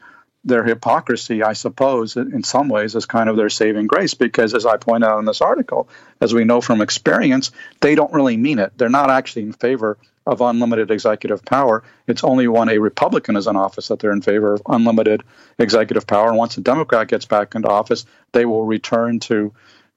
their 0.48 0.64
hypocrisy, 0.64 1.44
I 1.44 1.54
suppose, 1.54 2.16
in 2.16 2.42
some 2.44 2.70
ways, 2.70 2.96
is 2.96 3.06
kind 3.06 3.30
of 3.30 3.36
their 3.36 3.50
saving 3.50 3.88
grace 3.88 4.14
because, 4.14 4.54
as 4.54 4.66
I 4.66 4.78
point 4.78 5.04
out 5.04 5.20
in 5.20 5.26
this 5.26 5.42
article, 5.42 5.90
as 6.22 6.34
we 6.34 6.46
know 6.46 6.62
from 6.62 6.82
experience, 6.82 7.52
they 7.82 7.96
don't 7.96 8.14
really 8.14 8.38
mean 8.38 8.58
it. 8.58 8.72
They're 8.78 8.90
not 8.90 9.10
actually 9.10 9.44
in 9.44 9.54
favor 9.54 9.98
of 10.26 10.40
unlimited 10.42 10.90
executive 10.90 11.44
power. 11.44 11.84
It's 12.08 12.24
only 12.24 12.48
when 12.48 12.70
a 12.70 12.80
Republican 12.80 13.36
is 13.36 13.48
in 13.48 13.58
office 13.58 13.90
that 13.90 14.00
they're 14.00 14.14
in 14.14 14.22
favor 14.22 14.54
of 14.54 14.62
unlimited 14.68 15.24
executive 15.60 16.08
power. 16.08 16.30
And 16.30 16.38
once 16.38 16.58
a 16.58 16.62
Democrat 16.62 17.10
gets 17.10 17.26
back 17.26 17.54
into 17.54 17.68
office, 17.68 18.06
they 18.32 18.46
will 18.46 18.66
return 18.66 19.20
to 19.22 19.54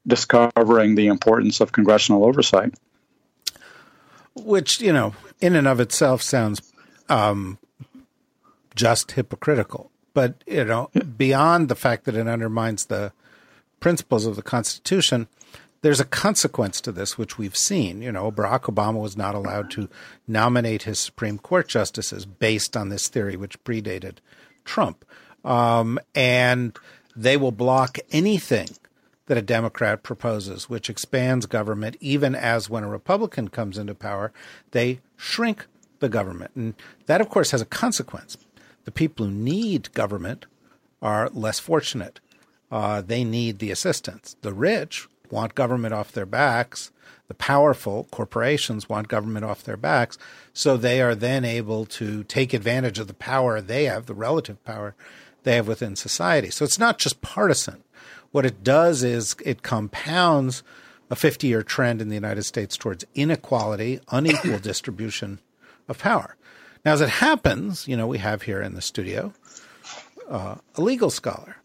discovering 0.06 0.96
the 0.96 1.06
importance 1.06 1.60
of 1.60 1.72
congressional 1.72 2.24
oversight. 2.24 2.74
Which, 4.34 4.80
you 4.80 4.92
know, 4.92 5.14
in 5.40 5.54
and 5.54 5.68
of 5.68 5.78
itself 5.78 6.22
sounds 6.22 6.60
um, 7.08 7.58
just 8.74 9.12
hypocritical 9.12 9.90
but 10.14 10.42
you 10.46 10.64
know, 10.64 10.90
beyond 11.16 11.68
the 11.68 11.74
fact 11.74 12.04
that 12.04 12.16
it 12.16 12.28
undermines 12.28 12.86
the 12.86 13.12
principles 13.80 14.26
of 14.26 14.36
the 14.36 14.42
Constitution, 14.42 15.28
there's 15.82 16.00
a 16.00 16.04
consequence 16.04 16.80
to 16.82 16.92
this, 16.92 17.16
which 17.16 17.38
we've 17.38 17.56
seen. 17.56 18.02
You 18.02 18.12
know, 18.12 18.30
Barack 18.30 18.62
Obama 18.62 19.00
was 19.00 19.16
not 19.16 19.34
allowed 19.34 19.70
to 19.72 19.88
nominate 20.28 20.82
his 20.82 20.98
Supreme 20.98 21.38
Court 21.38 21.68
justices 21.68 22.26
based 22.26 22.76
on 22.76 22.90
this 22.90 23.08
theory, 23.08 23.36
which 23.36 23.62
predated 23.64 24.16
Trump. 24.64 25.04
Um, 25.44 25.98
and 26.14 26.76
they 27.16 27.36
will 27.36 27.52
block 27.52 27.98
anything 28.12 28.68
that 29.26 29.38
a 29.38 29.42
Democrat 29.42 30.02
proposes, 30.02 30.68
which 30.68 30.90
expands 30.90 31.46
government, 31.46 31.96
even 32.00 32.34
as 32.34 32.68
when 32.68 32.84
a 32.84 32.88
Republican 32.88 33.48
comes 33.48 33.78
into 33.78 33.94
power, 33.94 34.32
they 34.72 35.00
shrink 35.16 35.66
the 36.00 36.08
government. 36.08 36.50
And 36.56 36.74
that, 37.06 37.20
of 37.20 37.28
course, 37.28 37.52
has 37.52 37.62
a 37.62 37.66
consequence 37.66 38.36
the 38.90 38.94
people 38.94 39.26
who 39.26 39.32
need 39.32 39.92
government 39.92 40.46
are 41.00 41.30
less 41.32 41.60
fortunate. 41.60 42.18
Uh, 42.72 43.00
they 43.00 43.22
need 43.22 43.60
the 43.60 43.70
assistance. 43.70 44.34
The 44.42 44.52
rich 44.52 45.06
want 45.30 45.54
government 45.54 45.94
off 45.94 46.10
their 46.10 46.26
backs. 46.26 46.90
The 47.28 47.34
powerful 47.34 48.08
corporations 48.10 48.88
want 48.88 49.06
government 49.06 49.44
off 49.44 49.62
their 49.62 49.76
backs. 49.76 50.18
So 50.52 50.76
they 50.76 51.00
are 51.00 51.14
then 51.14 51.44
able 51.44 51.86
to 51.86 52.24
take 52.24 52.52
advantage 52.52 52.98
of 52.98 53.06
the 53.06 53.14
power 53.14 53.60
they 53.60 53.84
have, 53.84 54.06
the 54.06 54.14
relative 54.14 54.62
power 54.64 54.96
they 55.44 55.54
have 55.54 55.68
within 55.68 55.94
society. 55.94 56.50
So 56.50 56.64
it's 56.64 56.80
not 56.80 56.98
just 56.98 57.22
partisan. 57.22 57.84
What 58.32 58.44
it 58.44 58.64
does 58.64 59.04
is 59.04 59.36
it 59.44 59.62
compounds 59.62 60.64
a 61.10 61.14
50 61.14 61.46
year 61.46 61.62
trend 61.62 62.02
in 62.02 62.08
the 62.08 62.16
United 62.16 62.42
States 62.42 62.76
towards 62.76 63.04
inequality, 63.14 64.00
unequal 64.10 64.58
distribution 64.70 65.38
of 65.86 65.98
power. 65.98 66.34
Now, 66.84 66.92
as 66.92 67.00
it 67.00 67.08
happens, 67.08 67.86
you 67.86 67.96
know, 67.96 68.06
we 68.06 68.18
have 68.18 68.42
here 68.42 68.62
in 68.62 68.74
the 68.74 68.80
studio 68.80 69.32
uh, 70.28 70.56
a 70.76 70.80
legal 70.80 71.10
scholar. 71.10 71.56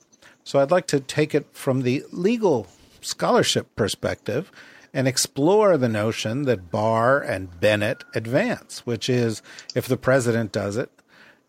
So 0.43 0.59
I'd 0.59 0.71
like 0.71 0.87
to 0.87 0.99
take 0.99 1.33
it 1.33 1.47
from 1.53 1.81
the 1.81 2.03
legal 2.11 2.67
scholarship 3.01 3.75
perspective 3.75 4.51
and 4.93 5.07
explore 5.07 5.77
the 5.77 5.89
notion 5.89 6.43
that 6.43 6.71
Barr 6.71 7.19
and 7.19 7.59
Bennett 7.59 8.03
advance, 8.13 8.85
which 8.85 9.09
is 9.09 9.41
if 9.73 9.87
the 9.87 9.97
president 9.97 10.51
does 10.51 10.77
it, 10.77 10.89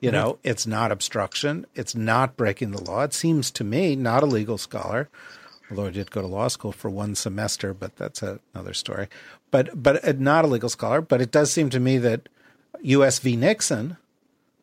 you 0.00 0.10
know, 0.10 0.32
mm-hmm. 0.32 0.48
it's 0.48 0.66
not 0.66 0.92
obstruction, 0.92 1.64
it's 1.74 1.94
not 1.94 2.36
breaking 2.36 2.72
the 2.72 2.82
law. 2.82 3.02
It 3.02 3.14
seems 3.14 3.50
to 3.52 3.64
me, 3.64 3.96
not 3.96 4.22
a 4.22 4.26
legal 4.26 4.58
scholar, 4.58 5.08
although 5.70 5.86
I 5.86 5.90
did 5.90 6.10
go 6.10 6.20
to 6.20 6.26
law 6.26 6.48
school 6.48 6.72
for 6.72 6.90
one 6.90 7.14
semester, 7.14 7.72
but 7.72 7.96
that's 7.96 8.22
another 8.22 8.74
story. 8.74 9.08
But 9.50 9.82
but 9.82 10.06
uh, 10.06 10.12
not 10.18 10.44
a 10.44 10.48
legal 10.48 10.68
scholar, 10.68 11.00
but 11.00 11.22
it 11.22 11.30
does 11.30 11.50
seem 11.50 11.70
to 11.70 11.80
me 11.80 11.98
that 11.98 12.28
U.S. 12.82 13.18
v. 13.18 13.36
Nixon 13.36 13.96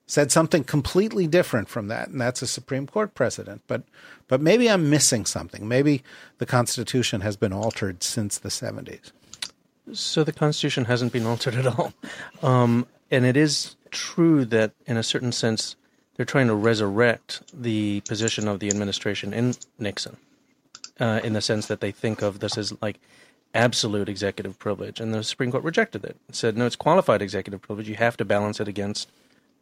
said 0.06 0.32
something 0.32 0.64
completely 0.64 1.28
different 1.28 1.70
from 1.70 1.88
that, 1.88 2.10
and 2.10 2.20
that's 2.20 2.42
a 2.42 2.48
Supreme 2.48 2.88
Court 2.88 3.14
precedent. 3.14 3.62
But 3.68 3.84
but 4.28 4.42
maybe 4.42 4.70
I'm 4.70 4.90
missing 4.90 5.26
something. 5.26 5.68
Maybe 5.68 6.04
the 6.38 6.46
Constitution 6.46 7.22
has 7.22 7.36
been 7.36 7.54
altered 7.54 8.04
since 8.04 8.38
the 8.38 8.50
70s. 8.50 9.12
So 9.92 10.24
the 10.24 10.32
Constitution 10.32 10.86
hasn't 10.86 11.12
been 11.12 11.26
altered 11.26 11.56
at 11.56 11.68
all, 11.68 11.94
um, 12.42 12.88
and 13.12 13.26
it 13.26 13.38
is 13.38 13.76
true 13.92 14.46
that 14.46 14.72
in 14.86 14.98
a 14.98 15.04
certain 15.04 15.32
sense 15.32 15.76
they're 16.16 16.26
trying 16.26 16.48
to 16.48 16.56
resurrect 16.56 17.42
the 17.54 18.02
position 18.02 18.48
of 18.48 18.60
the 18.60 18.70
administration 18.70 19.34
in 19.34 19.56
Nixon, 19.80 20.18
uh, 21.00 21.20
in 21.24 21.34
the 21.34 21.42
sense 21.42 21.68
that 21.68 21.82
they 21.82 21.92
think 21.92 22.22
of 22.22 22.40
this 22.40 22.58
as 22.58 22.74
like 22.82 23.00
absolute 23.54 24.10
executive 24.10 24.58
privilege, 24.58 25.00
and 25.00 25.14
the 25.14 25.24
Supreme 25.24 25.52
Court 25.52 25.64
rejected 25.64 26.04
it. 26.04 26.18
it. 26.28 26.36
Said 26.36 26.58
no, 26.58 26.66
it's 26.66 26.76
qualified 26.76 27.22
executive 27.22 27.62
privilege. 27.62 27.90
You 27.90 27.96
have 27.96 28.18
to 28.18 28.26
balance 28.26 28.60
it 28.60 28.68
against 28.68 29.10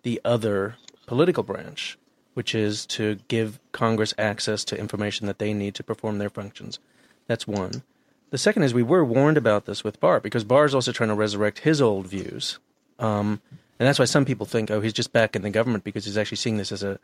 the 0.04 0.22
other 0.24 0.76
political 1.06 1.44
branch, 1.44 1.98
which 2.34 2.56
is 2.56 2.86
to 2.88 3.20
give 3.28 3.60
Congress 3.72 4.14
access 4.18 4.64
to 4.66 4.78
information 4.78 5.28
that 5.28 5.40
they 5.40 5.54
need 5.54 5.76
to 5.76 5.84
perform 5.84 6.18
their 6.18 6.30
functions. 6.30 6.80
That's 7.28 7.48
one. 7.48 7.84
The 8.30 8.38
second 8.38 8.64
is 8.64 8.74
we 8.74 8.84
were 8.84 9.04
warned 9.04 9.38
about 9.38 9.66
this 9.66 9.84
with 9.84 10.00
Barr 10.00 10.22
because 10.22 10.46
Barr 10.46 10.66
is 10.66 10.74
also 10.74 10.94
trying 10.94 11.10
to 11.10 11.16
resurrect 11.16 11.60
his 11.60 11.82
old 11.82 12.08
views, 12.08 12.60
um, 12.98 13.42
and 13.78 13.88
that's 13.88 14.00
why 14.00 14.06
some 14.06 14.26
people 14.26 14.46
think, 14.46 14.70
oh, 14.70 14.80
he's 14.80 14.94
just 14.94 15.12
back 15.12 15.36
in 15.36 15.42
the 15.42 15.50
government 15.50 15.84
because 15.84 16.06
he's 16.06 16.18
actually 16.18 16.38
seeing 16.38 16.58
this 16.58 16.72
as 16.72 16.84
a 16.84 17.00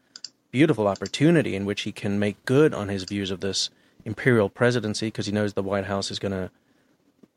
beautiful 0.51 0.87
opportunity 0.87 1.55
in 1.55 1.65
which 1.65 1.81
he 1.81 1.91
can 1.91 2.19
make 2.19 2.45
good 2.45 2.73
on 2.73 2.87
his 2.87 3.03
views 3.03 3.31
of 3.31 3.41
this 3.41 3.69
imperial 4.05 4.47
presidency 4.47 5.07
because 5.07 5.25
he 5.25 5.31
knows 5.31 5.53
the 5.53 5.63
White 5.63 5.85
House 5.85 6.11
is 6.11 6.19
going 6.19 6.31
to 6.31 6.49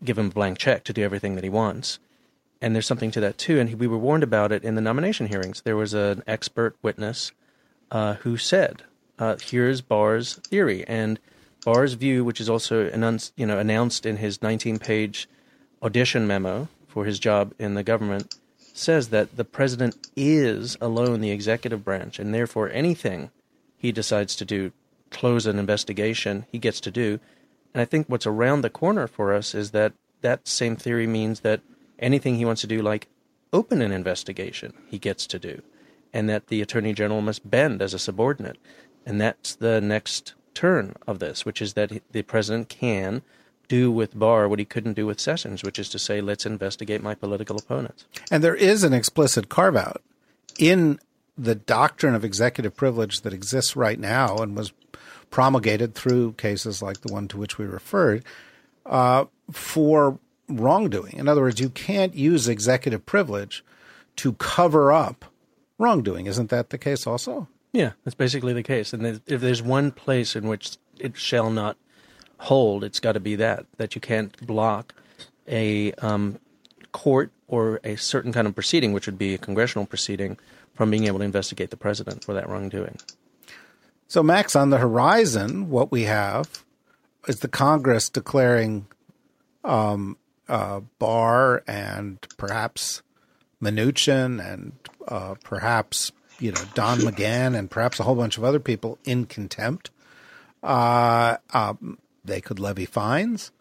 give 0.04 0.18
him 0.18 0.28
a 0.28 0.30
blank 0.30 0.58
check 0.58 0.84
to 0.84 0.92
do 0.92 1.02
everything 1.02 1.34
that 1.34 1.44
he 1.44 1.50
wants. 1.50 1.98
And 2.60 2.74
there's 2.74 2.86
something 2.86 3.10
to 3.12 3.20
that 3.20 3.38
too. 3.38 3.58
And 3.58 3.74
we 3.74 3.86
were 3.86 3.98
warned 3.98 4.22
about 4.22 4.52
it 4.52 4.64
in 4.64 4.74
the 4.74 4.80
nomination 4.80 5.26
hearings. 5.26 5.62
There 5.62 5.76
was 5.76 5.94
an 5.94 6.22
expert 6.26 6.76
witness 6.82 7.32
uh, 7.90 8.14
who 8.14 8.36
said, 8.36 8.82
uh, 9.18 9.36
"Here's 9.42 9.80
Barr's 9.80 10.34
theory," 10.36 10.84
and 10.86 11.18
Barr's 11.64 11.94
view, 11.94 12.24
which 12.24 12.40
is 12.40 12.48
also 12.48 12.88
announced, 12.88 13.32
you 13.36 13.46
know, 13.46 13.58
announced 13.58 14.06
in 14.06 14.16
his 14.16 14.38
19-page 14.38 15.28
audition 15.82 16.26
memo 16.26 16.68
for 16.86 17.04
his 17.04 17.18
job 17.18 17.54
in 17.58 17.74
the 17.74 17.82
government, 17.82 18.34
says 18.72 19.08
that 19.08 19.36
the 19.36 19.44
president 19.44 19.96
is 20.16 20.76
alone 20.80 21.20
the 21.20 21.30
executive 21.30 21.84
branch, 21.84 22.18
and 22.18 22.34
therefore 22.34 22.70
anything 22.70 23.30
he 23.76 23.92
decides 23.92 24.36
to 24.36 24.44
do, 24.44 24.72
close 25.10 25.46
an 25.46 25.58
investigation, 25.58 26.46
he 26.50 26.58
gets 26.58 26.80
to 26.80 26.90
do. 26.90 27.18
And 27.74 27.80
I 27.80 27.84
think 27.84 28.08
what's 28.08 28.26
around 28.26 28.62
the 28.62 28.70
corner 28.70 29.06
for 29.06 29.32
us 29.32 29.54
is 29.54 29.70
that 29.70 29.92
that 30.22 30.48
same 30.48 30.76
theory 30.76 31.06
means 31.06 31.40
that 31.40 31.60
anything 31.98 32.36
he 32.36 32.44
wants 32.44 32.60
to 32.62 32.66
do, 32.66 32.82
like 32.82 33.08
open 33.52 33.82
an 33.82 33.92
investigation, 33.92 34.74
he 34.88 34.98
gets 34.98 35.26
to 35.28 35.38
do, 35.38 35.62
and 36.12 36.28
that 36.28 36.48
the 36.48 36.62
attorney 36.62 36.92
general 36.92 37.20
must 37.20 37.48
bend 37.48 37.80
as 37.80 37.94
a 37.94 37.98
subordinate. 37.98 38.58
And 39.06 39.20
that's 39.20 39.54
the 39.54 39.80
next 39.80 40.34
turn 40.54 40.94
of 41.06 41.18
this, 41.20 41.44
which 41.46 41.62
is 41.62 41.74
that 41.74 42.02
the 42.10 42.22
president 42.22 42.68
can 42.68 43.22
do 43.68 43.90
with 43.90 44.18
Barr 44.18 44.48
what 44.48 44.58
he 44.58 44.64
couldn't 44.64 44.94
do 44.94 45.06
with 45.06 45.20
Sessions, 45.20 45.62
which 45.62 45.78
is 45.78 45.88
to 45.90 45.98
say, 45.98 46.20
let's 46.20 46.44
investigate 46.44 47.02
my 47.02 47.14
political 47.14 47.56
opponents. 47.56 48.04
And 48.30 48.42
there 48.42 48.56
is 48.56 48.82
an 48.82 48.92
explicit 48.92 49.48
carve 49.48 49.76
out 49.76 50.02
in 50.58 50.98
the 51.38 51.54
doctrine 51.54 52.14
of 52.14 52.24
executive 52.24 52.76
privilege 52.76 53.20
that 53.22 53.32
exists 53.32 53.76
right 53.76 53.98
now 53.98 54.38
and 54.38 54.56
was 54.56 54.72
promulgated 55.30 55.94
through 55.94 56.32
cases 56.32 56.82
like 56.82 57.00
the 57.00 57.12
one 57.12 57.28
to 57.28 57.38
which 57.38 57.58
we 57.58 57.64
referred 57.64 58.24
uh, 58.86 59.24
for 59.50 60.18
wrongdoing. 60.48 61.16
In 61.16 61.28
other 61.28 61.42
words, 61.42 61.60
you 61.60 61.70
can't 61.70 62.14
use 62.14 62.48
executive 62.48 63.06
privilege 63.06 63.64
to 64.16 64.32
cover 64.34 64.92
up 64.92 65.24
wrongdoing. 65.78 66.26
Isn't 66.26 66.50
that 66.50 66.70
the 66.70 66.78
case 66.78 67.06
also? 67.06 67.48
Yeah, 67.72 67.92
that's 68.04 68.16
basically 68.16 68.52
the 68.52 68.62
case. 68.62 68.92
And 68.92 69.20
if 69.26 69.40
there's 69.40 69.62
one 69.62 69.92
place 69.92 70.34
in 70.34 70.48
which 70.48 70.76
it 70.98 71.16
shall 71.16 71.50
not 71.50 71.76
hold, 72.38 72.82
it's 72.82 73.00
got 73.00 73.12
to 73.12 73.20
be 73.20 73.36
that 73.36 73.66
that 73.76 73.94
you 73.94 74.00
can't 74.00 74.36
block 74.46 74.94
a 75.46 75.92
um, 75.94 76.38
court 76.92 77.30
or 77.46 77.80
a 77.84 77.96
certain 77.96 78.32
kind 78.32 78.46
of 78.46 78.54
proceeding, 78.54 78.92
which 78.92 79.06
would 79.06 79.18
be 79.18 79.34
a 79.34 79.38
congressional 79.38 79.86
proceeding, 79.86 80.36
from 80.74 80.90
being 80.90 81.04
able 81.04 81.18
to 81.18 81.24
investigate 81.24 81.70
the 81.70 81.76
president 81.76 82.24
for 82.24 82.34
that 82.34 82.48
wrongdoing. 82.48 82.98
So, 84.10 84.24
Max, 84.24 84.56
on 84.56 84.70
the 84.70 84.78
horizon, 84.78 85.70
what 85.70 85.92
we 85.92 86.02
have 86.02 86.64
is 87.28 87.38
the 87.38 87.48
Congress 87.48 88.08
declaring 88.08 88.86
um, 89.62 90.16
uh, 90.48 90.80
Barr 90.98 91.62
and 91.68 92.18
perhaps 92.36 93.02
Mnuchin 93.62 94.44
and 94.44 94.72
uh, 95.06 95.36
perhaps 95.44 96.10
you 96.40 96.50
know 96.50 96.60
Don 96.74 96.98
McGahn 96.98 97.56
and 97.56 97.70
perhaps 97.70 98.00
a 98.00 98.02
whole 98.02 98.16
bunch 98.16 98.36
of 98.36 98.42
other 98.42 98.58
people 98.58 98.98
in 99.04 99.26
contempt. 99.26 99.90
Uh, 100.60 101.36
um, 101.54 101.96
they 102.24 102.40
could 102.40 102.58
levy 102.58 102.86
fines. 102.86 103.52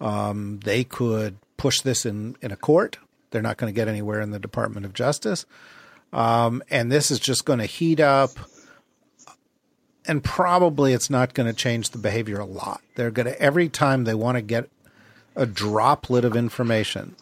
Um, 0.00 0.60
they 0.64 0.82
could 0.82 1.36
push 1.58 1.82
this 1.82 2.06
in, 2.06 2.36
in 2.40 2.52
a 2.52 2.56
court. 2.56 2.96
They're 3.32 3.42
not 3.42 3.58
going 3.58 3.70
to 3.70 3.76
get 3.76 3.86
anywhere 3.86 4.22
in 4.22 4.30
the 4.30 4.38
Department 4.38 4.86
of 4.86 4.94
Justice. 4.94 5.44
Um, 6.10 6.62
and 6.70 6.90
this 6.90 7.10
is 7.10 7.20
just 7.20 7.44
going 7.44 7.58
to 7.58 7.66
heat 7.66 8.00
up. 8.00 8.30
And 10.10 10.24
probably 10.24 10.92
it's 10.92 11.08
not 11.08 11.34
going 11.34 11.46
to 11.46 11.52
change 11.52 11.90
the 11.90 11.98
behavior 11.98 12.40
a 12.40 12.44
lot. 12.44 12.80
They're 12.96 13.12
going 13.12 13.26
to, 13.26 13.40
every 13.40 13.68
time 13.68 14.02
they 14.02 14.12
want 14.12 14.38
to 14.38 14.42
get 14.42 14.68
a 15.36 15.46
droplet 15.46 16.24
of 16.24 16.34
information, 16.34 17.14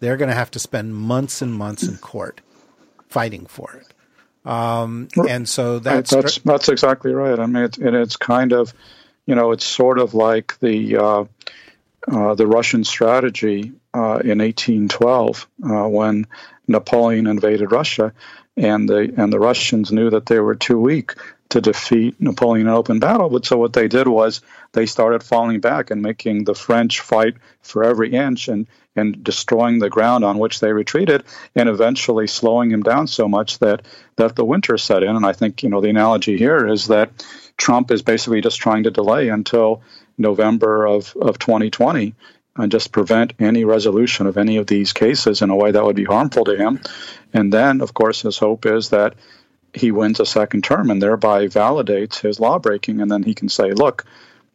they're 0.00 0.18
going 0.18 0.28
to 0.28 0.34
have 0.34 0.50
to 0.50 0.58
spend 0.58 0.94
months 0.94 1.40
and 1.40 1.54
months 1.54 1.88
in 1.88 1.96
court 1.96 2.42
fighting 3.08 3.46
for 3.46 3.72
it. 3.80 4.46
Um, 4.46 5.08
and 5.26 5.48
so 5.48 5.78
that's, 5.78 6.10
that's, 6.10 6.36
that's 6.40 6.68
exactly 6.68 7.14
right. 7.14 7.40
I 7.40 7.46
mean, 7.46 7.64
it's, 7.64 7.78
and 7.78 7.96
it's 7.96 8.16
kind 8.16 8.52
of, 8.52 8.74
you 9.24 9.34
know, 9.34 9.52
it's 9.52 9.64
sort 9.64 9.98
of 9.98 10.12
like 10.12 10.58
the 10.60 10.98
uh, 10.98 11.24
uh, 12.12 12.34
the 12.34 12.46
Russian 12.46 12.84
strategy 12.84 13.72
uh, 13.94 14.20
in 14.22 14.40
1812 14.40 15.48
uh, 15.64 15.88
when 15.88 16.26
Napoleon 16.66 17.26
invaded 17.26 17.72
Russia, 17.72 18.12
and 18.54 18.86
the 18.86 19.14
and 19.16 19.32
the 19.32 19.38
Russians 19.38 19.92
knew 19.92 20.10
that 20.10 20.26
they 20.26 20.40
were 20.40 20.54
too 20.54 20.78
weak 20.78 21.14
to 21.50 21.60
defeat 21.60 22.20
Napoleon 22.20 22.66
in 22.66 22.72
open 22.72 22.98
battle. 22.98 23.30
But 23.30 23.46
so 23.46 23.56
what 23.56 23.72
they 23.72 23.88
did 23.88 24.06
was 24.06 24.42
they 24.72 24.86
started 24.86 25.22
falling 25.22 25.60
back 25.60 25.90
and 25.90 26.02
making 26.02 26.44
the 26.44 26.54
French 26.54 27.00
fight 27.00 27.36
for 27.62 27.84
every 27.84 28.12
inch 28.12 28.48
and 28.48 28.66
and 28.96 29.22
destroying 29.22 29.78
the 29.78 29.88
ground 29.88 30.24
on 30.24 30.38
which 30.38 30.58
they 30.58 30.72
retreated, 30.72 31.22
and 31.54 31.68
eventually 31.68 32.26
slowing 32.26 32.70
him 32.70 32.82
down 32.82 33.06
so 33.06 33.28
much 33.28 33.58
that 33.60 33.86
that 34.16 34.34
the 34.34 34.44
winter 34.44 34.76
set 34.76 35.02
in. 35.02 35.14
And 35.14 35.24
I 35.24 35.32
think 35.32 35.62
you 35.62 35.68
know 35.68 35.80
the 35.80 35.90
analogy 35.90 36.36
here 36.36 36.66
is 36.66 36.88
that 36.88 37.24
Trump 37.56 37.90
is 37.90 38.02
basically 38.02 38.40
just 38.40 38.58
trying 38.58 38.84
to 38.84 38.90
delay 38.90 39.28
until 39.28 39.82
November 40.16 40.86
of, 40.86 41.14
of 41.20 41.38
2020 41.38 42.14
and 42.56 42.72
just 42.72 42.92
prevent 42.92 43.34
any 43.38 43.64
resolution 43.64 44.26
of 44.26 44.36
any 44.36 44.56
of 44.56 44.66
these 44.66 44.92
cases 44.92 45.42
in 45.42 45.50
a 45.50 45.56
way 45.56 45.70
that 45.70 45.84
would 45.84 45.96
be 45.96 46.04
harmful 46.04 46.44
to 46.44 46.56
him. 46.56 46.80
And 47.32 47.52
then, 47.52 47.80
of 47.80 47.94
course, 47.94 48.22
his 48.22 48.38
hope 48.38 48.66
is 48.66 48.90
that 48.90 49.14
he 49.74 49.90
wins 49.90 50.20
a 50.20 50.26
second 50.26 50.64
term 50.64 50.90
and 50.90 51.00
thereby 51.00 51.46
validates 51.46 52.20
his 52.20 52.40
lawbreaking. 52.40 53.00
And 53.00 53.10
then 53.10 53.22
he 53.22 53.34
can 53.34 53.48
say, 53.48 53.72
look, 53.72 54.04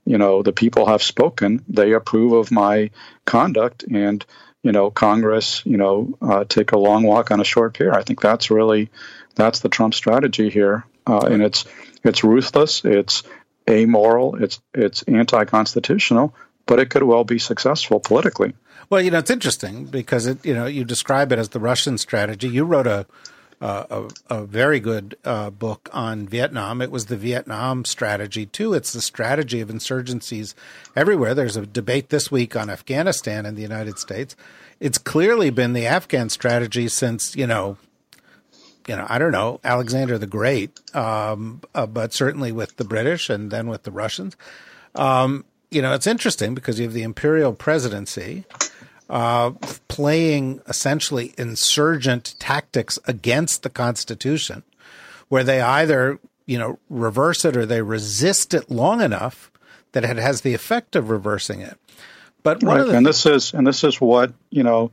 you 0.06 0.18
know, 0.18 0.44
the 0.44 0.54
people 0.54 0.88
have 0.88 1.04
spoken, 1.04 1.64
they 1.68 1.94
approve 1.94 2.34
of 2.34 2.52
my 2.52 2.92
conduct, 3.26 3.84
and, 3.84 4.26
you 4.62 4.72
know, 4.72 4.92
Congress, 4.92 5.62
you 5.66 5.78
know, 5.78 6.18
uh, 6.22 6.44
take 6.44 6.74
a 6.74 6.78
long 6.78 7.04
walk 7.04 7.32
on 7.32 7.40
a 7.40 7.46
short 7.46 7.76
pier. 7.76 7.94
I 7.94 8.04
think 8.04 8.20
that's 8.20 8.52
really, 8.52 8.90
that's 9.36 9.62
the 9.62 9.70
Trump 9.70 9.94
strategy 9.94 10.50
here. 10.50 10.86
Uh, 11.08 11.28
and 11.30 11.42
it's, 11.42 11.66
it's 12.04 12.24
ruthless. 12.24 12.84
It's 12.84 13.24
amoral. 13.70 14.44
It's 14.44 14.60
it's 14.74 15.04
anti-constitutional, 15.04 16.36
but 16.66 16.80
it 16.80 16.90
could 16.90 17.04
well 17.04 17.24
be 17.24 17.40
successful 17.40 18.00
politically. 18.00 18.54
Well, 18.90 19.02
you 19.02 19.12
know, 19.12 19.20
it's 19.20 19.32
interesting 19.32 19.86
because 19.86 20.28
it, 20.28 20.46
you 20.46 20.54
know 20.54 20.66
you 20.66 20.84
describe 20.84 21.32
it 21.32 21.40
as 21.40 21.50
the 21.50 21.60
Russian 21.60 21.98
strategy. 21.98 22.50
You 22.50 22.66
wrote 22.66 22.88
a 22.88 23.06
a, 23.62 24.10
a, 24.30 24.46
very 24.46 24.80
good 24.80 25.18
uh, 25.24 25.50
book 25.50 25.90
on 25.94 26.28
Vietnam. 26.28 26.82
It 26.82 26.92
was 26.92 27.06
the 27.06 27.18
Vietnam 27.18 27.86
strategy 27.86 28.46
too. 28.46 28.74
It's 28.74 28.94
the 28.94 29.02
strategy 29.02 29.62
of 29.62 29.70
insurgencies 29.70 30.54
everywhere. 30.96 31.34
There's 31.34 31.58
a 31.58 31.66
debate 31.66 32.10
this 32.10 32.32
week 32.32 32.56
on 32.56 32.70
Afghanistan 32.70 33.46
in 33.46 33.56
the 33.56 33.62
United 33.62 34.00
States. 34.00 34.36
It's 34.80 34.98
clearly 34.98 35.50
been 35.50 35.74
the 35.74 35.88
Afghan 35.88 36.30
strategy 36.30 36.88
since 36.88 37.36
you 37.36 37.48
know 37.48 37.78
you 38.88 38.96
know, 38.96 39.06
I 39.08 39.18
don't 39.18 39.32
know, 39.32 39.60
Alexander 39.64 40.18
the 40.18 40.28
Great, 40.28 40.82
um, 40.94 41.62
uh, 41.74 41.86
but 41.86 42.14
certainly 42.14 42.52
with 42.52 42.76
the 42.78 42.84
British 42.84 43.30
and 43.30 43.50
then 43.50 43.68
with 43.68 43.84
the 43.84 43.92
Russians. 43.92 44.36
Um, 44.96 45.46
you 45.72 45.82
know, 45.82 45.94
it's 45.94 46.08
interesting 46.08 46.54
because 46.54 46.80
you 46.80 46.86
have 46.86 46.94
the 46.94 47.04
imperial 47.04 47.54
presidency 47.54 48.44
uh, 49.14 49.52
playing 49.88 50.60
essentially 50.68 51.36
insurgent 51.38 52.34
tactics 52.40 52.98
against 53.06 53.62
the 53.62 53.70
Constitution, 53.70 54.64
where 55.30 55.44
they 55.44 55.62
either, 55.62 56.18
you 56.48 56.58
know, 56.58 56.80
reverse 56.90 57.46
it 57.46 57.56
or 57.56 57.64
they 57.64 57.84
resist 57.84 58.56
it 58.56 58.72
long 58.72 59.02
enough 59.02 59.52
that 59.92 60.04
it 60.04 60.18
has 60.18 60.42
the 60.42 60.56
effect 60.56 60.96
of 60.96 61.12
reversing 61.12 61.62
it. 61.62 61.78
But 62.42 62.64
right, 62.64 62.80
and 62.82 62.90
th- 62.90 63.04
this 63.04 63.26
is 63.28 63.54
and 63.54 63.68
this 63.68 63.84
is 63.84 64.02
what 64.02 64.34
you 64.50 64.64
know 64.64 64.92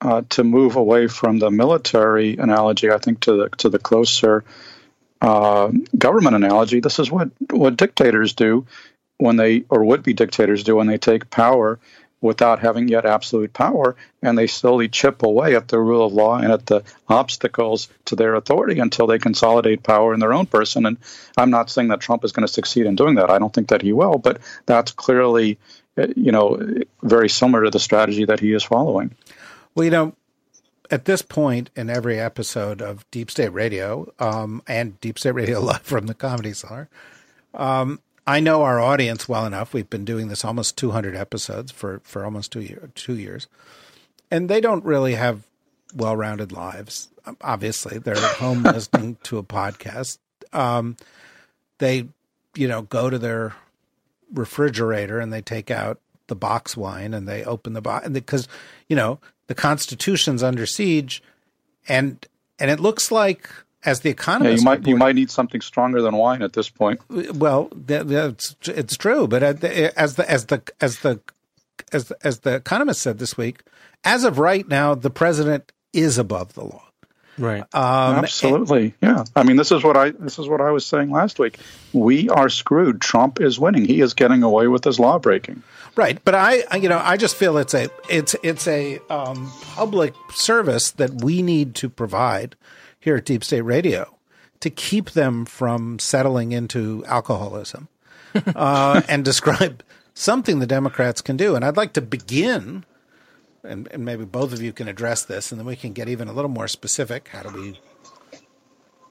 uh, 0.00 0.22
to 0.30 0.42
move 0.42 0.76
away 0.76 1.06
from 1.06 1.38
the 1.38 1.50
military 1.50 2.38
analogy. 2.38 2.90
I 2.90 2.96
think 2.96 3.20
to 3.20 3.36
the 3.36 3.48
to 3.58 3.68
the 3.68 3.78
closer 3.78 4.42
uh, 5.20 5.70
government 5.98 6.34
analogy. 6.34 6.80
This 6.80 6.98
is 6.98 7.10
what 7.10 7.28
what 7.50 7.76
dictators 7.76 8.32
do 8.32 8.66
when 9.18 9.36
they 9.36 9.64
or 9.68 9.84
would 9.84 10.02
be 10.02 10.14
dictators 10.14 10.64
do 10.64 10.76
when 10.76 10.86
they 10.86 10.96
take 10.96 11.28
power 11.28 11.78
without 12.20 12.60
having 12.60 12.88
yet 12.88 13.06
absolute 13.06 13.52
power, 13.52 13.96
and 14.22 14.36
they 14.36 14.46
slowly 14.46 14.88
chip 14.88 15.22
away 15.22 15.54
at 15.56 15.68
the 15.68 15.78
rule 15.78 16.06
of 16.06 16.12
law 16.12 16.36
and 16.36 16.52
at 16.52 16.66
the 16.66 16.82
obstacles 17.08 17.88
to 18.04 18.16
their 18.16 18.34
authority 18.34 18.78
until 18.78 19.06
they 19.06 19.18
consolidate 19.18 19.82
power 19.82 20.12
in 20.12 20.20
their 20.20 20.34
own 20.34 20.46
person. 20.46 20.84
And 20.84 20.98
I'm 21.36 21.50
not 21.50 21.70
saying 21.70 21.88
that 21.88 22.00
Trump 22.00 22.24
is 22.24 22.32
going 22.32 22.46
to 22.46 22.52
succeed 22.52 22.86
in 22.86 22.94
doing 22.94 23.14
that. 23.14 23.30
I 23.30 23.38
don't 23.38 23.52
think 23.52 23.68
that 23.68 23.82
he 23.82 23.92
will, 23.92 24.18
but 24.18 24.40
that's 24.66 24.92
clearly 24.92 25.58
uh, 25.98 26.06
you 26.16 26.32
know, 26.32 26.60
very 27.02 27.28
similar 27.28 27.64
to 27.64 27.70
the 27.70 27.80
strategy 27.80 28.24
that 28.24 28.40
he 28.40 28.52
is 28.52 28.62
following. 28.62 29.14
Well, 29.74 29.84
you 29.84 29.90
know, 29.90 30.14
at 30.90 31.04
this 31.04 31.22
point 31.22 31.70
in 31.76 31.90
every 31.90 32.18
episode 32.18 32.80
of 32.80 33.08
Deep 33.10 33.30
State 33.30 33.52
Radio 33.52 34.12
um, 34.18 34.62
and 34.66 35.00
Deep 35.00 35.18
State 35.18 35.32
Radio 35.34 35.60
Live 35.64 35.82
from 35.82 36.06
the 36.06 36.14
Comedy 36.14 36.52
Cellar, 36.52 36.88
um, 37.54 38.00
I 38.26 38.40
know 38.40 38.62
our 38.62 38.80
audience 38.80 39.28
well 39.28 39.46
enough. 39.46 39.72
We've 39.74 39.90
been 39.90 40.04
doing 40.04 40.28
this 40.28 40.44
almost 40.44 40.76
200 40.76 41.16
episodes 41.16 41.72
for, 41.72 42.00
for 42.04 42.24
almost 42.24 42.52
two, 42.52 42.60
year, 42.60 42.90
two 42.94 43.16
years. 43.16 43.48
And 44.30 44.48
they 44.48 44.60
don't 44.60 44.84
really 44.84 45.14
have 45.14 45.42
well 45.94 46.16
rounded 46.16 46.52
lives. 46.52 47.08
Obviously, 47.40 47.98
they're 47.98 48.16
at 48.16 48.36
home 48.36 48.62
listening 48.64 49.16
to 49.24 49.38
a 49.38 49.42
podcast 49.42 50.18
um, 50.52 50.96
they, 51.78 52.08
you 52.54 52.68
know, 52.68 52.82
go 52.82 53.10
to 53.10 53.18
their 53.18 53.54
refrigerator 54.32 55.18
and 55.18 55.32
they 55.32 55.42
take 55.42 55.70
out 55.70 56.00
the 56.26 56.36
box 56.36 56.76
wine 56.76 57.12
and 57.12 57.26
they 57.26 57.44
open 57.44 57.72
the 57.72 57.80
box 57.80 58.08
because 58.08 58.46
you 58.88 58.94
know 58.94 59.18
the 59.48 59.54
Constitution's 59.54 60.42
under 60.42 60.66
siege, 60.66 61.22
and 61.88 62.26
and 62.58 62.70
it 62.70 62.80
looks 62.80 63.10
like 63.10 63.50
as 63.84 64.00
the 64.00 64.10
economist, 64.10 64.52
yeah, 64.52 64.58
you 64.58 64.64
might 64.64 64.86
you 64.86 64.96
might 64.96 65.14
need 65.14 65.30
something 65.30 65.60
stronger 65.60 66.02
than 66.02 66.16
wine 66.16 66.42
at 66.42 66.52
this 66.52 66.68
point. 66.68 67.00
Well, 67.08 67.70
it's 67.88 68.54
it's 68.64 68.96
true, 68.96 69.26
but 69.26 69.42
as 69.42 69.60
the 69.60 69.98
as 69.98 70.16
the 70.16 70.30
as 70.30 70.46
the 70.46 70.62
as 70.80 70.98
the 70.98 71.20
as, 71.92 72.10
as 72.22 72.40
the 72.40 72.54
economist 72.54 73.00
said 73.00 73.18
this 73.18 73.36
week, 73.36 73.62
as 74.04 74.24
of 74.24 74.38
right 74.38 74.66
now, 74.68 74.94
the 74.94 75.10
president 75.10 75.72
is 75.92 76.18
above 76.18 76.54
the 76.54 76.64
law. 76.64 76.84
Right. 77.38 77.62
Um, 77.74 78.16
Absolutely. 78.16 78.94
And, 79.00 79.16
yeah. 79.16 79.24
I 79.34 79.44
mean, 79.44 79.56
this 79.56 79.72
is 79.72 79.82
what 79.82 79.96
I 79.96 80.10
this 80.10 80.38
is 80.38 80.46
what 80.46 80.60
I 80.60 80.70
was 80.70 80.84
saying 80.84 81.10
last 81.10 81.38
week. 81.38 81.58
We 81.94 82.28
are 82.28 82.50
screwed. 82.50 83.00
Trump 83.00 83.40
is 83.40 83.58
winning. 83.58 83.86
He 83.86 84.02
is 84.02 84.12
getting 84.12 84.42
away 84.42 84.66
with 84.66 84.84
his 84.84 85.00
law 85.00 85.18
breaking. 85.18 85.62
Right. 85.96 86.22
But 86.22 86.34
I, 86.34 86.76
you 86.76 86.88
know, 86.88 87.00
I 87.02 87.16
just 87.16 87.36
feel 87.36 87.56
it's 87.56 87.72
a 87.72 87.88
it's 88.10 88.36
it's 88.42 88.68
a 88.68 88.98
um, 89.08 89.50
public 89.74 90.12
service 90.32 90.90
that 90.92 91.24
we 91.24 91.40
need 91.40 91.74
to 91.76 91.88
provide 91.88 92.56
here 93.00 93.16
at 93.16 93.24
Deep 93.24 93.42
State 93.42 93.62
Radio 93.62 94.16
to 94.60 94.70
keep 94.70 95.10
them 95.10 95.44
from 95.44 95.98
settling 95.98 96.52
into 96.52 97.04
alcoholism 97.06 97.88
uh, 98.54 99.02
and 99.08 99.24
describe 99.24 99.82
something 100.14 100.58
the 100.58 100.66
Democrats 100.66 101.20
can 101.20 101.36
do. 101.36 101.56
And 101.56 101.64
I'd 101.64 101.76
like 101.76 101.94
to 101.94 102.02
begin 102.02 102.84
and, 103.62 103.88
and 103.90 104.04
maybe 104.04 104.24
both 104.24 104.52
of 104.52 104.62
you 104.62 104.72
can 104.72 104.88
address 104.88 105.24
this, 105.24 105.52
and 105.52 105.58
then 105.58 105.66
we 105.66 105.76
can 105.76 105.92
get 105.92 106.08
even 106.08 106.28
a 106.28 106.32
little 106.32 106.50
more 106.50 106.68
specific. 106.68 107.28
How 107.28 107.42
do 107.42 107.50
we, 107.50 107.80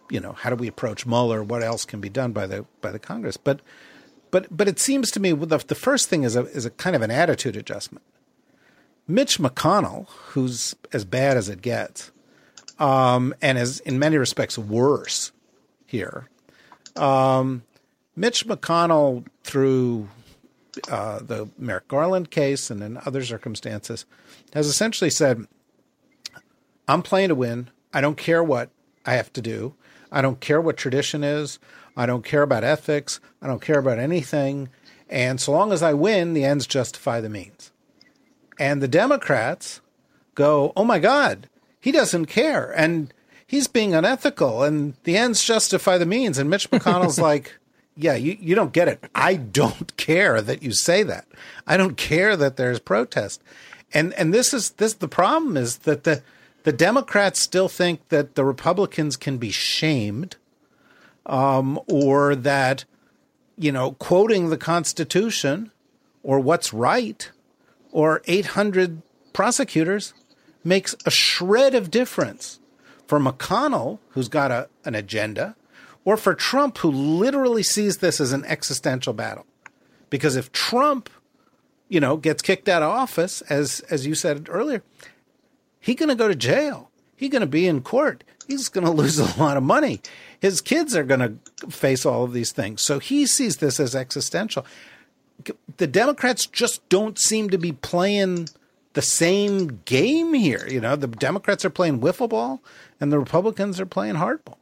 you 0.09 0.19
know, 0.19 0.33
how 0.33 0.49
do 0.49 0.55
we 0.55 0.67
approach 0.67 1.05
Mueller? 1.05 1.43
What 1.43 1.63
else 1.63 1.85
can 1.85 2.01
be 2.01 2.09
done 2.09 2.31
by 2.31 2.47
the 2.47 2.65
by 2.81 2.91
the 2.91 2.99
Congress? 2.99 3.37
But, 3.37 3.61
but, 4.31 4.47
but 4.55 4.67
it 4.67 4.79
seems 4.79 5.11
to 5.11 5.19
me 5.19 5.31
the, 5.31 5.57
the 5.59 5.75
first 5.75 6.09
thing 6.09 6.23
is 6.23 6.35
a 6.35 6.45
is 6.47 6.65
a 6.65 6.71
kind 6.71 6.95
of 6.95 7.01
an 7.01 7.11
attitude 7.11 7.55
adjustment. 7.55 8.05
Mitch 9.07 9.39
McConnell, 9.39 10.07
who's 10.09 10.75
as 10.93 11.03
bad 11.03 11.35
as 11.35 11.49
it 11.49 11.61
gets, 11.61 12.11
um, 12.79 13.35
and 13.41 13.57
is 13.57 13.79
in 13.81 13.99
many 13.99 14.17
respects 14.17 14.57
worse 14.57 15.31
here. 15.85 16.27
Um, 16.95 17.63
Mitch 18.15 18.47
McConnell, 18.47 19.25
through 19.43 20.09
uh, 20.89 21.19
the 21.19 21.49
Merrick 21.57 21.87
Garland 21.87 22.31
case 22.31 22.69
and 22.69 22.81
in 22.81 22.97
other 23.05 23.23
circumstances, 23.23 24.05
has 24.53 24.67
essentially 24.67 25.09
said, 25.09 25.45
I'm 26.87 27.01
playing 27.03 27.29
to 27.29 27.35
win. 27.35 27.69
I 27.93 28.01
don't 28.01 28.17
care 28.17 28.43
what 28.43 28.69
I 29.05 29.13
have 29.13 29.31
to 29.33 29.41
do. 29.41 29.75
I 30.11 30.21
don't 30.21 30.39
care 30.39 30.59
what 30.59 30.77
tradition 30.77 31.23
is. 31.23 31.59
I 31.95 32.05
don't 32.05 32.25
care 32.25 32.41
about 32.41 32.63
ethics. 32.63 33.19
I 33.41 33.47
don't 33.47 33.61
care 33.61 33.79
about 33.79 33.99
anything. 33.99 34.69
And 35.09 35.39
so 35.39 35.51
long 35.51 35.71
as 35.71 35.83
I 35.83 35.93
win, 35.93 36.33
the 36.33 36.45
ends 36.45 36.67
justify 36.67 37.19
the 37.19 37.29
means. 37.29 37.71
And 38.59 38.81
the 38.81 38.87
Democrats 38.87 39.81
go, 40.35 40.73
oh 40.75 40.83
my 40.85 40.99
God, 40.99 41.47
he 41.79 41.91
doesn't 41.91 42.25
care. 42.27 42.71
And 42.71 43.13
he's 43.45 43.67
being 43.67 43.95
unethical. 43.95 44.63
And 44.63 44.93
the 45.03 45.17
ends 45.17 45.43
justify 45.43 45.97
the 45.97 46.05
means. 46.05 46.37
And 46.37 46.49
Mitch 46.49 46.69
McConnell's 46.69 47.19
like, 47.19 47.57
yeah, 47.95 48.15
you, 48.15 48.37
you 48.39 48.55
don't 48.55 48.73
get 48.73 48.87
it. 48.87 49.03
I 49.13 49.35
don't 49.35 49.95
care 49.97 50.41
that 50.41 50.63
you 50.63 50.71
say 50.71 51.03
that. 51.03 51.27
I 51.67 51.77
don't 51.77 51.97
care 51.97 52.37
that 52.37 52.55
there's 52.55 52.79
protest. 52.79 53.41
And 53.93 54.13
and 54.13 54.33
this 54.33 54.53
is 54.53 54.71
this 54.71 54.93
the 54.93 55.07
problem 55.07 55.57
is 55.57 55.79
that 55.79 56.03
the 56.03 56.21
the 56.63 56.71
Democrats 56.71 57.41
still 57.41 57.67
think 57.67 58.09
that 58.09 58.35
the 58.35 58.45
Republicans 58.45 59.17
can 59.17 59.37
be 59.37 59.49
shamed, 59.49 60.35
um, 61.25 61.79
or 61.87 62.35
that 62.35 62.85
you 63.57 63.71
know 63.71 63.93
quoting 63.93 64.49
the 64.49 64.57
Constitution 64.57 65.71
or 66.21 66.39
what's 66.39 66.71
right 66.71 67.31
or 67.91 68.21
800 68.27 69.01
prosecutors 69.33 70.13
makes 70.63 70.95
a 71.05 71.11
shred 71.11 71.75
of 71.75 71.91
difference 71.91 72.59
for 73.07 73.19
McConnell, 73.19 73.99
who's 74.09 74.27
got 74.27 74.51
a, 74.51 74.69
an 74.85 74.95
agenda, 74.95 75.55
or 76.05 76.17
for 76.17 76.33
Trump, 76.33 76.79
who 76.79 76.91
literally 76.91 77.63
sees 77.63 77.97
this 77.97 78.19
as 78.19 78.31
an 78.31 78.45
existential 78.45 79.13
battle. 79.13 79.45
Because 80.09 80.35
if 80.35 80.51
Trump 80.51 81.09
you 81.89 81.99
know, 81.99 82.15
gets 82.15 82.41
kicked 82.41 82.69
out 82.69 82.83
of 82.83 82.89
office, 82.89 83.41
as 83.41 83.81
as 83.89 84.05
you 84.05 84.15
said 84.15 84.47
earlier, 84.49 84.83
he's 85.79 85.95
going 85.95 86.09
to 86.09 86.15
go 86.15 86.27
to 86.27 86.35
jail. 86.35 86.89
He's 87.15 87.31
going 87.31 87.41
to 87.41 87.47
be 87.47 87.67
in 87.67 87.81
court. 87.81 88.23
He's 88.47 88.69
going 88.69 88.85
to 88.85 88.91
lose 88.91 89.19
a 89.19 89.37
lot 89.39 89.57
of 89.57 89.63
money. 89.63 89.99
His 90.39 90.61
kids 90.61 90.95
are 90.95 91.03
going 91.03 91.19
to 91.19 91.69
face 91.69 92.05
all 92.05 92.23
of 92.23 92.31
these 92.31 92.53
things. 92.53 92.81
So 92.81 92.99
he 92.99 93.25
sees 93.25 93.57
this 93.57 93.79
as 93.79 93.95
existential. 93.95 94.65
The 95.77 95.87
Democrats 95.87 96.45
just 96.45 96.87
don't 96.89 97.19
seem 97.19 97.49
to 97.49 97.57
be 97.57 97.71
playing 97.71 98.49
the 98.93 99.01
same 99.01 99.81
game 99.85 100.33
here. 100.33 100.67
You 100.67 100.81
know, 100.81 100.95
the 100.95 101.07
Democrats 101.07 101.63
are 101.65 101.69
playing 101.69 101.99
wiffle 101.99 102.29
ball, 102.29 102.61
and 102.99 103.11
the 103.11 103.19
Republicans 103.19 103.79
are 103.79 103.85
playing 103.85 104.15
hardball. 104.15 104.57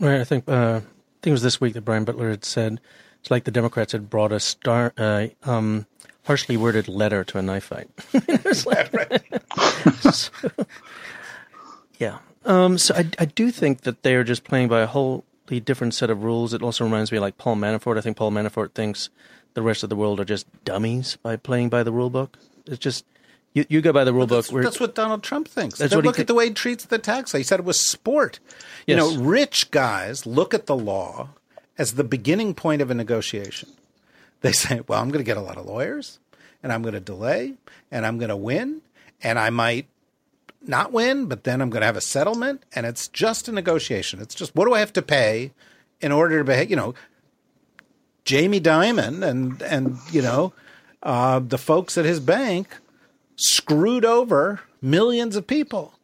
Right. 0.00 0.20
I 0.20 0.24
think 0.24 0.48
uh, 0.48 0.76
I 0.76 1.20
think 1.22 1.30
it 1.30 1.32
was 1.32 1.42
this 1.42 1.60
week 1.60 1.74
that 1.74 1.84
Brian 1.84 2.04
Beutler 2.06 2.30
had 2.30 2.44
said 2.44 2.80
it's 3.20 3.30
like 3.30 3.44
the 3.44 3.50
Democrats 3.50 3.92
had 3.92 4.10
brought 4.10 4.32
a 4.32 4.40
star. 4.40 4.92
Uh, 4.96 5.28
um, 5.42 5.86
harshly 6.28 6.58
worded 6.58 6.88
letter 6.88 7.24
to 7.24 7.38
a 7.38 7.42
knife 7.42 7.64
fight. 7.64 7.88
so, 8.52 10.30
yeah. 11.98 12.18
Um, 12.44 12.76
so 12.76 12.94
I, 12.94 13.06
I 13.18 13.24
do 13.24 13.50
think 13.50 13.80
that 13.82 14.02
they 14.02 14.14
are 14.14 14.24
just 14.24 14.44
playing 14.44 14.68
by 14.68 14.82
a 14.82 14.86
wholly 14.86 15.60
different 15.64 15.94
set 15.94 16.10
of 16.10 16.22
rules. 16.22 16.52
It 16.52 16.62
also 16.62 16.84
reminds 16.84 17.10
me 17.10 17.18
like 17.18 17.38
Paul 17.38 17.56
Manafort. 17.56 17.96
I 17.96 18.02
think 18.02 18.18
Paul 18.18 18.30
Manafort 18.30 18.72
thinks 18.72 19.08
the 19.54 19.62
rest 19.62 19.82
of 19.82 19.88
the 19.88 19.96
world 19.96 20.20
are 20.20 20.24
just 20.26 20.46
dummies 20.64 21.16
by 21.16 21.36
playing 21.36 21.70
by 21.70 21.82
the 21.82 21.92
rule 21.92 22.10
book. 22.10 22.36
It's 22.66 22.78
just 22.78 23.06
you, 23.54 23.64
you 23.68 23.80
go 23.80 23.92
by 23.92 24.04
the 24.04 24.12
rule 24.12 24.26
book. 24.26 24.44
That's, 24.44 24.62
that's, 24.62 24.80
what 24.80 24.94
Donald 24.94 25.22
Trump 25.22 25.48
thinks. 25.48 25.78
That's 25.78 25.94
what 25.94 26.04
look 26.04 26.18
at 26.18 26.26
the 26.26 26.34
way 26.34 26.48
he 26.48 26.54
treats 26.54 26.84
the 26.84 26.98
tax. 26.98 27.32
He 27.32 27.42
said 27.42 27.60
it 27.60 27.66
was 27.66 27.80
sport. 27.80 28.40
Yes. 28.86 28.86
You 28.86 28.96
know, 28.96 29.22
rich 29.22 29.70
guys 29.70 30.26
look 30.26 30.54
at 30.54 30.66
the 30.66 30.76
law 30.76 31.30
as 31.76 31.94
the 31.94 32.04
beginning 32.04 32.54
point 32.54 32.82
of 32.82 32.90
a 32.90 32.94
negotiation. 32.94 33.70
They 34.40 34.52
say, 34.52 34.80
well, 34.86 35.00
I'm 35.00 35.08
going 35.08 35.24
to 35.24 35.24
get 35.24 35.36
a 35.36 35.42
lot 35.42 35.56
of 35.56 35.66
lawyers 35.66 36.18
and 36.62 36.72
I'm 36.72 36.82
going 36.82 36.94
to 36.94 37.00
delay 37.00 37.54
and 37.90 38.06
I'm 38.06 38.18
going 38.18 38.28
to 38.28 38.36
win 38.36 38.82
and 39.22 39.38
I 39.38 39.50
might 39.50 39.86
not 40.60 40.92
win, 40.92 41.26
but 41.26 41.44
then 41.44 41.60
I'm 41.60 41.70
going 41.70 41.80
to 41.80 41.86
have 41.86 41.96
a 41.96 42.02
settlement 42.02 42.64
and 42.74 42.86
it's 42.86 43.08
just 43.08 43.48
a 43.48 43.52
negotiation. 43.52 44.20
It's 44.20 44.34
just 44.34 44.54
what 44.54 44.66
do 44.66 44.74
I 44.74 44.80
have 44.80 44.92
to 44.94 45.02
pay 45.02 45.52
in 46.00 46.12
order 46.12 46.38
to 46.38 46.44
behave, 46.44 46.70
you 46.70 46.76
know, 46.76 46.94
Jamie 48.24 48.60
Dimon 48.60 49.26
and 49.26 49.62
and 49.62 49.96
you 50.12 50.20
know, 50.20 50.52
uh, 51.02 51.38
the 51.38 51.56
folks 51.56 51.96
at 51.96 52.04
his 52.04 52.20
bank 52.20 52.68
screwed 53.38 54.04
over 54.04 54.60
millions 54.82 55.36
of 55.36 55.46
people. 55.46 55.94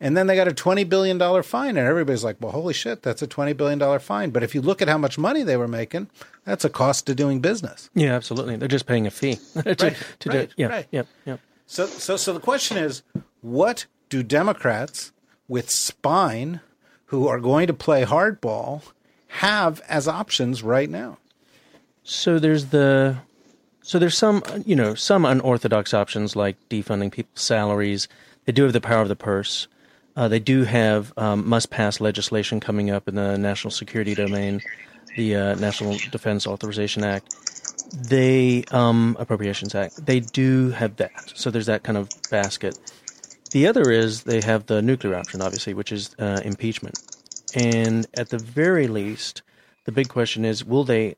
And 0.00 0.16
then 0.16 0.26
they 0.26 0.36
got 0.36 0.48
a 0.48 0.52
$20 0.52 0.86
billion 0.88 1.42
fine. 1.42 1.76
And 1.76 1.86
everybody's 1.86 2.24
like, 2.24 2.36
well, 2.40 2.52
holy 2.52 2.74
shit, 2.74 3.02
that's 3.02 3.22
a 3.22 3.26
$20 3.26 3.56
billion 3.56 3.98
fine. 4.00 4.30
But 4.30 4.42
if 4.42 4.54
you 4.54 4.60
look 4.60 4.82
at 4.82 4.88
how 4.88 4.98
much 4.98 5.16
money 5.16 5.42
they 5.42 5.56
were 5.56 5.68
making, 5.68 6.10
that's 6.44 6.64
a 6.64 6.68
cost 6.68 7.06
to 7.06 7.14
doing 7.14 7.40
business. 7.40 7.88
Yeah, 7.94 8.14
absolutely. 8.14 8.56
They're 8.56 8.68
just 8.68 8.86
paying 8.86 9.06
a 9.06 9.10
fee 9.10 9.36
to, 9.54 9.62
right, 9.64 9.76
to 9.76 10.30
right, 10.30 10.48
do 10.48 10.54
Yeah, 10.56 10.66
right. 10.66 10.86
Yep, 10.90 11.06
yep. 11.24 11.40
So, 11.66 11.86
so, 11.86 12.16
so 12.16 12.34
the 12.34 12.40
question 12.40 12.76
is, 12.76 13.02
what 13.40 13.86
do 14.10 14.22
Democrats 14.22 15.12
with 15.48 15.70
spine 15.70 16.60
who 17.06 17.26
are 17.26 17.40
going 17.40 17.66
to 17.68 17.74
play 17.74 18.04
hardball 18.04 18.82
have 19.28 19.80
as 19.88 20.06
options 20.06 20.62
right 20.62 20.90
now? 20.90 21.18
So 22.02 22.38
there's 22.38 22.66
the 22.66 23.16
so 23.84 23.98
there's 23.98 24.16
some 24.16 24.42
you 24.64 24.74
know 24.74 24.94
some 24.94 25.26
unorthodox 25.26 25.92
options 25.92 26.34
like 26.34 26.56
defunding 26.70 27.12
people's 27.12 27.42
salaries. 27.42 28.08
They 28.46 28.52
do 28.52 28.64
have 28.64 28.72
the 28.72 28.80
power 28.80 29.02
of 29.02 29.08
the 29.08 29.16
purse. 29.16 29.68
Uh, 30.16 30.26
they 30.28 30.38
do 30.38 30.64
have 30.64 31.12
um, 31.18 31.46
must 31.46 31.70
pass 31.70 32.00
legislation 32.00 32.60
coming 32.60 32.90
up 32.90 33.08
in 33.08 33.14
the 33.14 33.36
national 33.36 33.72
security 33.72 34.14
domain, 34.14 34.62
the 35.16 35.36
uh, 35.36 35.54
National 35.56 35.98
Defense 36.10 36.46
Authorization 36.46 37.04
Act. 37.04 37.36
They 37.92 38.64
um, 38.70 39.16
Appropriations 39.18 39.74
Act. 39.74 40.04
They 40.04 40.20
do 40.20 40.70
have 40.70 40.96
that. 40.96 41.32
So 41.34 41.50
there's 41.50 41.66
that 41.66 41.82
kind 41.82 41.98
of 41.98 42.08
basket. 42.30 42.78
The 43.50 43.66
other 43.66 43.90
is 43.90 44.22
they 44.22 44.40
have 44.40 44.66
the 44.66 44.80
nuclear 44.80 45.14
option, 45.14 45.42
obviously, 45.42 45.74
which 45.74 45.92
is 45.92 46.14
uh, 46.18 46.40
impeachment. 46.42 46.98
And 47.54 48.06
at 48.14 48.30
the 48.30 48.38
very 48.38 48.88
least, 48.88 49.42
the 49.84 49.92
big 49.92 50.08
question 50.08 50.44
is 50.44 50.64
will 50.64 50.84
they 50.84 51.16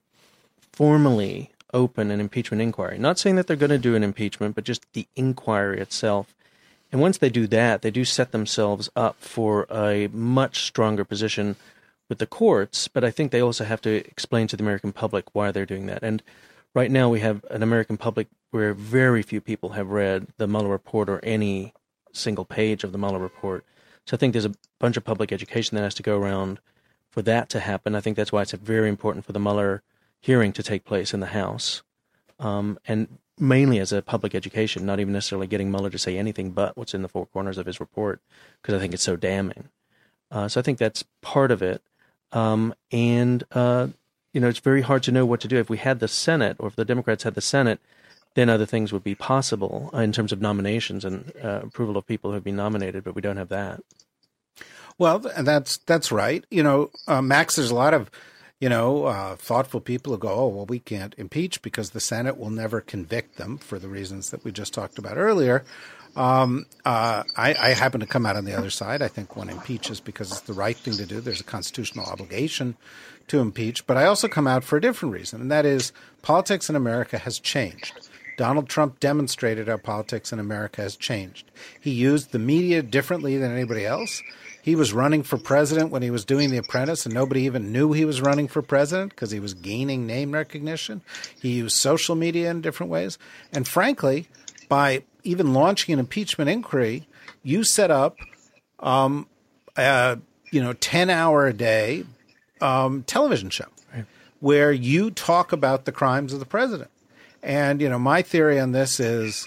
formally 0.73 1.53
open 1.73 2.11
an 2.11 2.21
impeachment 2.21 2.63
inquiry? 2.63 2.99
Not 2.99 3.19
saying 3.19 3.37
that 3.37 3.47
they're 3.47 3.57
going 3.57 3.71
to 3.71 3.79
do 3.79 3.95
an 3.95 4.03
impeachment, 4.03 4.55
but 4.55 4.65
just 4.65 4.91
the 4.93 5.07
inquiry 5.17 5.81
itself 5.81 6.35
and 6.93 7.01
once 7.01 7.19
they 7.19 7.31
do 7.31 7.47
that, 7.49 7.83
they 7.83 7.91
do 7.91 8.05
set 8.05 8.33
themselves 8.33 8.89
up 8.95 9.17
for 9.19 9.67
a 9.71 10.09
much 10.13 10.65
stronger 10.65 11.05
position 11.05 11.57
with 12.09 12.19
the 12.19 12.27
courts. 12.27 12.89
But 12.89 13.05
I 13.05 13.11
think 13.11 13.33
they 13.33 13.43
also 13.43 13.65
have 13.65 13.81
to 13.83 13.91
explain 13.91 14.47
to 14.49 14.57
the 14.57 14.63
American 14.63 14.93
public 14.93 15.35
why 15.35 15.51
they're 15.51 15.67
doing 15.67 15.87
that. 15.87 16.03
And 16.03 16.23
right 16.75 16.91
now, 16.91 17.09
we 17.09 17.21
have 17.21 17.45
an 17.51 17.63
American 17.63 17.97
public 17.97 18.29
where 18.51 18.73
very 18.73 19.23
few 19.23 19.41
people 19.41 19.71
have 19.71 19.91
read 19.91 20.29
the 20.37 20.47
Mueller 20.47 20.69
report 20.69 21.09
or 21.09 21.23
any 21.25 21.75
single 22.13 22.45
page 22.45 22.85
of 22.85 22.93
the 22.93 22.99
Mueller 22.99 23.19
report. 23.19 23.65
So 24.07 24.17
I 24.17 24.19
think 24.19 24.33
there's 24.33 24.45
a 24.45 24.55
bunch 24.79 24.97
of 24.97 25.05
public 25.05 25.33
education 25.33 25.75
that 25.75 25.83
has 25.83 25.95
to 25.95 26.03
go 26.03 26.17
around 26.17 26.61
for 27.11 27.21
that 27.23 27.49
to 27.51 27.61
happen. 27.61 27.97
I 27.97 28.01
think 28.01 28.17
that's 28.17 28.33
why 28.33 28.43
it's 28.43 28.53
very 28.53 28.89
important 28.89 29.25
for 29.25 29.33
the 29.33 29.41
Mueller 29.41 29.83
hearing 30.21 30.53
to 30.53 30.63
take 30.63 30.85
place 30.85 31.15
in 31.15 31.21
the 31.21 31.27
House, 31.27 31.83
um, 32.39 32.79
and 32.87 33.19
mainly 33.39 33.79
as 33.79 33.93
a 33.93 34.03
public 34.03 34.35
education, 34.35 34.87
not 34.87 35.01
even 35.01 35.13
necessarily 35.13 35.47
getting 35.47 35.71
Mueller 35.71 35.91
to 35.91 35.99
say 35.99 36.17
anything 36.17 36.51
but 36.51 36.77
what's 36.77 36.95
in 36.95 37.03
the 37.03 37.09
four 37.09 37.27
corners 37.27 37.59
of 37.59 37.67
his 37.67 37.81
report, 37.81 38.21
because 38.61 38.75
I 38.75 38.79
think 38.79 38.95
it's 38.95 39.03
so 39.03 39.17
damning. 39.17 39.69
Uh, 40.31 40.49
so 40.49 40.61
I 40.61 40.63
think 40.63 40.79
that's 40.79 41.05
part 41.21 41.51
of 41.51 41.63
it. 41.63 41.83
Um, 42.33 42.75
and 42.91 43.45
uh, 43.53 43.89
you 44.33 44.41
know, 44.41 44.49
it's 44.49 44.59
very 44.59 44.83
hard 44.83 45.03
to 45.05 45.13
know 45.13 45.25
what 45.25 45.41
to 45.41 45.49
do. 45.49 45.57
If 45.57 45.71
we 45.71 45.79
had 45.79 46.01
the 46.01 46.09
Senate, 46.09 46.57
or 46.59 46.69
if 46.69 46.77
the 46.77 46.85
Democrats 46.85 47.23
had 47.23 47.35
the 47.35 47.41
Senate, 47.41 47.81
then 48.35 48.51
other 48.51 48.67
things 48.67 48.93
would 48.93 49.05
be 49.05 49.15
possible 49.15 49.91
in 49.95 50.13
terms 50.13 50.33
of 50.33 50.43
nominations 50.43 51.05
and 51.05 51.33
uh, 51.43 51.61
approval 51.63 51.97
of 51.97 52.07
people 52.07 52.31
who 52.31 52.35
have 52.35 52.45
been 52.45 52.57
nominated. 52.57 53.03
But 53.05 53.15
we 53.15 53.23
don't 53.23 53.39
have 53.39 53.49
that. 53.49 53.81
Well, 54.99 55.21
that's 55.21 55.79
that's 55.79 56.11
right. 56.11 56.45
You 56.51 56.63
know, 56.63 56.91
uh, 57.07 57.23
Max, 57.23 57.57
there's 57.57 57.71
a 57.71 57.75
lot 57.75 57.95
of 57.95 58.11
you 58.61 58.69
know 58.69 59.05
uh, 59.05 59.37
thoughtful 59.37 59.81
people 59.81 60.13
who 60.13 60.19
go, 60.19 60.29
"Oh, 60.29 60.49
well, 60.49 60.67
we 60.67 60.79
can't 60.79 61.15
impeach 61.19 61.63
because 61.63 61.91
the 61.91 62.01
Senate 62.01 62.39
will 62.39 62.51
never 62.51 62.81
convict 62.81 63.37
them 63.37 63.59
for 63.59 63.79
the 63.79 63.89
reasons 63.89 64.31
that 64.31 64.45
we 64.45 64.53
just 64.53 64.75
talked 64.75 64.99
about 64.99 65.17
earlier." 65.17 65.65
Um, 66.17 66.65
uh, 66.87 67.25
I, 67.37 67.55
I, 67.55 67.69
happen 67.75 68.01
to 68.01 68.07
come 68.07 68.25
out 68.25 68.37
on 68.37 68.47
the 68.47 68.57
other 68.57 68.71
side. 68.71 69.03
I 69.03 69.09
think 69.09 69.37
one 69.37 69.51
impeaches 69.51 70.01
because 70.01 70.33
it's 70.33 70.41
the 70.41 70.55
right 70.55 70.77
thing 70.77 70.95
to 70.95 71.05
do. 71.05 71.21
There's 71.21 71.43
a 71.43 71.45
constitutional 71.45 72.07
obligation 72.07 72.75
to 73.29 73.41
impeach. 73.41 73.87
But 73.87 73.99
I 73.99 74.07
also 74.07 74.27
come 74.27 74.47
out 74.47 74.65
for 74.65 74.79
a 74.79 74.81
different 74.81 75.13
reason, 75.13 75.43
and 75.43 75.51
that 75.51 75.67
is 75.67 75.93
politics 76.23 76.71
in 76.71 76.77
America 76.77 77.19
has 77.19 77.39
changed. 77.39 77.93
Donald 78.39 78.69
Trump 78.69 79.01
demonstrated 79.01 79.69
how 79.69 79.77
politics 79.77 80.33
in 80.33 80.39
America 80.39 80.83
has 80.83 80.97
changed. 80.97 81.51
He 81.81 81.91
used 81.91 82.33
the 82.33 82.39
media 82.39 82.83
differently 82.83 83.37
than 83.37 83.53
anybody 83.53 83.85
else. 83.85 84.23
He 84.67 84.75
was 84.75 84.93
running 84.93 85.23
for 85.23 85.39
president 85.39 85.93
when 85.93 86.03
he 86.03 86.11
was 86.11 86.25
doing 86.25 86.51
The 86.51 86.57
Apprentice, 86.57 87.07
and 87.07 87.15
nobody 87.15 87.43
even 87.43 87.71
knew 87.71 87.93
he 87.93 88.05
was 88.05 88.21
running 88.21 88.49
for 88.49 88.63
president 88.63 89.11
because 89.11 89.31
he 89.31 89.39
was 89.39 89.55
gaining 89.55 90.09
name 90.09 90.33
recognition. 90.33 91.03
He 91.41 91.51
used 91.51 91.77
social 91.77 92.17
media 92.17 92.51
in 92.51 92.63
different 92.63 92.91
ways. 92.91 93.17
And 93.53 93.69
frankly, 93.69 94.27
by 94.69 95.05
even 95.23 95.55
launching 95.55 95.93
an 95.93 96.01
impeachment 96.01 96.51
inquiry, 96.51 97.07
you 97.45 97.63
set 97.63 97.93
up, 97.93 98.17
um, 98.81 99.29
a, 99.77 100.19
you 100.51 100.61
know, 100.61 100.73
10 100.73 101.11
hour 101.11 101.47
a 101.47 101.53
day 101.53 102.03
um, 102.61 103.05
television 103.05 103.51
show 103.51 103.67
right. 103.95 104.05
where 104.41 104.73
you 104.73 105.13
talk 105.13 105.53
about 105.53 105.85
the 105.85 105.93
crimes 105.93 106.33
of 106.33 106.41
the 106.41 106.45
president. 106.45 106.91
And, 107.41 107.81
you 107.81 107.89
know, 107.89 108.01
my 108.01 108.21
theory 108.21 108.59
on 108.59 108.73
this 108.73 108.99
is 108.99 109.47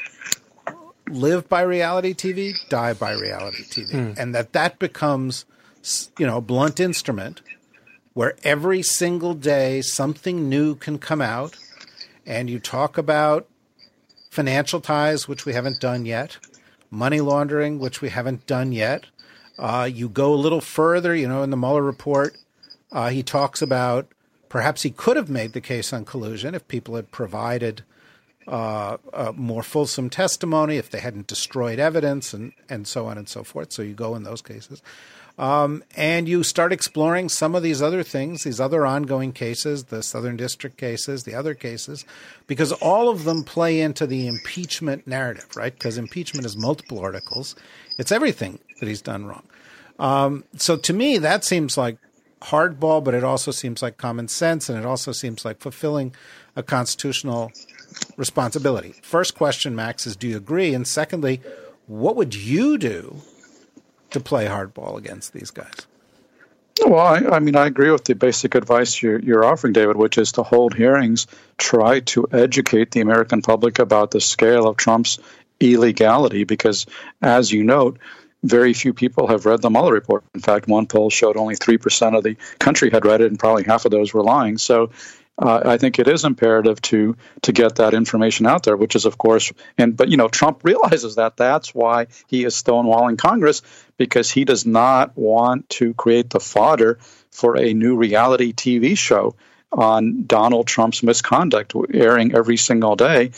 live 1.10 1.50
by 1.50 1.62
reality 1.62 2.14
TV, 2.14 2.54
die 2.70 2.94
by 2.94 3.12
reality 3.12 3.64
TV, 3.64 3.92
mm. 3.92 4.18
and 4.18 4.34
that 4.34 4.54
that 4.54 4.80
becomes, 4.80 5.46
you 6.18 6.26
know, 6.26 6.38
a 6.38 6.42
blunt 6.42 6.80
instrument 6.80 7.42
where 8.14 8.36
every 8.44 8.82
single 8.82 9.34
day 9.34 9.82
something 9.82 10.50
new 10.50 10.76
can 10.76 10.98
come 10.98 11.22
out, 11.22 11.58
and 12.26 12.50
you 12.50 12.60
talk 12.60 12.98
about 12.98 13.48
financial 14.30 14.82
ties, 14.82 15.28
which 15.28 15.46
we 15.46 15.54
haven't 15.54 15.80
done 15.80 16.06
yet, 16.06 16.38
money 16.92 17.22
laundering, 17.22 17.80
which 17.80 18.02
we 18.02 18.10
haven't 18.10 18.46
done 18.46 18.72
yet. 18.72 19.06
Uh, 19.58 19.90
you 19.92 20.08
go 20.08 20.34
a 20.34 20.36
little 20.36 20.62
further, 20.62 21.16
you 21.16 21.28
know, 21.28 21.44
in 21.44 21.50
the 21.50 21.58
Mueller 21.58 21.84
report, 21.84 22.38
uh, 22.92 23.10
he 23.10 23.24
talks 23.24 23.62
about 23.62 24.08
perhaps 24.48 24.84
he 24.84 24.90
could 24.90 25.18
have 25.18 25.30
made 25.30 25.54
the 25.54 25.62
case 25.62 25.94
on 25.94 26.06
collusion 26.06 26.56
if 26.56 26.68
people 26.68 26.96
had 26.96 27.12
provided 27.12 27.84
uh, 28.50 29.32
more 29.36 29.64
fulsome 29.64 30.10
testimony, 30.10 30.78
if 30.78 30.90
they 30.90 31.00
hadn't 31.00 31.28
destroyed 31.28 31.80
evidence, 31.80 32.34
and, 32.34 32.52
and 32.68 32.88
so 32.88 33.06
on 33.06 33.18
and 33.18 33.30
so 33.30 33.44
forth. 33.44 33.72
So 33.72 33.82
you 33.82 33.94
go 33.94 34.16
in 34.16 34.24
those 34.24 34.42
cases. 34.42 34.82
Um, 35.38 35.86
and 35.96 36.28
you 36.28 36.44
start 36.44 36.74
exploring 36.74 37.30
some 37.30 37.56
of 37.56 37.64
these 37.64 37.82
other 37.82 38.04
things, 38.04 38.44
these 38.44 38.60
other 38.60 38.86
ongoing 38.86 39.32
cases, 39.32 39.86
the 39.86 40.04
Southern 40.04 40.36
District 40.36 40.76
cases, 40.76 41.24
the 41.24 41.34
other 41.34 41.54
cases, 41.54 42.04
because 42.46 42.74
all 42.74 43.08
of 43.08 43.24
them 43.24 43.46
play 43.46 43.80
into 43.80 44.06
the 44.06 44.28
impeachment 44.28 45.08
narrative, 45.08 45.56
right? 45.56 45.74
Because 45.74 45.98
impeachment 45.98 46.46
is 46.46 46.58
multiple 46.58 47.00
articles, 47.00 47.56
it's 47.98 48.12
everything 48.12 48.60
that 48.82 48.90
he's 48.90 49.02
done 49.02 49.26
wrong. 49.28 49.44
Um, 49.98 50.44
so 50.58 50.76
to 50.76 50.92
me, 50.92 51.18
that 51.20 51.46
seems 51.46 51.78
like 51.78 51.98
hardball, 52.42 53.02
but 53.02 53.14
it 53.14 53.24
also 53.24 53.52
seems 53.52 53.82
like 53.82 53.96
common 53.96 54.28
sense, 54.28 54.68
and 54.68 54.78
it 54.78 54.86
also 54.86 55.14
seems 55.14 55.46
like 55.46 55.60
fulfilling 55.60 56.14
a 56.58 56.64
constitutional 56.64 57.54
responsibility. 58.18 58.96
First 59.02 59.36
question, 59.36 59.76
Max, 59.76 60.06
is 60.06 60.16
do 60.16 60.28
you 60.28 60.38
agree? 60.38 60.74
And 60.74 60.88
secondly, 60.88 61.42
what 61.88 62.16
would 62.16 62.36
you 62.36 62.78
do 62.78 63.22
to 64.12 64.20
play 64.20 64.46
hardball 64.46 64.98
against 64.98 65.34
these 65.34 65.52
guys? 65.52 65.88
Well, 66.86 67.00
I, 67.00 67.36
I, 67.36 67.40
mean, 67.40 67.56
I 67.56 67.66
agree 67.66 67.92
with 67.92 68.06
the 68.06 68.16
basic 68.16 68.56
advice 68.56 69.02
you're, 69.02 69.20
you're, 69.20 69.44
offering, 69.44 69.74
David, 69.74 69.98
which 69.98 70.18
is 70.18 70.32
to 70.34 70.44
hold 70.44 70.74
hearings, 70.74 71.28
try 71.58 72.00
to 72.02 72.28
educate 72.32 72.92
the 72.92 73.02
American 73.02 73.42
public 73.42 73.80
about 73.80 74.12
the 74.12 74.22
scale 74.22 74.68
of 74.68 74.78
Trump's 74.78 75.20
illegality, 75.60 76.46
because 76.46 76.86
as 77.22 77.52
you 77.52 77.64
note, 77.64 78.00
very 78.44 78.74
few 78.74 78.94
people 78.94 79.28
have 79.28 79.46
read 79.46 79.62
the 79.62 79.70
Mueller 79.70 79.94
report. 79.94 80.24
In 80.34 80.40
fact, 80.40 80.68
one 80.68 80.88
poll 80.88 81.10
showed 81.10 81.36
only 81.36 81.56
3% 81.56 82.18
of 82.18 82.24
the 82.24 82.38
country 82.60 82.90
had 82.90 83.06
read 83.06 83.22
it, 83.22 83.28
and 83.28 83.38
probably 83.38 83.64
half 83.64 83.84
of 83.84 83.92
those 83.92 84.14
were 84.14 84.24
lying. 84.24 84.58
So 84.58 84.92
uh, 85.42 85.62
I 85.64 85.78
think 85.78 86.00
it 86.00 86.08
is 86.08 86.26
imperative 86.26 86.82
to 86.84 87.16
to 87.44 87.52
get 87.54 87.76
that 87.76 87.94
information 87.94 88.46
out 88.46 88.64
there, 88.64 88.76
which 88.76 88.96
is 88.96 89.06
of 89.06 89.18
course, 89.18 89.52
and 89.78 89.96
but 89.96 90.10
you 90.10 90.18
know 90.18 90.28
Trump 90.28 90.62
realizes 90.64 91.16
that 91.16 91.38
that's 91.38 91.74
why 91.74 92.08
he 92.28 92.44
is 92.44 92.62
stonewalling 92.62 93.18
Congress 93.18 93.62
because 93.98 94.30
he 94.30 94.44
does 94.44 94.66
not 94.66 95.18
want 95.18 95.70
to 95.70 95.94
create 95.94 96.30
the 96.30 96.40
fodder 96.40 97.00
for 97.32 97.58
a 97.58 97.74
new 97.74 97.96
reality 97.96 98.54
TV 98.54 98.98
show 98.98 99.36
on 99.72 100.26
Donald 100.26 100.68
Trump's 100.68 101.04
misconduct 101.04 101.74
airing 101.94 102.36
every 102.36 102.58
single 102.58 102.96
day. 102.96 103.32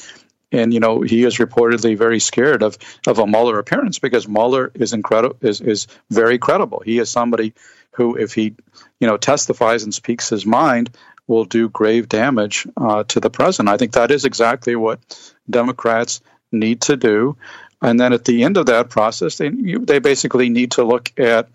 And 0.51 0.73
you 0.73 0.79
know 0.79 1.01
he 1.01 1.23
is 1.23 1.37
reportedly 1.37 1.95
very 1.97 2.19
scared 2.19 2.63
of 2.63 2.77
of 3.05 3.19
a 3.19 3.27
Mueller 3.27 3.59
appearance 3.59 3.99
because 3.99 4.27
Mueller 4.27 4.71
is 4.73 4.93
incredible 4.93 5.37
is 5.41 5.61
is 5.61 5.87
very 6.09 6.39
credible. 6.39 6.81
He 6.83 6.97
is 6.97 7.09
somebody 7.09 7.53
who, 7.91 8.15
if 8.15 8.33
he 8.33 8.55
you 8.99 9.07
know 9.07 9.17
testifies 9.17 9.83
and 9.83 9.93
speaks 9.93 10.29
his 10.29 10.45
mind, 10.45 10.89
will 11.31 11.45
do 11.45 11.69
grave 11.69 12.09
damage 12.09 12.67
uh, 12.75 13.03
to 13.05 13.21
the 13.21 13.29
president. 13.29 13.69
I 13.69 13.77
think 13.77 13.93
that 13.93 14.11
is 14.11 14.25
exactly 14.25 14.75
what 14.75 14.99
Democrats 15.49 16.21
need 16.51 16.81
to 16.81 16.97
do. 16.97 17.37
And 17.81 17.99
then 17.99 18.13
at 18.13 18.25
the 18.25 18.43
end 18.43 18.57
of 18.57 18.65
that 18.67 18.89
process, 18.89 19.37
they 19.37 19.49
they 19.49 19.99
basically 19.99 20.49
need 20.49 20.71
to 20.71 20.83
look 20.83 21.11
at 21.17 21.47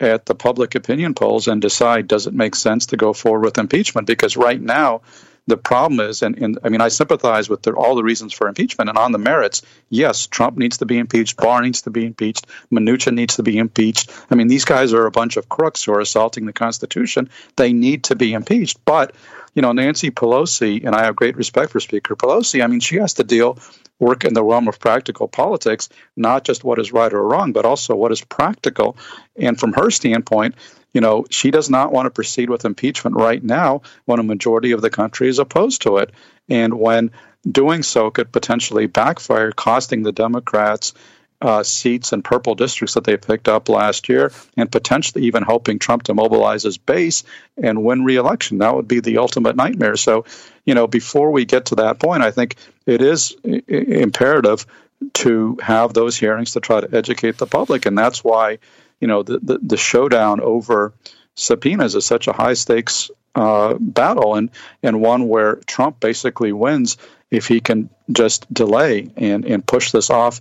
at 0.00 0.24
the 0.26 0.34
public 0.34 0.76
opinion 0.76 1.14
polls 1.14 1.48
and 1.48 1.60
decide 1.60 2.06
does 2.06 2.28
it 2.28 2.32
make 2.32 2.54
sense 2.54 2.86
to 2.86 2.96
go 2.96 3.12
forward 3.12 3.44
with 3.44 3.58
impeachment? 3.58 4.06
Because 4.06 4.36
right 4.36 4.60
now, 4.60 5.02
the 5.48 5.56
problem 5.56 5.98
is, 5.98 6.22
and, 6.22 6.36
and 6.36 6.58
I 6.62 6.68
mean, 6.68 6.82
I 6.82 6.88
sympathize 6.88 7.48
with 7.48 7.62
the, 7.62 7.72
all 7.72 7.94
the 7.94 8.02
reasons 8.02 8.34
for 8.34 8.48
impeachment. 8.48 8.90
And 8.90 8.98
on 8.98 9.12
the 9.12 9.18
merits, 9.18 9.62
yes, 9.88 10.26
Trump 10.26 10.58
needs 10.58 10.76
to 10.78 10.86
be 10.86 10.98
impeached, 10.98 11.38
Barr 11.38 11.62
needs 11.62 11.82
to 11.82 11.90
be 11.90 12.04
impeached, 12.04 12.46
Mnuchin 12.70 13.14
needs 13.14 13.36
to 13.36 13.42
be 13.42 13.56
impeached. 13.56 14.12
I 14.30 14.34
mean, 14.34 14.48
these 14.48 14.66
guys 14.66 14.92
are 14.92 15.06
a 15.06 15.10
bunch 15.10 15.38
of 15.38 15.48
crooks 15.48 15.82
who 15.82 15.94
are 15.94 16.00
assaulting 16.00 16.44
the 16.44 16.52
Constitution. 16.52 17.30
They 17.56 17.72
need 17.72 18.04
to 18.04 18.14
be 18.14 18.34
impeached. 18.34 18.84
But, 18.84 19.14
you 19.54 19.62
know, 19.62 19.72
Nancy 19.72 20.10
Pelosi, 20.10 20.84
and 20.84 20.94
I 20.94 21.04
have 21.04 21.16
great 21.16 21.36
respect 21.36 21.72
for 21.72 21.80
Speaker 21.80 22.14
Pelosi, 22.14 22.62
I 22.62 22.66
mean, 22.66 22.80
she 22.80 22.96
has 22.96 23.14
to 23.14 23.24
deal 23.24 23.58
work 23.98 24.24
in 24.24 24.34
the 24.34 24.44
realm 24.44 24.68
of 24.68 24.78
practical 24.78 25.28
politics, 25.28 25.88
not 26.14 26.44
just 26.44 26.62
what 26.62 26.78
is 26.78 26.92
right 26.92 27.12
or 27.12 27.26
wrong, 27.26 27.52
but 27.52 27.64
also 27.64 27.96
what 27.96 28.12
is 28.12 28.20
practical. 28.20 28.96
And 29.36 29.58
from 29.58 29.72
her 29.72 29.90
standpoint, 29.90 30.56
you 30.98 31.00
know, 31.00 31.24
she 31.30 31.52
does 31.52 31.70
not 31.70 31.92
want 31.92 32.06
to 32.06 32.10
proceed 32.10 32.50
with 32.50 32.64
impeachment 32.64 33.14
right 33.14 33.40
now 33.40 33.82
when 34.06 34.18
a 34.18 34.24
majority 34.24 34.72
of 34.72 34.82
the 34.82 34.90
country 34.90 35.28
is 35.28 35.38
opposed 35.38 35.82
to 35.82 35.98
it. 35.98 36.10
And 36.48 36.80
when 36.80 37.12
doing 37.48 37.84
so 37.84 38.10
could 38.10 38.32
potentially 38.32 38.86
backfire, 38.86 39.52
costing 39.52 40.02
the 40.02 40.10
Democrats 40.10 40.94
uh, 41.40 41.62
seats 41.62 42.12
in 42.12 42.22
purple 42.22 42.56
districts 42.56 42.94
that 42.94 43.04
they 43.04 43.16
picked 43.16 43.46
up 43.46 43.68
last 43.68 44.08
year, 44.08 44.32
and 44.56 44.72
potentially 44.72 45.26
even 45.26 45.44
helping 45.44 45.78
Trump 45.78 46.02
to 46.02 46.14
mobilize 46.14 46.64
his 46.64 46.78
base 46.78 47.22
and 47.56 47.84
win 47.84 48.02
reelection. 48.02 48.58
That 48.58 48.74
would 48.74 48.88
be 48.88 48.98
the 48.98 49.18
ultimate 49.18 49.54
nightmare. 49.54 49.94
So, 49.94 50.24
you 50.64 50.74
know, 50.74 50.88
before 50.88 51.30
we 51.30 51.44
get 51.44 51.66
to 51.66 51.76
that 51.76 52.00
point, 52.00 52.24
I 52.24 52.32
think 52.32 52.56
it 52.86 53.02
is 53.02 53.36
imperative 53.44 54.66
to 55.12 55.58
have 55.62 55.94
those 55.94 56.16
hearings 56.16 56.54
to 56.54 56.60
try 56.60 56.80
to 56.80 56.92
educate 56.92 57.38
the 57.38 57.46
public. 57.46 57.86
And 57.86 57.96
that's 57.96 58.24
why 58.24 58.58
you 59.00 59.08
know, 59.08 59.22
the, 59.22 59.38
the, 59.38 59.58
the 59.62 59.76
showdown 59.76 60.40
over 60.40 60.92
subpoenas 61.34 61.94
is 61.94 62.04
such 62.04 62.28
a 62.28 62.32
high 62.32 62.54
stakes 62.54 63.10
uh, 63.34 63.74
battle 63.78 64.34
and, 64.34 64.50
and 64.82 65.00
one 65.00 65.28
where 65.28 65.56
Trump 65.66 66.00
basically 66.00 66.52
wins 66.52 66.96
if 67.30 67.46
he 67.46 67.60
can 67.60 67.90
just 68.10 68.52
delay 68.52 69.10
and, 69.16 69.44
and 69.44 69.64
push 69.64 69.92
this 69.92 70.10
off 70.10 70.40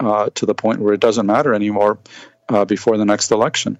uh, 0.00 0.30
to 0.34 0.46
the 0.46 0.54
point 0.54 0.80
where 0.80 0.94
it 0.94 1.00
doesn't 1.00 1.26
matter 1.26 1.54
anymore 1.54 1.98
uh, 2.48 2.64
before 2.64 2.96
the 2.96 3.04
next 3.04 3.30
election. 3.30 3.78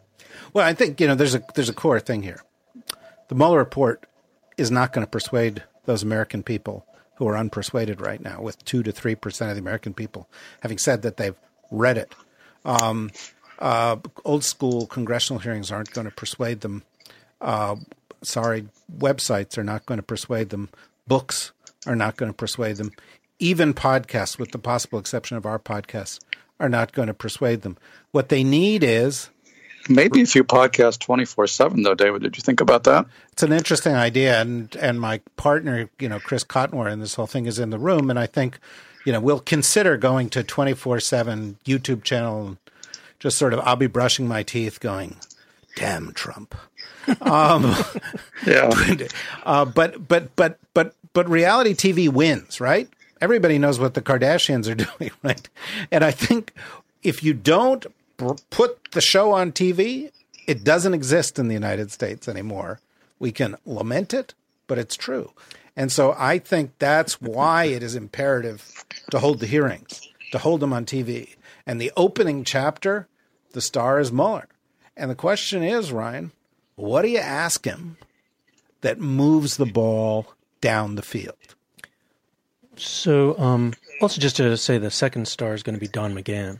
Well, 0.52 0.66
I 0.66 0.74
think 0.74 1.00
you 1.00 1.06
know 1.06 1.14
there's 1.14 1.34
a 1.34 1.42
there's 1.54 1.70
a 1.70 1.74
core 1.74 2.00
thing 2.00 2.22
here. 2.22 2.42
The 3.28 3.34
Mueller 3.34 3.58
report 3.58 4.06
is 4.58 4.70
not 4.70 4.92
going 4.92 5.04
to 5.04 5.10
persuade 5.10 5.62
those 5.86 6.02
American 6.02 6.42
people 6.42 6.86
who 7.16 7.26
are 7.26 7.34
unpersuaded 7.34 8.00
right 8.00 8.20
now, 8.20 8.42
with 8.42 8.62
two 8.64 8.82
to 8.82 8.92
three 8.92 9.14
percent 9.14 9.50
of 9.50 9.56
the 9.56 9.62
American 9.62 9.94
people 9.94 10.28
having 10.60 10.78
said 10.78 11.02
that 11.02 11.16
they've 11.16 11.36
read 11.70 11.96
it. 11.96 12.14
Um, 12.64 13.10
uh, 13.62 13.96
old 14.24 14.44
school 14.44 14.86
congressional 14.86 15.40
hearings 15.40 15.70
aren't 15.72 15.92
going 15.92 16.06
to 16.06 16.14
persuade 16.14 16.60
them 16.60 16.82
Uh, 17.40 17.76
sorry, 18.22 18.66
websites 18.98 19.58
are 19.58 19.64
not 19.64 19.84
going 19.86 19.98
to 19.98 20.02
persuade 20.02 20.50
them. 20.50 20.68
Books 21.08 21.52
are 21.86 21.96
not 21.96 22.16
going 22.16 22.30
to 22.30 22.36
persuade 22.36 22.76
them. 22.76 22.92
Even 23.38 23.74
podcasts, 23.74 24.38
with 24.38 24.52
the 24.52 24.58
possible 24.58 24.98
exception 25.00 25.36
of 25.36 25.44
our 25.44 25.58
podcast, 25.58 26.20
are 26.60 26.68
not 26.68 26.92
going 26.92 27.08
to 27.08 27.14
persuade 27.14 27.62
them. 27.62 27.76
What 28.12 28.28
they 28.28 28.44
need 28.44 28.84
is 28.84 29.28
maybe 29.88 30.20
if 30.20 30.36
you 30.36 30.44
podcast 30.44 31.00
24 31.00 31.48
7 31.48 31.82
though 31.82 31.94
david 31.94 32.22
did 32.22 32.36
you 32.36 32.40
think 32.40 32.60
about 32.60 32.84
that 32.84 33.04
it's 33.32 33.42
an 33.42 33.52
interesting 33.52 33.94
idea 33.94 34.40
and 34.40 34.76
and 34.76 35.00
my 35.00 35.20
partner 35.36 35.90
you 35.98 36.08
know 36.08 36.20
chris 36.20 36.44
cottonworth 36.44 36.92
in 36.92 37.00
this 37.00 37.16
whole 37.16 37.26
thing 37.26 37.46
is 37.46 37.58
in 37.58 37.70
the 37.70 37.78
room 37.80 38.08
and 38.08 38.16
i 38.16 38.24
think 38.24 38.60
you 39.04 39.12
know 39.12 39.18
we'll 39.18 39.40
consider 39.40 39.96
going 39.96 40.30
to 40.30 40.44
24 40.44 41.00
7 41.00 41.58
youtube 41.64 42.04
channel 42.04 42.46
and 42.46 42.56
just 43.22 43.38
sort 43.38 43.54
of 43.54 43.60
i'll 43.60 43.76
be 43.76 43.86
brushing 43.86 44.26
my 44.26 44.42
teeth 44.42 44.80
going 44.80 45.16
damn 45.76 46.12
trump 46.12 46.54
um, 47.22 47.74
yeah 48.46 48.68
but, 48.88 49.14
uh, 49.44 49.64
but 49.64 50.08
but 50.08 50.36
but 50.36 50.58
but 50.74 50.94
but 51.12 51.28
reality 51.28 51.72
tv 51.74 52.08
wins 52.08 52.60
right 52.60 52.88
everybody 53.22 53.56
knows 53.56 53.78
what 53.78 53.94
the 53.94 54.02
Kardashians 54.02 54.68
are 54.68 54.74
doing, 54.98 55.12
right? 55.22 55.48
And 55.90 56.04
I 56.04 56.10
think 56.10 56.52
if 57.02 57.22
you 57.22 57.32
don't 57.32 57.86
put 58.50 58.90
the 58.90 59.00
show 59.00 59.32
on 59.32 59.52
TV, 59.52 60.10
it 60.46 60.64
doesn't 60.64 60.92
exist 60.92 61.38
in 61.38 61.48
the 61.48 61.54
United 61.54 61.90
States 61.90 62.28
anymore. 62.28 62.80
We 63.18 63.32
can 63.32 63.56
lament 63.64 64.12
it, 64.12 64.34
but 64.66 64.76
it's 64.76 64.96
true. 64.96 65.32
And 65.76 65.90
so 65.90 66.14
I 66.18 66.38
think 66.38 66.72
that's 66.78 67.20
why 67.20 67.64
it 67.64 67.82
is 67.82 67.94
imperative 67.94 68.84
to 69.10 69.20
hold 69.20 69.38
the 69.38 69.46
hearings, 69.46 70.06
to 70.32 70.38
hold 70.38 70.60
them 70.60 70.72
on 70.72 70.84
TV. 70.84 71.36
And 71.64 71.80
the 71.80 71.92
opening 71.96 72.44
chapter, 72.44 73.06
the 73.52 73.60
star 73.60 74.00
is 74.00 74.12
Mueller. 74.12 74.48
And 74.96 75.10
the 75.10 75.14
question 75.14 75.62
is, 75.62 75.92
Ryan, 75.92 76.32
what 76.76 77.02
do 77.02 77.08
you 77.08 77.18
ask 77.18 77.64
him 77.64 77.96
that 78.82 78.98
moves 78.98 79.56
the 79.56 79.66
ball 79.66 80.34
down 80.60 80.94
the 80.94 81.02
field? 81.02 81.36
So, 82.76 83.38
um, 83.38 83.74
also 84.00 84.20
just 84.20 84.36
to 84.36 84.56
say, 84.56 84.78
the 84.78 84.90
second 84.90 85.28
star 85.28 85.54
is 85.54 85.62
going 85.62 85.74
to 85.74 85.80
be 85.80 85.88
Don 85.88 86.14
McGahn, 86.14 86.58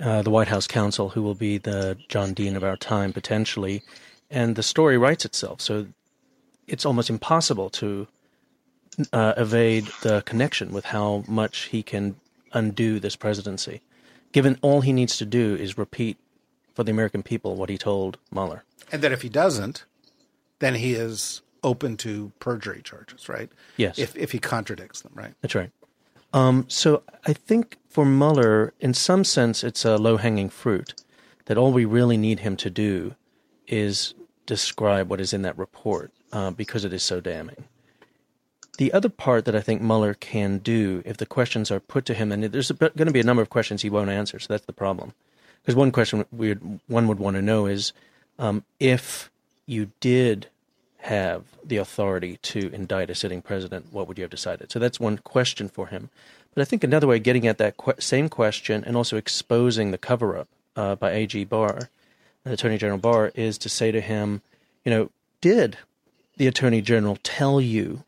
uh, 0.00 0.22
the 0.22 0.30
White 0.30 0.48
House 0.48 0.66
counsel, 0.66 1.10
who 1.10 1.22
will 1.22 1.34
be 1.34 1.58
the 1.58 1.96
John 2.08 2.34
Dean 2.34 2.56
of 2.56 2.64
our 2.64 2.76
time 2.76 3.12
potentially, 3.12 3.82
and 4.30 4.56
the 4.56 4.62
story 4.62 4.98
writes 4.98 5.24
itself. 5.24 5.60
So, 5.60 5.86
it's 6.66 6.86
almost 6.86 7.10
impossible 7.10 7.68
to 7.70 8.06
uh, 9.12 9.34
evade 9.36 9.88
the 10.02 10.22
connection 10.22 10.72
with 10.72 10.86
how 10.86 11.24
much 11.26 11.62
he 11.66 11.82
can 11.82 12.16
undo 12.52 13.00
this 13.00 13.16
presidency, 13.16 13.80
given 14.32 14.58
all 14.62 14.80
he 14.80 14.92
needs 14.92 15.16
to 15.18 15.26
do 15.26 15.54
is 15.56 15.78
repeat 15.78 16.18
for 16.74 16.84
the 16.84 16.90
American 16.90 17.22
people 17.22 17.56
what 17.56 17.68
he 17.68 17.78
told 17.78 18.18
Mueller. 18.32 18.64
And 18.92 19.02
that 19.02 19.12
if 19.12 19.22
he 19.22 19.28
doesn't, 19.28 19.84
then 20.60 20.74
he 20.76 20.94
is 20.94 21.42
open 21.62 21.96
to 21.98 22.32
perjury 22.38 22.82
charges, 22.82 23.28
right? 23.28 23.50
Yes. 23.76 23.98
If 23.98 24.16
if 24.16 24.32
he 24.32 24.38
contradicts 24.38 25.02
them, 25.02 25.12
right? 25.14 25.34
That's 25.40 25.54
right. 25.54 25.70
Um, 26.32 26.64
so 26.68 27.02
I 27.26 27.32
think 27.32 27.76
for 27.88 28.04
Mueller, 28.04 28.72
in 28.80 28.94
some 28.94 29.24
sense, 29.24 29.64
it's 29.64 29.84
a 29.84 29.96
low 29.96 30.16
hanging 30.16 30.48
fruit. 30.48 30.94
That 31.46 31.58
all 31.58 31.72
we 31.72 31.84
really 31.84 32.16
need 32.16 32.40
him 32.40 32.56
to 32.58 32.70
do 32.70 33.16
is 33.66 34.14
describe 34.46 35.10
what 35.10 35.20
is 35.20 35.32
in 35.32 35.42
that 35.42 35.58
report 35.58 36.12
uh, 36.32 36.50
because 36.52 36.84
it 36.84 36.92
is 36.92 37.02
so 37.02 37.20
damning. 37.20 37.64
The 38.78 38.92
other 38.92 39.08
part 39.08 39.44
that 39.44 39.54
I 39.54 39.60
think 39.60 39.82
Mueller 39.82 40.14
can 40.14 40.58
do, 40.58 41.02
if 41.04 41.16
the 41.16 41.26
questions 41.26 41.70
are 41.70 41.80
put 41.80 42.06
to 42.06 42.14
him, 42.14 42.32
and 42.32 42.44
there's 42.44 42.70
going 42.70 42.92
to 42.94 43.10
be 43.10 43.20
a 43.20 43.24
number 43.24 43.42
of 43.42 43.50
questions 43.50 43.82
he 43.82 43.90
won't 43.90 44.10
answer, 44.10 44.38
so 44.38 44.46
that's 44.48 44.66
the 44.66 44.72
problem. 44.72 45.12
Because 45.62 45.76
one 45.76 45.92
question 45.92 46.24
we 46.32 46.52
one 46.52 47.06
would 47.06 47.18
want 47.18 47.36
to 47.36 47.42
know 47.42 47.66
is 47.66 47.92
um, 48.38 48.64
if 48.78 49.30
you 49.66 49.90
did 50.00 50.46
have 51.02 51.44
the 51.64 51.76
authority 51.76 52.38
to 52.42 52.72
indict 52.72 53.10
a 53.10 53.14
sitting 53.14 53.42
president, 53.42 53.86
what 53.92 54.08
would 54.08 54.18
you 54.18 54.24
have 54.24 54.30
decided? 54.30 54.70
So 54.72 54.78
that's 54.78 55.00
one 55.00 55.18
question 55.18 55.68
for 55.68 55.88
him. 55.88 56.10
But 56.54 56.62
I 56.62 56.64
think 56.64 56.82
another 56.82 57.06
way 57.06 57.16
of 57.16 57.22
getting 57.22 57.46
at 57.46 57.58
that 57.58 57.74
same 57.98 58.28
question 58.28 58.84
and 58.84 58.96
also 58.96 59.16
exposing 59.16 59.90
the 59.90 59.98
cover 59.98 60.36
up 60.36 60.48
uh, 60.76 60.96
by 60.96 61.12
AG 61.12 61.44
Barr, 61.44 61.90
Attorney 62.44 62.78
General 62.78 62.98
Barr, 62.98 63.32
is 63.34 63.56
to 63.58 63.68
say 63.68 63.90
to 63.90 64.00
him, 64.00 64.42
you 64.84 64.90
know, 64.90 65.10
did 65.40 65.78
the 66.36 66.46
Attorney 66.46 66.82
General 66.82 67.18
tell 67.22 67.60
you 67.60 68.04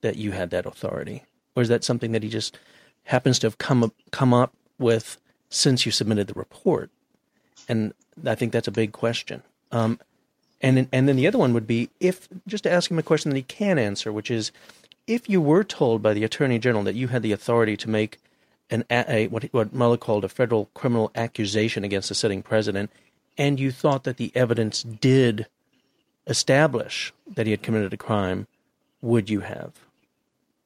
that 0.00 0.16
you 0.16 0.32
had 0.32 0.50
that 0.50 0.66
authority? 0.66 1.24
Or 1.54 1.62
is 1.62 1.68
that 1.68 1.84
something 1.84 2.12
that 2.12 2.22
he 2.22 2.28
just 2.28 2.58
happens 3.04 3.38
to 3.40 3.46
have 3.46 3.58
come 3.58 3.84
up, 3.84 3.94
come 4.10 4.32
up 4.32 4.52
with 4.78 5.18
since 5.48 5.84
you 5.84 5.92
submitted 5.92 6.28
the 6.28 6.34
report? 6.34 6.90
And 7.68 7.92
I 8.24 8.34
think 8.34 8.52
that's 8.52 8.68
a 8.68 8.72
big 8.72 8.92
question. 8.92 9.42
Um, 9.72 10.00
and 10.60 10.88
and 10.92 11.08
then 11.08 11.16
the 11.16 11.26
other 11.26 11.38
one 11.38 11.54
would 11.54 11.66
be 11.66 11.90
if 12.00 12.28
just 12.46 12.64
to 12.64 12.70
ask 12.70 12.90
him 12.90 12.98
a 12.98 13.02
question 13.02 13.30
that 13.30 13.36
he 13.36 13.42
can 13.42 13.78
answer, 13.78 14.12
which 14.12 14.30
is 14.30 14.52
if 15.06 15.28
you 15.28 15.40
were 15.40 15.64
told 15.64 16.02
by 16.02 16.12
the 16.12 16.24
attorney 16.24 16.58
general 16.58 16.84
that 16.84 16.94
you 16.94 17.08
had 17.08 17.22
the 17.22 17.32
authority 17.32 17.76
to 17.78 17.88
make 17.88 18.18
an 18.70 18.84
a, 18.90 19.26
what 19.28 19.44
what 19.52 19.72
Mueller 19.72 19.96
called 19.96 20.24
a 20.24 20.28
federal 20.28 20.66
criminal 20.74 21.10
accusation 21.14 21.82
against 21.82 22.10
a 22.10 22.14
sitting 22.14 22.42
president, 22.42 22.90
and 23.38 23.58
you 23.58 23.70
thought 23.70 24.04
that 24.04 24.18
the 24.18 24.32
evidence 24.34 24.82
did 24.82 25.46
establish 26.26 27.12
that 27.26 27.46
he 27.46 27.52
had 27.52 27.62
committed 27.62 27.92
a 27.92 27.96
crime, 27.96 28.46
would 29.00 29.30
you 29.30 29.40
have? 29.40 29.72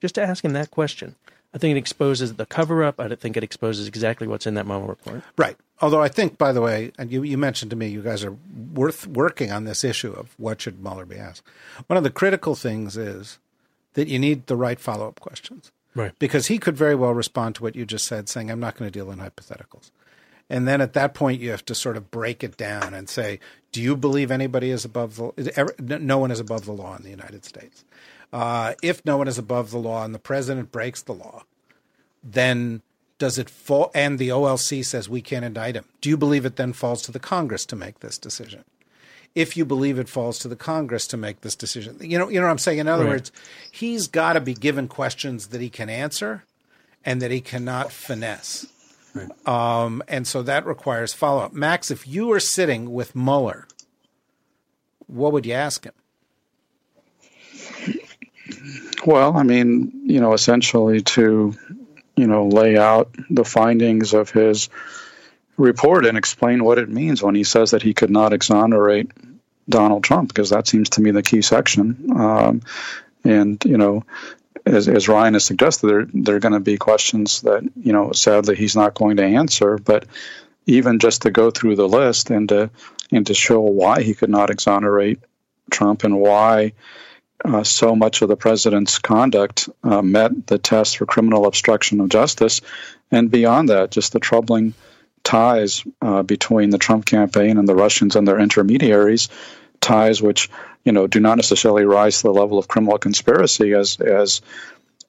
Just 0.04 0.16
to 0.16 0.22
ask 0.22 0.44
him 0.44 0.52
that 0.52 0.70
question. 0.70 1.14
I 1.54 1.56
think 1.56 1.76
it 1.76 1.78
exposes 1.78 2.34
the 2.34 2.44
cover 2.44 2.84
up. 2.84 3.00
I 3.00 3.08
think 3.14 3.38
it 3.38 3.42
exposes 3.42 3.88
exactly 3.88 4.26
what's 4.26 4.46
in 4.46 4.52
that 4.52 4.66
Mueller 4.66 4.84
report. 4.84 5.22
Right. 5.38 5.56
Although 5.80 6.02
I 6.02 6.08
think, 6.08 6.36
by 6.36 6.52
the 6.52 6.60
way, 6.60 6.92
and 6.98 7.10
you, 7.10 7.22
you 7.22 7.38
mentioned 7.38 7.70
to 7.70 7.76
me, 7.76 7.88
you 7.88 8.02
guys 8.02 8.22
are 8.22 8.36
worth 8.74 9.06
working 9.06 9.50
on 9.50 9.64
this 9.64 9.82
issue 9.82 10.12
of 10.12 10.34
what 10.36 10.60
should 10.60 10.82
Mueller 10.82 11.06
be 11.06 11.16
asked. 11.16 11.42
One 11.86 11.96
of 11.96 12.02
the 12.02 12.10
critical 12.10 12.54
things 12.54 12.98
is 12.98 13.38
that 13.94 14.08
you 14.08 14.18
need 14.18 14.46
the 14.46 14.56
right 14.56 14.78
follow 14.78 15.08
up 15.08 15.20
questions. 15.20 15.72
Right. 15.94 16.12
Because 16.18 16.48
he 16.48 16.58
could 16.58 16.76
very 16.76 16.94
well 16.94 17.14
respond 17.14 17.54
to 17.54 17.62
what 17.62 17.74
you 17.74 17.86
just 17.86 18.06
said, 18.06 18.28
saying, 18.28 18.50
I'm 18.50 18.60
not 18.60 18.76
going 18.76 18.90
to 18.90 18.98
deal 18.98 19.10
in 19.10 19.20
hypotheticals. 19.20 19.90
And 20.50 20.68
then 20.68 20.82
at 20.82 20.92
that 20.92 21.14
point, 21.14 21.40
you 21.40 21.50
have 21.50 21.64
to 21.64 21.74
sort 21.74 21.96
of 21.96 22.10
break 22.10 22.44
it 22.44 22.58
down 22.58 22.92
and 22.92 23.08
say, 23.08 23.40
do 23.72 23.80
you 23.80 23.96
believe 23.96 24.30
anybody 24.30 24.68
is 24.68 24.84
above 24.84 25.16
the, 25.16 25.52
er, 25.58 25.74
no 25.78 26.18
one 26.18 26.30
is 26.30 26.40
above 26.40 26.66
the 26.66 26.72
law 26.72 26.94
in 26.94 27.04
the 27.04 27.08
United 27.08 27.46
States? 27.46 27.86
Uh, 28.34 28.74
if 28.82 29.04
no 29.04 29.16
one 29.16 29.28
is 29.28 29.38
above 29.38 29.70
the 29.70 29.78
law 29.78 30.04
and 30.04 30.12
the 30.12 30.18
president 30.18 30.72
breaks 30.72 31.00
the 31.00 31.12
law, 31.12 31.44
then 32.20 32.82
does 33.16 33.38
it 33.38 33.48
fall? 33.48 33.92
And 33.94 34.18
the 34.18 34.30
OLC 34.30 34.84
says 34.84 35.08
we 35.08 35.22
can't 35.22 35.44
indict 35.44 35.76
him. 35.76 35.84
Do 36.00 36.10
you 36.10 36.16
believe 36.16 36.44
it 36.44 36.56
then 36.56 36.72
falls 36.72 37.00
to 37.02 37.12
the 37.12 37.20
Congress 37.20 37.64
to 37.66 37.76
make 37.76 38.00
this 38.00 38.18
decision? 38.18 38.64
If 39.36 39.56
you 39.56 39.64
believe 39.64 40.00
it 40.00 40.08
falls 40.08 40.40
to 40.40 40.48
the 40.48 40.56
Congress 40.56 41.06
to 41.08 41.16
make 41.16 41.42
this 41.42 41.54
decision, 41.54 41.96
you 42.00 42.18
know, 42.18 42.28
you 42.28 42.40
know 42.40 42.46
what 42.46 42.50
I'm 42.50 42.58
saying. 42.58 42.78
In 42.78 42.88
other 42.88 43.04
right. 43.04 43.10
words, 43.10 43.30
he's 43.70 44.08
got 44.08 44.32
to 44.32 44.40
be 44.40 44.54
given 44.54 44.88
questions 44.88 45.48
that 45.48 45.60
he 45.60 45.70
can 45.70 45.88
answer, 45.88 46.42
and 47.04 47.22
that 47.22 47.30
he 47.30 47.40
cannot 47.40 47.92
finesse. 47.92 48.66
Right. 49.14 49.46
Um, 49.46 50.02
and 50.08 50.26
so 50.26 50.42
that 50.42 50.66
requires 50.66 51.12
follow 51.14 51.42
up. 51.42 51.52
Max, 51.52 51.88
if 51.88 52.04
you 52.08 52.26
were 52.26 52.40
sitting 52.40 52.92
with 52.92 53.14
Mueller, 53.14 53.68
what 55.06 55.32
would 55.32 55.46
you 55.46 55.52
ask 55.52 55.84
him? 55.84 55.94
Well, 59.04 59.36
I 59.36 59.42
mean, 59.42 60.02
you 60.06 60.20
know, 60.20 60.32
essentially 60.32 61.02
to, 61.02 61.54
you 62.16 62.26
know, 62.26 62.48
lay 62.48 62.78
out 62.78 63.14
the 63.30 63.44
findings 63.44 64.14
of 64.14 64.30
his 64.30 64.68
report 65.56 66.06
and 66.06 66.18
explain 66.18 66.64
what 66.64 66.78
it 66.78 66.88
means 66.88 67.22
when 67.22 67.34
he 67.34 67.44
says 67.44 67.72
that 67.72 67.82
he 67.82 67.94
could 67.94 68.10
not 68.10 68.32
exonerate 68.32 69.10
Donald 69.68 70.04
Trump, 70.04 70.28
because 70.28 70.50
that 70.50 70.66
seems 70.66 70.90
to 70.90 71.00
me 71.00 71.10
the 71.10 71.22
key 71.22 71.42
section. 71.42 72.10
Um, 72.14 72.62
and, 73.24 73.62
you 73.64 73.78
know, 73.78 74.04
as, 74.66 74.88
as 74.88 75.08
Ryan 75.08 75.34
has 75.34 75.44
suggested, 75.44 75.86
there, 75.86 76.06
there 76.12 76.36
are 76.36 76.40
going 76.40 76.54
to 76.54 76.60
be 76.60 76.76
questions 76.76 77.42
that, 77.42 77.62
you 77.76 77.92
know, 77.92 78.12
sadly 78.12 78.56
he's 78.56 78.76
not 78.76 78.94
going 78.94 79.18
to 79.18 79.24
answer. 79.24 79.78
But 79.78 80.06
even 80.66 80.98
just 80.98 81.22
to 81.22 81.30
go 81.30 81.50
through 81.50 81.76
the 81.76 81.88
list 81.88 82.30
and 82.30 82.48
to, 82.48 82.70
and 83.12 83.26
to 83.26 83.34
show 83.34 83.60
why 83.60 84.02
he 84.02 84.14
could 84.14 84.30
not 84.30 84.50
exonerate 84.50 85.20
Trump 85.70 86.04
and 86.04 86.18
why 86.18 86.72
uh, 87.44 87.64
so 87.64 87.96
much 87.96 88.22
of 88.22 88.28
the 88.28 88.36
president's 88.36 88.98
conduct 88.98 89.68
uh, 89.82 90.02
met 90.02 90.46
the 90.46 90.58
test 90.58 90.98
for 90.98 91.06
criminal 91.06 91.46
obstruction 91.46 92.00
of 92.00 92.08
justice. 92.08 92.60
And 93.10 93.30
beyond 93.30 93.68
that, 93.68 93.90
just 93.90 94.12
the 94.12 94.20
troubling 94.20 94.74
ties 95.22 95.82
uh, 96.02 96.22
between 96.22 96.70
the 96.70 96.78
Trump 96.78 97.06
campaign 97.06 97.58
and 97.58 97.66
the 97.66 97.74
Russians 97.74 98.16
and 98.16 98.28
their 98.28 98.38
intermediaries, 98.38 99.28
ties 99.80 100.22
which 100.22 100.50
you 100.84 100.92
know 100.92 101.06
do 101.06 101.20
not 101.20 101.36
necessarily 101.36 101.84
rise 101.84 102.18
to 102.18 102.28
the 102.28 102.32
level 102.32 102.58
of 102.58 102.68
criminal 102.68 102.98
conspiracy 102.98 103.72
as 103.72 103.98
as 104.00 104.42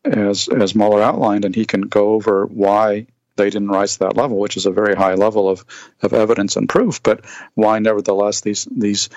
as 0.03 0.47
as 0.47 0.76
Mueller 0.76 1.01
outlined, 1.01 1.45
and 1.45 1.55
he 1.55 1.65
can 1.65 1.82
go 1.82 2.13
over 2.13 2.45
why 2.45 3.07
they 3.36 3.49
didn't 3.49 3.69
rise 3.69 3.93
to 3.93 3.99
that 3.99 4.15
level, 4.15 4.38
which 4.38 4.57
is 4.57 4.65
a 4.65 4.71
very 4.71 4.95
high 4.95 5.15
level 5.15 5.49
of, 5.49 5.65
of 6.01 6.13
evidence 6.13 6.55
and 6.55 6.69
proof. 6.69 7.03
But 7.03 7.26
why, 7.53 7.80
nevertheless, 7.80 8.41
these 8.41 8.67
these 8.71 9.09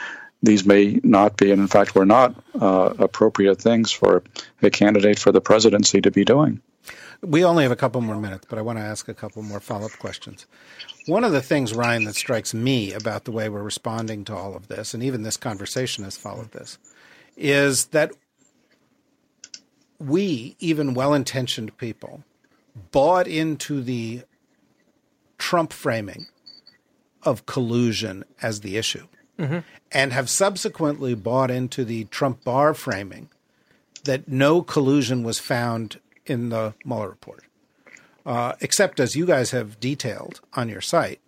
these 0.42 0.64
may 0.64 1.00
not 1.02 1.36
be, 1.36 1.50
and 1.50 1.60
in 1.60 1.66
fact, 1.66 1.94
were 1.94 2.06
not 2.06 2.34
uh, 2.60 2.94
appropriate 2.98 3.60
things 3.60 3.90
for 3.90 4.22
a 4.62 4.70
candidate 4.70 5.18
for 5.18 5.32
the 5.32 5.40
presidency 5.40 6.00
to 6.00 6.10
be 6.10 6.24
doing. 6.24 6.60
We 7.20 7.44
only 7.44 7.64
have 7.64 7.72
a 7.72 7.76
couple 7.76 8.00
more 8.00 8.16
minutes, 8.16 8.46
but 8.48 8.58
I 8.58 8.62
want 8.62 8.78
to 8.78 8.84
ask 8.84 9.08
a 9.08 9.14
couple 9.14 9.42
more 9.42 9.58
follow 9.58 9.86
up 9.86 9.98
questions. 9.98 10.46
one 11.06 11.24
of 11.24 11.32
the 11.32 11.42
things, 11.42 11.74
Ryan, 11.74 12.04
that 12.04 12.14
strikes 12.14 12.54
me 12.54 12.92
about 12.92 13.24
the 13.24 13.32
way 13.32 13.48
we're 13.48 13.62
responding 13.62 14.24
to 14.26 14.36
all 14.36 14.54
of 14.54 14.68
this, 14.68 14.94
and 14.94 15.02
even 15.02 15.24
this 15.24 15.36
conversation 15.36 16.04
has 16.04 16.16
followed 16.16 16.52
this, 16.52 16.78
is 17.36 17.86
that 17.86 18.12
we, 19.98 20.54
even 20.60 20.94
well 20.94 21.12
intentioned 21.12 21.76
people, 21.76 22.22
bought 22.92 23.26
into 23.26 23.82
the 23.82 24.22
Trump 25.38 25.72
framing 25.72 26.26
of 27.24 27.46
collusion 27.46 28.24
as 28.40 28.60
the 28.60 28.76
issue 28.76 29.08
mm-hmm. 29.38 29.58
and 29.92 30.12
have 30.12 30.28
subsequently 30.28 31.14
bought 31.14 31.50
into 31.50 31.84
the 31.84 32.04
Trump 32.04 32.44
Barr 32.44 32.74
framing 32.74 33.28
that 34.04 34.28
no 34.28 34.62
collusion 34.62 35.22
was 35.22 35.38
found 35.38 36.00
in 36.26 36.48
the 36.48 36.74
Mueller 36.84 37.08
report. 37.08 37.44
Uh, 38.26 38.54
except 38.60 39.00
as 39.00 39.16
you 39.16 39.24
guys 39.24 39.52
have 39.52 39.80
detailed 39.80 40.40
on 40.54 40.68
your 40.68 40.80
site, 40.80 41.20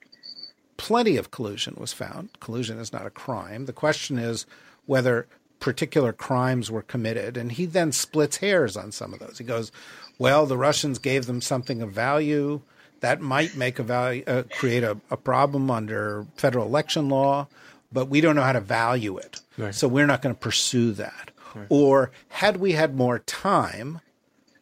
plenty 0.77 1.17
of 1.17 1.31
collusion 1.31 1.75
was 1.79 1.93
found. 1.93 2.29
Collusion 2.41 2.79
is 2.79 2.93
not 2.93 3.07
a 3.07 3.11
crime. 3.11 3.67
The 3.67 3.73
question 3.73 4.19
is 4.19 4.47
whether 4.87 5.27
particular 5.61 6.13
crimes 6.13 6.71
were 6.71 6.83
committed. 6.83 7.37
And 7.37 7.53
he 7.53 7.67
then 7.67 7.93
splits 7.93 8.39
hairs 8.39 8.77
on 8.77 8.91
some 8.91 9.13
of 9.13 9.21
those. 9.21 9.39
He 9.39 9.45
goes, 9.45 9.71
well, 10.19 10.47
the 10.47 10.57
Russians 10.57 10.99
gave 10.99 11.27
them 11.27 11.41
something 11.41 11.81
of 11.83 11.93
value. 11.93 12.63
That 13.01 13.21
might 13.21 13.57
make 13.57 13.79
a 13.79 13.83
value, 13.83 14.25
uh, 14.27 14.43
create 14.51 14.83
a, 14.83 14.99
a, 15.11 15.17
problem 15.17 15.71
under 15.71 16.27
federal 16.37 16.67
election 16.67 17.09
law, 17.09 17.47
but 17.93 18.09
we 18.09 18.21
don't 18.21 18.37
know 18.37 18.43
how 18.43 18.53
to 18.53 18.61
value 18.61 19.19
it. 19.19 19.41
Right. 19.59 19.75
So 19.75 19.89
we're 19.89 20.07
not 20.07 20.23
going 20.23 20.35
to 20.35 20.41
pursue 20.41 20.93
that. 20.93 21.31
Right. 21.55 21.67
Or 21.69 22.11
had 22.29 22.59
we 22.59 22.73
had 22.73 22.95
more 22.95 23.19
time, 23.21 24.01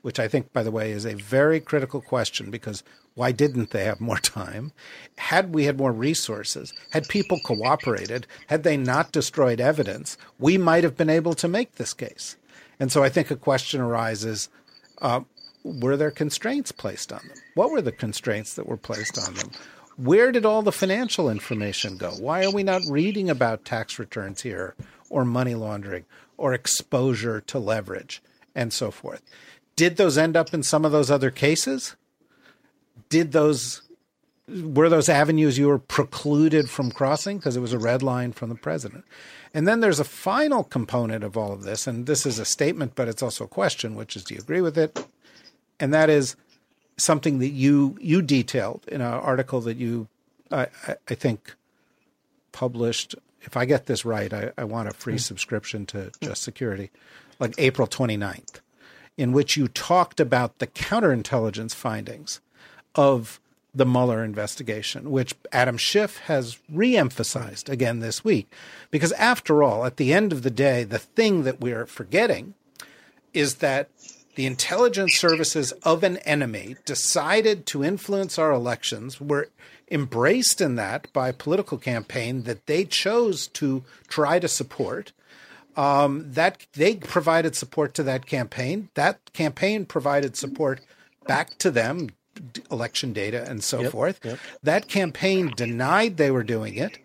which 0.03 0.19
I 0.19 0.29
think, 0.29 0.53
by 0.53 0.63
the 0.63 0.71
way, 0.71 0.91
is 0.91 1.05
a 1.05 1.15
very 1.15 1.61
critical 1.61 2.01
question 2.01 2.51
because 2.51 2.83
why 3.15 3.33
didn't 3.33 3.71
they 3.71 3.85
have 3.85 4.01
more 4.01 4.19
time? 4.19 4.73
Had 5.17 5.53
we 5.53 5.65
had 5.65 5.77
more 5.77 5.93
resources, 5.93 6.73
had 6.93 7.09
people 7.09 7.41
cooperated, 7.45 8.27
had 8.47 8.63
they 8.63 8.77
not 8.77 9.13
destroyed 9.13 9.61
evidence, 9.61 10.17
we 10.39 10.57
might 10.57 10.85
have 10.85 10.97
been 10.97 11.11
able 11.11 11.35
to 11.35 11.49
make 11.49 11.75
this 11.75 11.93
case. 11.93 12.37
And 12.81 12.93
so 12.93 13.03
I 13.03 13.09
think 13.09 13.31
a 13.31 13.37
question 13.37 13.81
arises 13.81 14.49
uh, 15.03 15.21
were 15.65 15.97
there 15.97 16.11
constraints 16.11 16.73
placed 16.73 17.13
on 17.13 17.21
them? 17.29 17.37
What 17.55 17.71
were 17.71 17.83
the 17.83 17.93
constraints 17.93 18.55
that 18.55 18.67
were 18.67 18.77
placed 18.77 19.19
on 19.19 19.35
them? 19.35 19.51
Where 19.99 20.31
did 20.31 20.47
all 20.47 20.63
the 20.63 20.73
financial 20.73 21.29
information 21.29 21.97
go? 21.97 22.11
Why 22.13 22.45
are 22.45 22.53
we 22.53 22.63
not 22.63 22.83
reading 22.89 23.29
about 23.29 23.65
tax 23.65 23.99
returns 23.99 24.43
here 24.43 24.77
or 25.11 25.25
money 25.25 25.55
laundering 25.55 26.05
or 26.37 26.55
exposure 26.55 27.41
to 27.43 27.59
leverage 27.59 28.23
and 28.55 28.73
so 28.73 28.91
forth? 28.93 29.23
Did 29.75 29.97
those 29.97 30.17
end 30.17 30.37
up 30.37 30.55
in 30.55 30.63
some 30.63 30.85
of 30.85 30.93
those 30.93 31.11
other 31.11 31.31
cases? 31.31 31.97
Did 33.09 33.33
those 33.33 33.83
were 34.49 34.89
those 34.89 35.11
avenues 35.11 35.59
you 35.59 35.67
were 35.67 35.79
precluded 35.79 36.71
from 36.71 36.91
crossing 36.91 37.37
because 37.37 37.55
it 37.55 37.61
was 37.61 37.75
a 37.75 37.79
red 37.79 38.03
line 38.03 38.33
from 38.33 38.49
the 38.49 38.55
president? 38.55 39.05
And 39.53 39.67
then 39.67 39.81
there's 39.81 40.01
a 40.01 40.05
final 40.05 40.65
component 40.65 41.23
of 41.23 41.37
all 41.37 41.53
of 41.53 41.65
this, 41.65 41.87
and 41.87 42.07
this 42.07 42.25
is 42.25 42.39
a 42.39 42.47
statement, 42.47 42.95
but 42.95 43.09
it's 43.09 43.23
also 43.23 43.45
a 43.45 43.49
question, 43.49 43.95
which 43.95 44.17
is 44.17 44.25
do 44.25 44.35
you 44.35 44.41
agree 44.41 44.63
with 44.63 44.79
it? 44.79 45.07
and 45.81 45.95
that 45.95 46.11
is 46.11 46.37
something 46.99 47.39
that 47.39 47.49
you 47.49 47.97
you 48.01 48.21
detailed 48.23 48.85
in 48.89 49.01
an 49.01 49.07
article 49.07 49.61
that 49.63 49.77
you 49.77 50.09
I, 50.51 50.67
I 50.87 51.15
think 51.15 51.55
published. 52.53 53.15
If 53.43 53.57
I 53.57 53.65
get 53.65 53.87
this 53.87 54.05
right, 54.05 54.33
I, 54.33 54.53
I 54.59 54.65
want 54.65 54.89
a 54.89 54.93
free 54.93 55.15
mm. 55.15 55.21
subscription 55.21 55.87
to 55.87 56.11
Just 56.21 56.43
Security, 56.43 56.91
like 57.39 57.55
April 57.57 57.87
29th, 57.87 58.61
in 59.17 59.33
which 59.33 59.57
you 59.57 59.69
talked 59.69 60.21
about 60.21 60.59
the 60.59 60.67
counterintelligence 60.67 61.75
findings 61.75 62.41
of 62.95 63.41
the 63.75 63.87
Mueller 63.87 64.25
investigation, 64.25 65.11
which 65.11 65.35
Adam 65.53 65.77
Schiff 65.77 66.19
has 66.21 66.59
reemphasized 66.73 67.69
again 67.69 68.01
this 68.01 68.25
week. 68.25 68.51
Because 68.91 69.13
after 69.13 69.63
all, 69.63 69.85
at 69.85 69.99
the 69.99 70.13
end 70.13 70.33
of 70.33 70.43
the 70.43 70.51
day, 70.51 70.85
the 70.85 70.99
thing 70.99 71.45
that 71.45 71.61
we're 71.61 71.87
forgetting 71.87 72.55
is 73.33 73.57
that 73.57 73.89
the 74.39 74.47
intelligence 74.47 75.17
services 75.17 75.73
of 75.83 76.05
an 76.05 76.19
enemy 76.19 76.77
decided 76.85 77.67
to 77.67 77.83
influence 77.83 78.39
our 78.39 78.53
elections 78.53 79.21
were 79.21 79.49
embraced 79.91 80.61
in 80.61 80.77
that 80.77 81.13
by 81.13 81.31
a 81.31 81.33
political 81.33 81.77
campaign 81.77 82.45
that 82.45 82.65
they 82.67 82.85
chose 82.85 83.49
to 83.49 83.83
try 84.07 84.39
to 84.39 84.47
support. 84.47 85.11
Um, 85.77 86.31
that 86.35 86.69
they 86.75 86.95
provided 86.95 87.57
support 87.57 87.95
to 87.95 88.05
that 88.05 88.27
campaign. 88.27 88.91
That 88.95 89.19
campaign 89.33 89.85
provided 89.87 90.37
support 90.37 90.83
back 91.27 91.59
to 91.59 91.73
them, 91.73 92.11
election 92.71 93.13
data 93.13 93.45
and 93.51 93.65
so 93.65 93.81
yep, 93.81 93.91
forth. 93.91 94.21
Yep. 94.23 94.39
That 94.63 94.87
campaign 94.87 95.53
denied 95.57 96.17
they 96.17 96.31
were 96.31 96.45
doing 96.45 96.77
it 96.77 96.99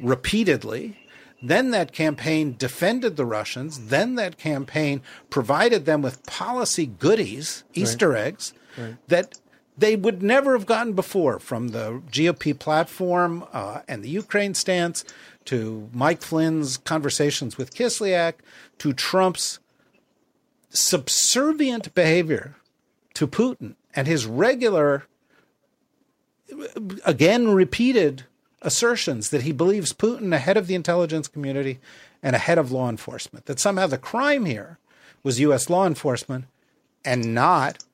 repeatedly. 0.00 0.98
Then 1.42 1.70
that 1.70 1.92
campaign 1.92 2.54
defended 2.58 3.16
the 3.16 3.24
Russians. 3.24 3.88
Then 3.88 4.16
that 4.16 4.38
campaign 4.38 5.02
provided 5.30 5.86
them 5.86 6.02
with 6.02 6.24
policy 6.26 6.86
goodies, 6.86 7.64
Easter 7.72 8.10
right. 8.10 8.26
eggs, 8.26 8.52
right. 8.76 8.96
that 9.08 9.40
they 9.76 9.96
would 9.96 10.22
never 10.22 10.52
have 10.52 10.66
gotten 10.66 10.92
before 10.92 11.38
from 11.38 11.68
the 11.68 12.02
GOP 12.10 12.58
platform 12.58 13.44
uh, 13.52 13.80
and 13.88 14.04
the 14.04 14.10
Ukraine 14.10 14.54
stance 14.54 15.04
to 15.46 15.88
Mike 15.92 16.20
Flynn's 16.20 16.76
conversations 16.76 17.56
with 17.56 17.74
Kislyak 17.74 18.34
to 18.78 18.92
Trump's 18.92 19.58
subservient 20.68 21.94
behavior 21.94 22.56
to 23.14 23.26
Putin 23.26 23.74
and 23.94 24.06
his 24.06 24.26
regular, 24.26 25.04
again 27.04 27.48
repeated 27.48 28.24
assertions 28.62 29.30
that 29.30 29.42
he 29.42 29.52
believes 29.52 29.92
Putin 29.92 30.34
ahead 30.34 30.56
of 30.56 30.66
the 30.66 30.74
intelligence 30.74 31.28
community 31.28 31.78
and 32.22 32.36
ahead 32.36 32.58
of 32.58 32.72
law 32.72 32.88
enforcement, 32.88 33.46
that 33.46 33.58
somehow 33.58 33.86
the 33.86 33.98
crime 33.98 34.44
here 34.44 34.78
was 35.22 35.40
U.S. 35.40 35.70
law 35.70 35.86
enforcement 35.86 36.44
and 37.04 37.34
not 37.34 37.84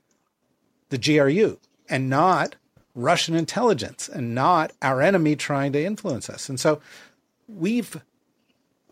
the 0.91 0.99
GRU 0.99 1.59
and 1.89 2.11
not 2.11 2.57
Russian 2.95 3.35
intelligence 3.35 4.09
and 4.09 4.35
not 4.35 4.73
our 4.81 5.03
enemy 5.03 5.37
trying 5.37 5.73
to 5.73 5.85
influence 5.85 6.31
us. 6.31 6.49
And 6.49 6.59
so 6.59 6.81
we've, 7.49 8.01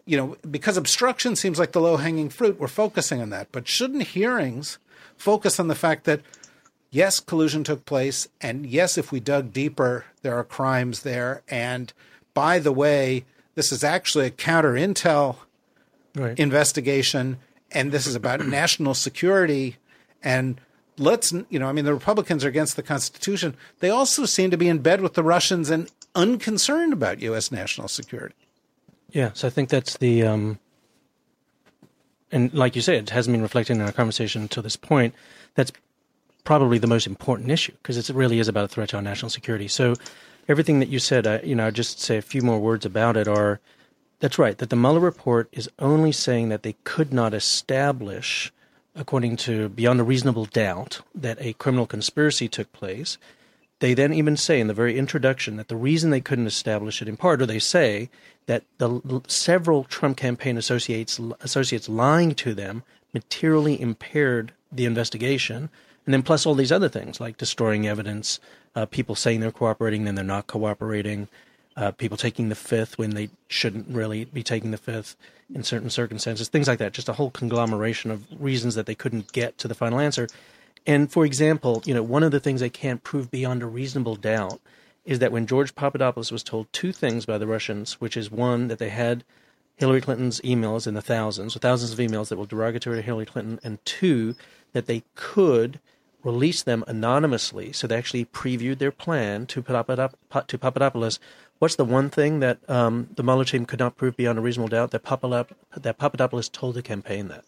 you 0.05 0.17
know, 0.17 0.37
because 0.49 0.77
obstruction 0.77 1.37
seems 1.37 1.59
like 1.59 1.73
the 1.73 1.81
low 1.81 1.97
hanging 1.97 2.29
fruit, 2.29 2.61
we're 2.61 2.69
focusing 2.69 3.21
on 3.21 3.31
that. 3.31 3.49
But 3.51 3.67
shouldn't 3.67 4.09
hearings 4.09 4.79
focus 5.17 5.59
on 5.59 5.69
the 5.69 5.75
fact 5.75 6.05
that 6.05 6.21
yes, 6.95 7.19
collusion 7.19 7.65
took 7.65 7.85
place. 7.85 8.29
And 8.41 8.65
yes, 8.65 8.97
if 8.97 9.11
we 9.11 9.19
dug 9.19 9.53
deeper, 9.53 10.07
there 10.23 10.37
are 10.37 10.45
crimes 10.45 11.03
there. 11.03 11.43
And 11.49 11.93
by 12.33 12.61
the 12.61 12.73
way, 12.73 13.25
this 13.57 13.73
is 13.73 13.83
actually 13.83 14.27
a 14.27 14.31
counter 14.31 14.75
intel 14.75 15.37
right. 16.15 16.39
investigation. 16.39 17.39
And 17.73 17.91
this 17.91 18.07
is 18.07 18.15
about 18.15 18.47
national 18.47 18.95
security. 18.95 19.77
And 20.23 20.61
let's, 20.97 21.33
you 21.51 21.59
know, 21.59 21.67
I 21.67 21.73
mean, 21.73 21.85
the 21.85 21.93
Republicans 21.93 22.45
are 22.45 22.49
against 22.49 22.77
the 22.77 22.83
Constitution. 22.83 23.57
They 23.81 23.91
also 23.91 24.25
seem 24.25 24.53
to 24.53 24.57
be 24.57 24.69
in 24.69 24.79
bed 24.79 25.01
with 25.01 25.15
the 25.15 25.25
Russians 25.25 25.71
and 25.71 25.91
unconcerned 26.15 26.93
about 26.93 27.21
U.S. 27.23 27.51
national 27.51 27.89
security. 27.89 28.37
Yeah. 29.11 29.31
So 29.35 29.49
I 29.49 29.51
think 29.51 29.69
that's 29.69 29.97
the, 29.99 30.23
um, 30.23 30.61
and 32.31 32.55
like 32.55 32.77
you 32.77 32.83
said, 32.83 32.95
it 32.95 33.11
hasn't 33.11 33.35
been 33.35 33.43
reflected 33.43 33.75
in 33.75 33.83
our 33.83 33.93
conversation 33.93 34.43
until 34.43 34.63
this 34.63 34.77
point. 34.77 35.15
That's 35.57 35.73
probably 36.45 36.79
the 36.79 36.87
most 36.87 37.07
important 37.07 37.51
issue 37.51 37.73
because 37.73 37.97
it 37.99 38.15
really 38.15 38.39
is 38.39 38.49
about 38.49 38.65
a 38.65 38.69
threat 38.69 38.91
to 38.91 38.97
our 38.97 39.03
national 39.03 39.31
security. 39.31 39.69
So 39.69 39.95
everything 40.49 40.81
that 40.81 40.89
you 40.89 40.99
said, 40.99 41.27
uh, 41.27 41.39
you 41.43 41.55
know, 41.55 41.67
I'll 41.67 41.73
just 41.73 42.01
say 42.01 42.19
a 42.19 42.23
few 42.23 42.43
more 42.43 42.61
words 42.61 42.87
about 42.87 43.17
it 43.17 43.27
are 43.27 43.61
that's 44.21 44.39
right, 44.39 44.57
that 44.59 44.71
the 44.71 44.77
Mueller 44.77 45.01
report 45.01 45.49
is 45.53 45.69
only 45.79 46.13
saying 46.13 46.49
that 46.49 46.63
they 46.63 46.77
could 46.85 47.13
not 47.13 47.35
establish, 47.35 48.53
according 48.95 49.37
to 49.37 49.69
beyond 49.69 50.01
a 50.01 50.05
reasonable 50.05 50.47
doubt, 50.47 51.01
that 51.15 51.37
a 51.41 51.53
criminal 51.55 51.87
conspiracy 51.87 52.49
took 52.49 52.73
place. 52.73 53.19
They 53.81 53.93
then 53.93 54.15
even 54.15 54.37
say 54.37 54.61
in 54.61 54.67
the 54.69 54.73
very 54.73 54.97
introduction 54.97 55.57
that 55.57 55.69
the 55.69 55.77
reason 55.77 56.11
they 56.11 56.21
couldn't 56.21 56.47
establish 56.47 57.03
it, 57.03 57.09
in 57.09 57.17
part, 57.17 57.43
or 57.43 57.47
they 57.47 57.59
say 57.59 58.09
that 58.47 58.63
the 58.79 59.21
several 59.27 59.85
Trump 59.85 60.17
campaign 60.17 60.57
associates 60.57 61.21
associates 61.41 61.89
lying 61.89 62.35
to 62.37 62.55
them 62.55 62.83
materially 63.13 63.79
impaired 63.81 64.53
the 64.73 64.87
investigation 64.87 65.71
and 66.07 66.13
then 66.13 66.23
plus 66.23 66.47
all 66.47 66.55
these 66.55 66.73
other 66.73 66.89
things 66.89 67.21
like 67.21 67.37
destroying 67.37 67.87
evidence, 67.87 68.41
uh, 68.75 68.87
people 68.87 69.15
saying 69.15 69.41
they're 69.41 69.53
cooperating, 69.53 70.05
then 70.05 70.15
they're 70.15 70.25
not 70.25 70.47
cooperating, 70.47 71.29
uh, 71.77 71.91
people 71.93 72.17
taking 72.17 72.49
the 72.49 72.55
fifth 72.55 72.99
when 72.99 73.11
they 73.11 73.31
shouldn't 73.49 73.89
really 73.89 74.27
be 74.27 74.43
taking 74.43 74.71
the 74.71 74.77
fifth 74.77 75.17
in 75.55 75.63
certain 75.63 75.91
circumstances, 75.91 76.49
things 76.49 76.69
like 76.69 76.79
that. 76.79 76.93
Just 76.93 77.09
a 77.09 77.15
whole 77.15 77.31
conglomeration 77.31 78.11
of 78.11 78.27
reasons 78.39 78.75
that 78.75 78.87
they 78.87 78.95
couldn't 78.95 79.33
get 79.33 79.59
to 79.59 79.69
the 79.69 79.75
final 79.75 79.99
answer. 80.01 80.29
And 80.87 81.11
for 81.11 81.25
example, 81.25 81.83
you 81.87 81.95
know, 81.95 82.03
one 82.03 82.23
of 82.23 82.31
the 82.31 82.41
things 82.41 82.61
they 82.61 82.71
can't 82.71 83.03
prove 83.03 83.31
beyond 83.31 83.63
a 83.63 83.67
reasonable 83.67 84.17
doubt 84.17 84.61
is 85.05 85.19
that 85.19 85.33
when 85.33 85.47
George 85.47 85.75
Papadopoulos 85.75 86.33
was 86.33 86.43
told 86.43 86.73
two 86.73 86.93
things 86.93 87.27
by 87.27 87.39
the 87.39 87.47
Russians, 87.47 88.01
which 88.01 88.17
is 88.17 88.31
one 88.31 88.69
that 88.69 88.79
they 88.79 88.89
had 88.89 89.25
Hillary 89.77 90.01
Clinton's 90.01 90.41
emails 90.43 90.87
in 90.87 90.95
the 90.95 91.03
thousands, 91.03 91.57
thousands 91.57 91.93
of 91.93 91.99
emails 91.99 92.29
that 92.29 92.39
were 92.39 92.47
derogatory 92.47 92.97
to 92.97 93.03
Hillary 93.03 93.27
Clinton, 93.27 93.59
and 93.63 93.85
two 93.85 94.35
that 94.73 94.87
they 94.87 95.03
could 95.15 95.81
release 96.25 96.63
them 96.63 96.83
anonymously. 96.89 97.73
So 97.73 97.87
they 97.87 97.97
actually 97.97 98.25
previewed 98.25 98.79
their 98.79 98.91
plan 98.91 99.47
to 99.47 99.63
Papadopoulos. 99.63 101.21
What's 101.59 101.77
the 101.77 101.85
one 101.85 102.11
thing 102.11 102.41
that 102.41 102.59
um, 102.69 103.09
the 103.15 103.23
Mueller 103.23 103.45
team 103.45 103.67
could 103.67 103.79
not 103.79 103.97
prove 103.97 104.17
beyond 104.17 104.39
a 104.39 104.43
reasonable 104.43 104.69
doubt? 104.69 104.91
That, 104.91 105.05
Papadop- 105.05 105.53
that 105.77 105.99
Papadopoulos 105.99 106.49
told 106.49 106.75
the 106.75 106.83
campaign 106.83 107.29
that. 107.29 107.45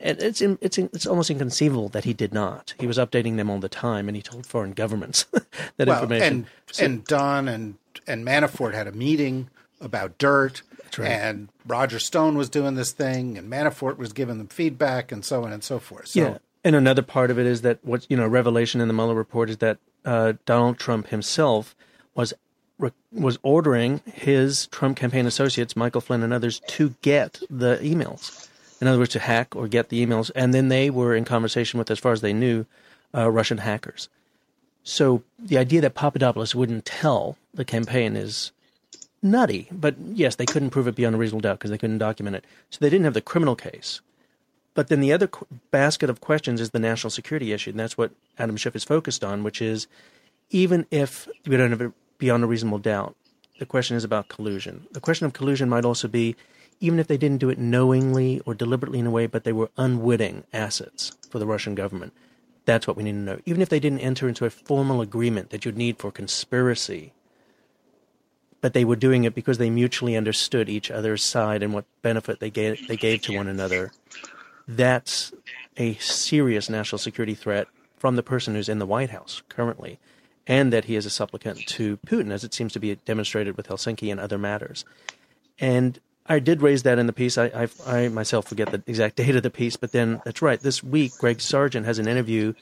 And 0.00 0.22
it's 0.22 0.40
in, 0.40 0.58
it's 0.60 0.78
in, 0.78 0.88
it's 0.92 1.06
almost 1.06 1.28
inconceivable 1.28 1.88
that 1.88 2.04
he 2.04 2.14
did 2.14 2.32
not. 2.32 2.74
He 2.78 2.86
was 2.86 2.98
updating 2.98 3.36
them 3.36 3.50
all 3.50 3.58
the 3.58 3.68
time, 3.68 4.08
and 4.08 4.16
he 4.16 4.22
told 4.22 4.46
foreign 4.46 4.72
governments 4.72 5.24
that 5.76 5.88
well, 5.88 6.02
information. 6.02 6.32
And, 6.32 6.46
so, 6.70 6.84
and 6.84 7.04
Don 7.04 7.48
and 7.48 7.74
and 8.06 8.24
Manafort 8.24 8.74
had 8.74 8.86
a 8.86 8.92
meeting 8.92 9.50
about 9.80 10.16
dirt, 10.18 10.62
right. 10.96 11.08
and 11.10 11.48
Roger 11.66 11.98
Stone 11.98 12.38
was 12.38 12.48
doing 12.48 12.76
this 12.76 12.92
thing, 12.92 13.36
and 13.36 13.50
Manafort 13.50 13.98
was 13.98 14.12
giving 14.12 14.38
them 14.38 14.46
feedback, 14.46 15.10
and 15.10 15.24
so 15.24 15.44
on 15.44 15.52
and 15.52 15.64
so 15.64 15.80
forth. 15.80 16.08
So, 16.08 16.20
yeah, 16.20 16.38
and 16.68 16.76
another 16.76 17.02
part 17.02 17.30
of 17.30 17.38
it 17.38 17.46
is 17.46 17.62
that 17.62 17.84
what 17.84 18.06
you 18.08 18.16
know, 18.16 18.26
revelation 18.26 18.80
in 18.80 18.88
the 18.88 18.94
Mueller 18.94 19.14
report 19.14 19.50
is 19.50 19.56
that 19.58 19.78
uh, 20.04 20.34
Donald 20.46 20.78
Trump 20.78 21.08
himself 21.08 21.74
was 22.14 22.32
was 23.10 23.38
ordering 23.42 24.00
his 24.04 24.68
Trump 24.68 24.96
campaign 24.96 25.26
associates, 25.26 25.74
Michael 25.74 26.00
Flynn 26.00 26.22
and 26.22 26.32
others, 26.32 26.60
to 26.68 26.94
get 27.02 27.40
the 27.50 27.76
emails 27.82 28.48
in 28.80 28.86
other 28.86 28.98
words, 28.98 29.12
to 29.12 29.18
hack 29.18 29.56
or 29.56 29.68
get 29.68 29.88
the 29.88 30.04
emails. 30.04 30.30
And 30.34 30.54
then 30.54 30.68
they 30.68 30.90
were 30.90 31.14
in 31.14 31.24
conversation 31.24 31.78
with, 31.78 31.90
as 31.90 31.98
far 31.98 32.12
as 32.12 32.20
they 32.20 32.32
knew, 32.32 32.66
uh, 33.14 33.30
Russian 33.30 33.58
hackers. 33.58 34.08
So 34.84 35.22
the 35.38 35.58
idea 35.58 35.80
that 35.80 35.94
Papadopoulos 35.94 36.54
wouldn't 36.54 36.84
tell 36.84 37.36
the 37.52 37.64
campaign 37.64 38.16
is 38.16 38.52
nutty. 39.22 39.68
But 39.72 39.96
yes, 39.98 40.36
they 40.36 40.46
couldn't 40.46 40.70
prove 40.70 40.86
it 40.86 40.94
beyond 40.94 41.16
a 41.16 41.18
reasonable 41.18 41.40
doubt 41.42 41.58
because 41.58 41.70
they 41.70 41.78
couldn't 41.78 41.98
document 41.98 42.36
it. 42.36 42.44
So 42.70 42.78
they 42.80 42.90
didn't 42.90 43.04
have 43.04 43.14
the 43.14 43.20
criminal 43.20 43.56
case. 43.56 44.00
But 44.78 44.86
then 44.86 45.00
the 45.00 45.12
other 45.12 45.26
qu- 45.26 45.44
basket 45.72 46.08
of 46.08 46.20
questions 46.20 46.60
is 46.60 46.70
the 46.70 46.78
national 46.78 47.10
security 47.10 47.52
issue, 47.52 47.70
and 47.70 47.80
that's 47.80 47.98
what 47.98 48.12
Adam 48.38 48.56
Schiff 48.56 48.76
is 48.76 48.84
focused 48.84 49.24
on, 49.24 49.42
which 49.42 49.60
is 49.60 49.88
even 50.50 50.86
if 50.92 51.26
we 51.48 51.56
don't 51.56 51.70
have 51.70 51.80
it 51.80 51.92
beyond 52.18 52.44
a 52.44 52.46
reasonable 52.46 52.78
doubt, 52.78 53.16
the 53.58 53.66
question 53.66 53.96
is 53.96 54.04
about 54.04 54.28
collusion. 54.28 54.86
The 54.92 55.00
question 55.00 55.26
of 55.26 55.32
collusion 55.32 55.68
might 55.68 55.84
also 55.84 56.06
be 56.06 56.36
even 56.78 57.00
if 57.00 57.08
they 57.08 57.16
didn't 57.16 57.38
do 57.38 57.50
it 57.50 57.58
knowingly 57.58 58.40
or 58.46 58.54
deliberately 58.54 59.00
in 59.00 59.06
a 59.08 59.10
way, 59.10 59.26
but 59.26 59.42
they 59.42 59.52
were 59.52 59.68
unwitting 59.76 60.44
assets 60.52 61.10
for 61.28 61.40
the 61.40 61.46
Russian 61.46 61.74
government. 61.74 62.12
That's 62.64 62.86
what 62.86 62.96
we 62.96 63.02
need 63.02 63.14
to 63.14 63.18
know. 63.18 63.40
Even 63.46 63.60
if 63.60 63.70
they 63.70 63.80
didn't 63.80 63.98
enter 63.98 64.28
into 64.28 64.44
a 64.44 64.50
formal 64.50 65.00
agreement 65.00 65.50
that 65.50 65.64
you'd 65.64 65.76
need 65.76 65.98
for 65.98 66.12
conspiracy, 66.12 67.12
but 68.60 68.74
they 68.74 68.84
were 68.84 68.94
doing 68.94 69.24
it 69.24 69.34
because 69.34 69.58
they 69.58 69.70
mutually 69.70 70.16
understood 70.16 70.68
each 70.68 70.88
other's 70.88 71.24
side 71.24 71.64
and 71.64 71.74
what 71.74 71.84
benefit 72.02 72.38
they 72.38 72.50
gave, 72.50 72.86
they 72.86 72.96
gave 72.96 73.22
to 73.22 73.34
one 73.34 73.48
another. 73.48 73.90
That's 74.68 75.32
a 75.78 75.94
serious 75.94 76.68
national 76.68 76.98
security 76.98 77.34
threat 77.34 77.68
from 77.96 78.16
the 78.16 78.22
person 78.22 78.54
who's 78.54 78.68
in 78.68 78.78
the 78.78 78.86
White 78.86 79.10
House 79.10 79.42
currently, 79.48 79.98
and 80.46 80.72
that 80.72 80.84
he 80.84 80.94
is 80.94 81.06
a 81.06 81.10
supplicant 81.10 81.66
to 81.66 81.96
Putin, 82.06 82.30
as 82.30 82.44
it 82.44 82.52
seems 82.52 82.74
to 82.74 82.78
be 82.78 82.94
demonstrated 82.94 83.56
with 83.56 83.68
Helsinki 83.68 84.10
and 84.10 84.20
other 84.20 84.36
matters. 84.36 84.84
And 85.58 85.98
I 86.26 86.38
did 86.38 86.60
raise 86.60 86.82
that 86.82 86.98
in 86.98 87.06
the 87.06 87.12
piece. 87.14 87.38
I, 87.38 87.46
I, 87.46 87.68
I, 87.86 88.08
myself 88.08 88.46
forget 88.46 88.70
the 88.70 88.82
exact 88.86 89.16
date 89.16 89.34
of 89.34 89.42
the 89.42 89.50
piece, 89.50 89.76
but 89.76 89.92
then 89.92 90.20
that's 90.24 90.42
right. 90.42 90.60
This 90.60 90.84
week, 90.84 91.12
Greg 91.18 91.40
Sargent 91.40 91.86
has 91.86 91.98
an 91.98 92.06
interview 92.06 92.52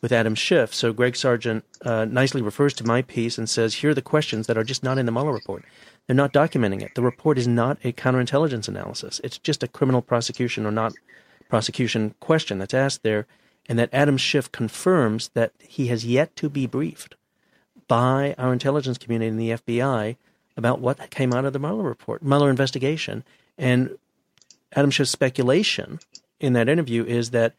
with 0.00 0.12
Adam 0.12 0.34
Schiff. 0.34 0.72
So 0.72 0.92
Greg 0.92 1.16
Sargent 1.16 1.64
uh, 1.82 2.04
nicely 2.04 2.42
refers 2.42 2.74
to 2.74 2.84
my 2.84 3.02
piece 3.02 3.38
and 3.38 3.48
says, 3.48 3.74
here 3.74 3.90
are 3.90 3.94
the 3.94 4.02
questions 4.02 4.46
that 4.46 4.56
are 4.56 4.64
just 4.64 4.84
not 4.84 4.98
in 4.98 5.06
the 5.06 5.12
Mueller 5.12 5.32
report. 5.32 5.64
They're 6.06 6.14
not 6.14 6.32
documenting 6.32 6.82
it. 6.82 6.94
The 6.94 7.02
report 7.02 7.38
is 7.38 7.48
not 7.48 7.78
a 7.82 7.92
counterintelligence 7.92 8.68
analysis. 8.68 9.20
It's 9.24 9.38
just 9.38 9.62
a 9.62 9.68
criminal 9.68 10.02
prosecution 10.02 10.64
or 10.64 10.70
not 10.70 10.92
prosecution 11.48 12.14
question 12.20 12.58
that's 12.58 12.74
asked 12.74 13.02
there, 13.02 13.26
and 13.68 13.78
that 13.78 13.90
Adam 13.92 14.16
Schiff 14.16 14.50
confirms 14.52 15.30
that 15.34 15.52
he 15.60 15.88
has 15.88 16.04
yet 16.04 16.34
to 16.36 16.48
be 16.48 16.66
briefed 16.66 17.14
by 17.88 18.34
our 18.38 18.52
intelligence 18.52 18.98
community 18.98 19.28
and 19.28 19.40
the 19.40 19.50
FBI 19.50 20.16
about 20.56 20.80
what 20.80 21.10
came 21.10 21.32
out 21.32 21.44
of 21.44 21.52
the 21.52 21.58
Mueller 21.58 21.82
report, 21.82 22.22
Mueller 22.22 22.50
investigation. 22.50 23.24
And 23.58 23.98
Adam 24.72 24.90
Schiff's 24.90 25.10
speculation 25.10 26.00
in 26.40 26.52
that 26.54 26.68
interview 26.68 27.04
is 27.04 27.30
that 27.30 27.54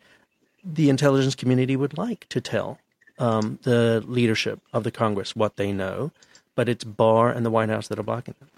the 0.63 0.89
intelligence 0.89 1.35
community 1.35 1.75
would 1.75 1.97
like 1.97 2.27
to 2.29 2.41
tell 2.41 2.79
um, 3.19 3.59
the 3.63 4.03
leadership 4.05 4.59
of 4.73 4.83
the 4.83 4.91
Congress 4.91 5.35
what 5.35 5.55
they 5.55 5.71
know, 5.71 6.11
but 6.55 6.67
it's 6.67 6.83
Barr 6.83 7.31
and 7.31 7.45
the 7.45 7.49
White 7.49 7.69
House 7.69 7.87
that 7.87 7.99
are 7.99 8.03
blocking 8.03 8.35
them. 8.39 8.49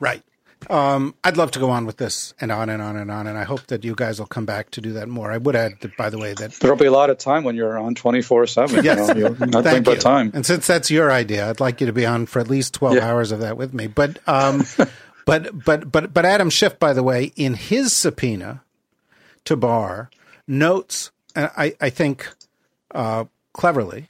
Right. 0.00 0.22
Um, 0.68 1.14
I'd 1.22 1.36
love 1.36 1.50
to 1.52 1.58
go 1.58 1.70
on 1.70 1.86
with 1.86 1.96
this 1.98 2.34
and 2.40 2.50
on 2.50 2.68
and 2.68 2.82
on 2.82 2.96
and 2.96 3.10
on, 3.10 3.26
and 3.26 3.38
I 3.38 3.44
hope 3.44 3.66
that 3.68 3.84
you 3.84 3.94
guys 3.94 4.18
will 4.18 4.26
come 4.26 4.44
back 4.44 4.70
to 4.72 4.80
do 4.80 4.92
that 4.94 5.08
more. 5.08 5.30
I 5.30 5.38
would 5.38 5.54
add, 5.54 5.80
that, 5.80 5.96
by 5.96 6.10
the 6.10 6.18
way, 6.18 6.34
that 6.34 6.52
there'll 6.54 6.76
be 6.76 6.86
a 6.86 6.92
lot 6.92 7.10
of 7.10 7.18
time 7.18 7.44
when 7.44 7.56
you're 7.56 7.78
on 7.78 7.94
twenty 7.94 8.22
four 8.22 8.46
seven. 8.46 8.84
Yes, 8.84 9.08
you 9.16 9.22
know, 9.22 9.36
nothing 9.46 9.82
but 9.82 10.00
time. 10.00 10.30
And 10.34 10.44
since 10.44 10.66
that's 10.66 10.90
your 10.90 11.12
idea, 11.12 11.48
I'd 11.48 11.60
like 11.60 11.80
you 11.80 11.86
to 11.86 11.92
be 11.92 12.06
on 12.06 12.26
for 12.26 12.40
at 12.40 12.48
least 12.48 12.74
twelve 12.74 12.96
yeah. 12.96 13.08
hours 13.08 13.32
of 13.32 13.40
that 13.40 13.56
with 13.56 13.74
me. 13.74 13.86
But, 13.86 14.18
um, 14.26 14.64
but, 15.26 15.64
but, 15.64 15.90
but, 15.90 16.12
but 16.12 16.24
Adam 16.24 16.50
Schiff, 16.50 16.78
by 16.78 16.92
the 16.92 17.02
way, 17.02 17.32
in 17.36 17.54
his 17.54 17.92
subpoena 17.92 18.62
to 19.44 19.56
Barr, 19.56 20.10
notes, 20.48 21.10
I, 21.34 21.74
I 21.80 21.90
think, 21.90 22.28
uh, 22.94 23.24
cleverly, 23.52 24.06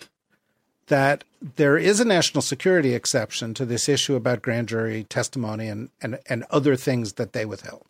that 0.87 1.25
there 1.57 1.77
is 1.77 2.01
a 2.01 2.05
national 2.05 2.43
security 2.43 2.95
exception 2.95 3.55
to 3.55 3.65
this 3.65 3.89
issue 3.89 4.15
about 4.15 4.43
grand 4.43 4.69
jury 4.69 5.05
testimony 5.05 5.69
and, 5.69 5.91
and, 6.01 6.19
and 6.29 6.45
other 6.51 6.77
things 6.77 7.15
that 7.15 7.33
they 7.33 7.45
withheld, 7.45 7.85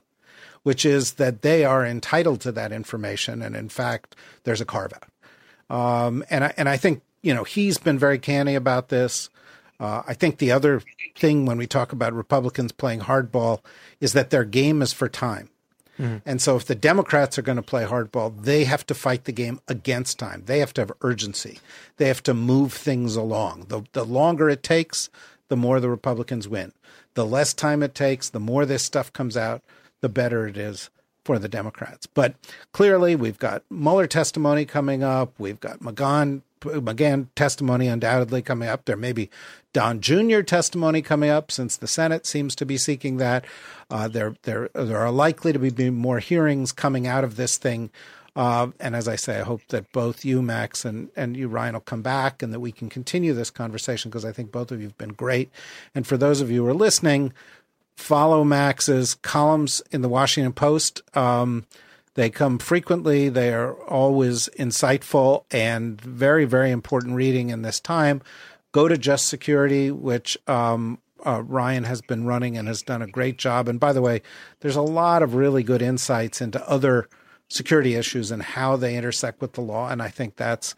which 0.63 0.85
is 0.85 1.15
that 1.15 1.43
they 1.43 1.65
are 1.65 1.85
entitled 1.85 2.41
to 2.41 2.53
that 2.53 2.73
information. 2.73 3.43
And 3.43 3.55
in 3.55 3.69
fact, 3.69 4.17
there's 4.45 4.61
a 4.61 4.65
carve 4.65 4.93
out. 4.95 5.11
Um, 5.69 6.25
and, 6.31 6.45
I, 6.45 6.55
and 6.57 6.69
I 6.69 6.77
think, 6.77 7.03
you 7.23 7.35
know, 7.35 7.45
he's 7.45 7.79
been 7.79 7.99
very 7.99 8.19
canny 8.19 8.55
about 8.55 8.89
this. 8.89 9.31
Uh, 9.79 10.03
I 10.07 10.15
think 10.15 10.39
the 10.39 10.53
other 10.53 10.83
thing 11.17 11.45
when 11.45 11.59
we 11.59 11.67
talk 11.67 11.93
about 11.93 12.15
Republicans 12.15 12.73
playing 12.73 13.01
hardball 13.01 13.61
is 14.01 14.13
that 14.15 14.31
their 14.31 14.45
game 14.45 14.81
is 14.81 14.93
for 14.93 15.09
time. 15.09 15.51
Mm-hmm. 15.99 16.17
And 16.27 16.43
so, 16.43 16.57
if 16.57 16.67
the 16.67 16.75
Democrats 16.75 17.39
are 17.39 17.43
going 17.43 17.57
to 17.57 17.63
play 17.63 17.85
hardball, 17.85 18.43
they 18.43 18.65
have 18.65 18.85
to 18.87 18.95
fight 18.95 19.25
the 19.25 19.33
game 19.33 19.61
against 19.69 20.19
time. 20.19 20.43
They 20.47 20.59
have 20.59 20.75
to 20.75 20.83
have 20.83 20.93
urgency. 21.01 21.59
They 21.97 22.09
have 22.09 22.23
to 22.25 22.35
move 22.35 22.73
things 22.73 23.17
along. 23.17 23.67
The, 23.69 23.83
the 23.93 24.05
longer 24.05 24.51
it 24.51 24.63
takes, 24.63 25.09
the 25.49 25.57
more 25.57 25.81
the 25.81 25.91
Republicans 25.91 26.49
win. 26.49 26.73
The 27.15 27.25
less 27.25 27.55
time 27.55 27.83
it 27.83 27.95
takes, 27.95 28.29
the 28.29 28.41
more 28.41 28.67
this 28.67 28.85
stuff 28.85 29.13
comes 29.13 29.37
out, 29.37 29.63
the 30.03 30.09
better 30.09 30.47
it 30.47 30.57
is 30.57 30.91
for 31.25 31.39
the 31.39 31.49
Democrats. 31.49 32.07
But 32.07 32.35
clearly, 32.73 33.17
we've 33.17 33.39
got 33.39 33.63
Mueller 33.71 34.07
testimony 34.07 34.65
coming 34.65 35.03
up. 35.03 35.33
We've 35.39 35.61
got 35.61 35.81
McGahn 35.81 36.43
McGahn 36.67 37.29
testimony 37.35 37.89
undoubtedly 37.89 38.43
coming 38.43 38.69
up. 38.69 38.85
There 38.85 38.97
may 38.97 39.13
be 39.13 39.31
Don 39.73 40.01
Jr. 40.01 40.41
testimony 40.41 41.03
coming 41.03 41.31
up 41.31 41.51
since 41.51 41.77
the 41.77 41.87
Senate 41.87 42.27
seems 42.27 42.55
to 42.57 42.67
be 42.67 42.79
seeking 42.79 43.17
that. 43.19 43.45
Uh, 43.91 44.09
there, 44.09 44.35
there, 44.43 44.69
there 44.75 44.99
are 44.99 45.11
likely 45.11 45.53
to 45.53 45.59
be 45.59 45.91
more 45.91 46.19
hearings 46.19 46.73
coming 46.73 47.07
out 47.07 47.25
of 47.25 47.37
this 47.37 47.57
thing. 47.57 47.91
Uh, 48.37 48.69
and 48.79 48.95
as 48.95 49.09
I 49.09 49.17
say, 49.17 49.41
I 49.41 49.45
hope 49.45 49.63
that 49.69 49.91
both 49.93 50.25
you, 50.25 50.43
Max, 50.43 50.85
and, 50.85 51.09
and 51.17 51.37
you, 51.37 51.49
Ryan, 51.49 51.73
will 51.73 51.81
come 51.81 52.03
back 52.03 52.43
and 52.43 52.53
that 52.53 52.61
we 52.61 52.71
can 52.71 52.91
continue 52.91 53.33
this 53.33 53.51
conversation 53.51 54.11
because 54.11 54.27
I 54.27 54.33
think 54.33 54.53
both 54.53 54.71
of 54.71 54.81
you 54.81 54.89
have 54.89 54.99
been 54.99 55.15
great. 55.15 55.51
And 55.95 56.07
for 56.07 56.19
those 56.19 56.43
of 56.43 56.51
you 56.51 56.65
who 56.65 56.69
are 56.69 56.75
listening, 56.75 57.33
follow 57.97 58.45
Max's 58.45 59.15
columns 59.15 59.81
in 59.91 60.03
the 60.03 60.09
Washington 60.09 60.53
Post. 60.53 61.01
Um, 61.17 61.65
they 62.17 62.31
come 62.31 62.59
frequently. 62.59 63.29
They 63.29 63.53
are 63.53 63.75
always 63.75 64.49
insightful 64.59 65.45
and 65.51 66.01
very, 66.01 66.47
very 66.47 66.71
important 66.71 67.15
reading 67.15 67.51
in 67.51 67.61
this 67.61 67.79
time. 67.79 68.23
Go 68.73 68.89
to 68.89 68.97
Just 68.97 69.29
Security, 69.29 69.91
which 69.91 70.37
um, 70.49 70.99
uh, 71.25 71.43
Ryan 71.43 71.85
has 71.85 72.01
been 72.01 72.25
running 72.25 72.57
and 72.57 72.69
has 72.69 72.83
done 72.83 73.03
a 73.03 73.07
great 73.07 73.37
job. 73.37 73.69
And 73.69 73.79
by 73.79 73.93
the 73.93 74.01
way, 74.01 74.23
there's 74.61 74.77
a 74.77 74.83
lot 74.83 75.23
of 75.23 75.35
really 75.35 75.63
good 75.63 75.83
insights 75.83 76.41
into 76.41 76.67
other 76.69 77.07
security 77.49 77.95
issues 77.95 78.31
and 78.31 78.43
how 78.43 78.77
they 78.77 78.97
intersect 78.97 79.43
with 79.43 79.53
the 79.53 79.61
law. 79.61 79.91
And 79.91 80.03
I 80.03 80.09
think 80.09 80.37
that's 80.37 80.75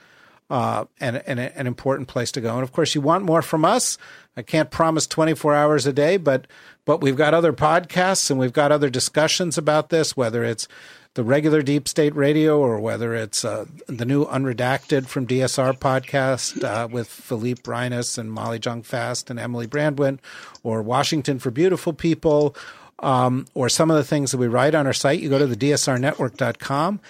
uh, 0.51 0.87
an, 0.99 1.17
an, 1.17 1.39
an 1.39 1.67
important 1.69 2.09
place 2.09 2.33
to 2.33 2.41
go. 2.41 2.55
And 2.55 2.65
of 2.65 2.73
course, 2.73 2.97
you 2.97 3.01
want 3.01 3.25
more 3.25 3.43
from 3.43 3.65
us. 3.65 3.97
I 4.37 4.43
can't 4.43 4.71
promise 4.71 5.07
24 5.07 5.55
hours 5.55 5.87
a 5.87 5.93
day, 5.93 6.17
but 6.17 6.49
but 6.85 7.01
we've 7.03 7.17
got 7.17 7.35
other 7.35 7.53
podcasts 7.53 8.31
and 8.31 8.41
we've 8.41 8.53
got 8.53 8.73
other 8.73 8.89
discussions 8.89 9.59
about 9.59 9.91
this, 9.91 10.17
whether 10.17 10.43
it's 10.43 10.67
the 11.15 11.25
regular 11.25 11.63
Deep 11.63 11.89
State 11.89 12.15
Radio 12.15 12.59
or 12.59 12.79
whether 12.79 13.15
it's 13.15 13.45
uh, 13.45 13.67
the 13.87 14.05
new 14.05 14.25
Unredacted 14.27 15.07
from 15.07 15.27
DSR 15.27 15.79
podcast 15.79 16.63
uh, 16.63 16.89
with 16.89 17.09
Philippe 17.09 17.63
Reines 17.67 18.19
and 18.19 18.31
Molly 18.31 18.59
Jong 18.59 18.83
Fast 18.83 19.31
and 19.31 19.39
Emily 19.39 19.67
Brandwin, 19.67 20.19
or 20.63 20.83
Washington 20.83 21.39
for 21.39 21.51
Beautiful 21.51 21.93
People, 21.93 22.55
um, 23.01 23.47
or 23.55 23.69
some 23.69 23.91
of 23.91 23.97
the 23.97 24.05
things 24.05 24.31
that 24.31 24.39
we 24.39 24.47
write 24.47 24.75
on 24.75 24.87
our 24.87 24.93
site. 24.93 25.21
You 25.21 25.29
go 25.29 25.39
to 25.39 25.47
the 25.47 25.57
DSRnetwork.com 25.57 27.01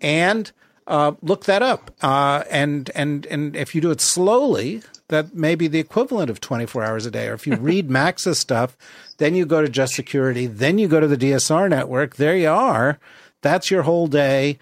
and 0.00 0.52
uh, 0.86 1.12
look 1.22 1.44
that 1.44 1.62
up. 1.62 1.90
Uh, 2.00 2.44
and 2.50 2.90
and 2.94 3.26
and 3.26 3.54
if 3.54 3.74
you 3.74 3.80
do 3.80 3.90
it 3.90 4.00
slowly, 4.00 4.82
that 5.08 5.34
may 5.34 5.54
be 5.54 5.68
the 5.68 5.78
equivalent 5.78 6.30
of 6.30 6.40
24 6.40 6.84
hours 6.84 7.06
a 7.06 7.10
day. 7.10 7.28
Or 7.28 7.34
if 7.34 7.46
you 7.46 7.56
read 7.60 7.90
Max's 7.90 8.38
stuff, 8.38 8.76
then 9.18 9.34
you 9.34 9.46
go 9.46 9.62
to 9.62 9.68
Just 9.68 9.94
Security, 9.94 10.46
then 10.46 10.78
you 10.78 10.88
go 10.88 11.00
to 11.00 11.08
the 11.08 11.16
DSR 11.16 11.68
network. 11.68 12.16
There 12.16 12.36
you 12.36 12.50
are. 12.50 12.98
That's 13.42 13.70
your 13.70 13.82
whole 13.82 14.06
day. 14.06 14.58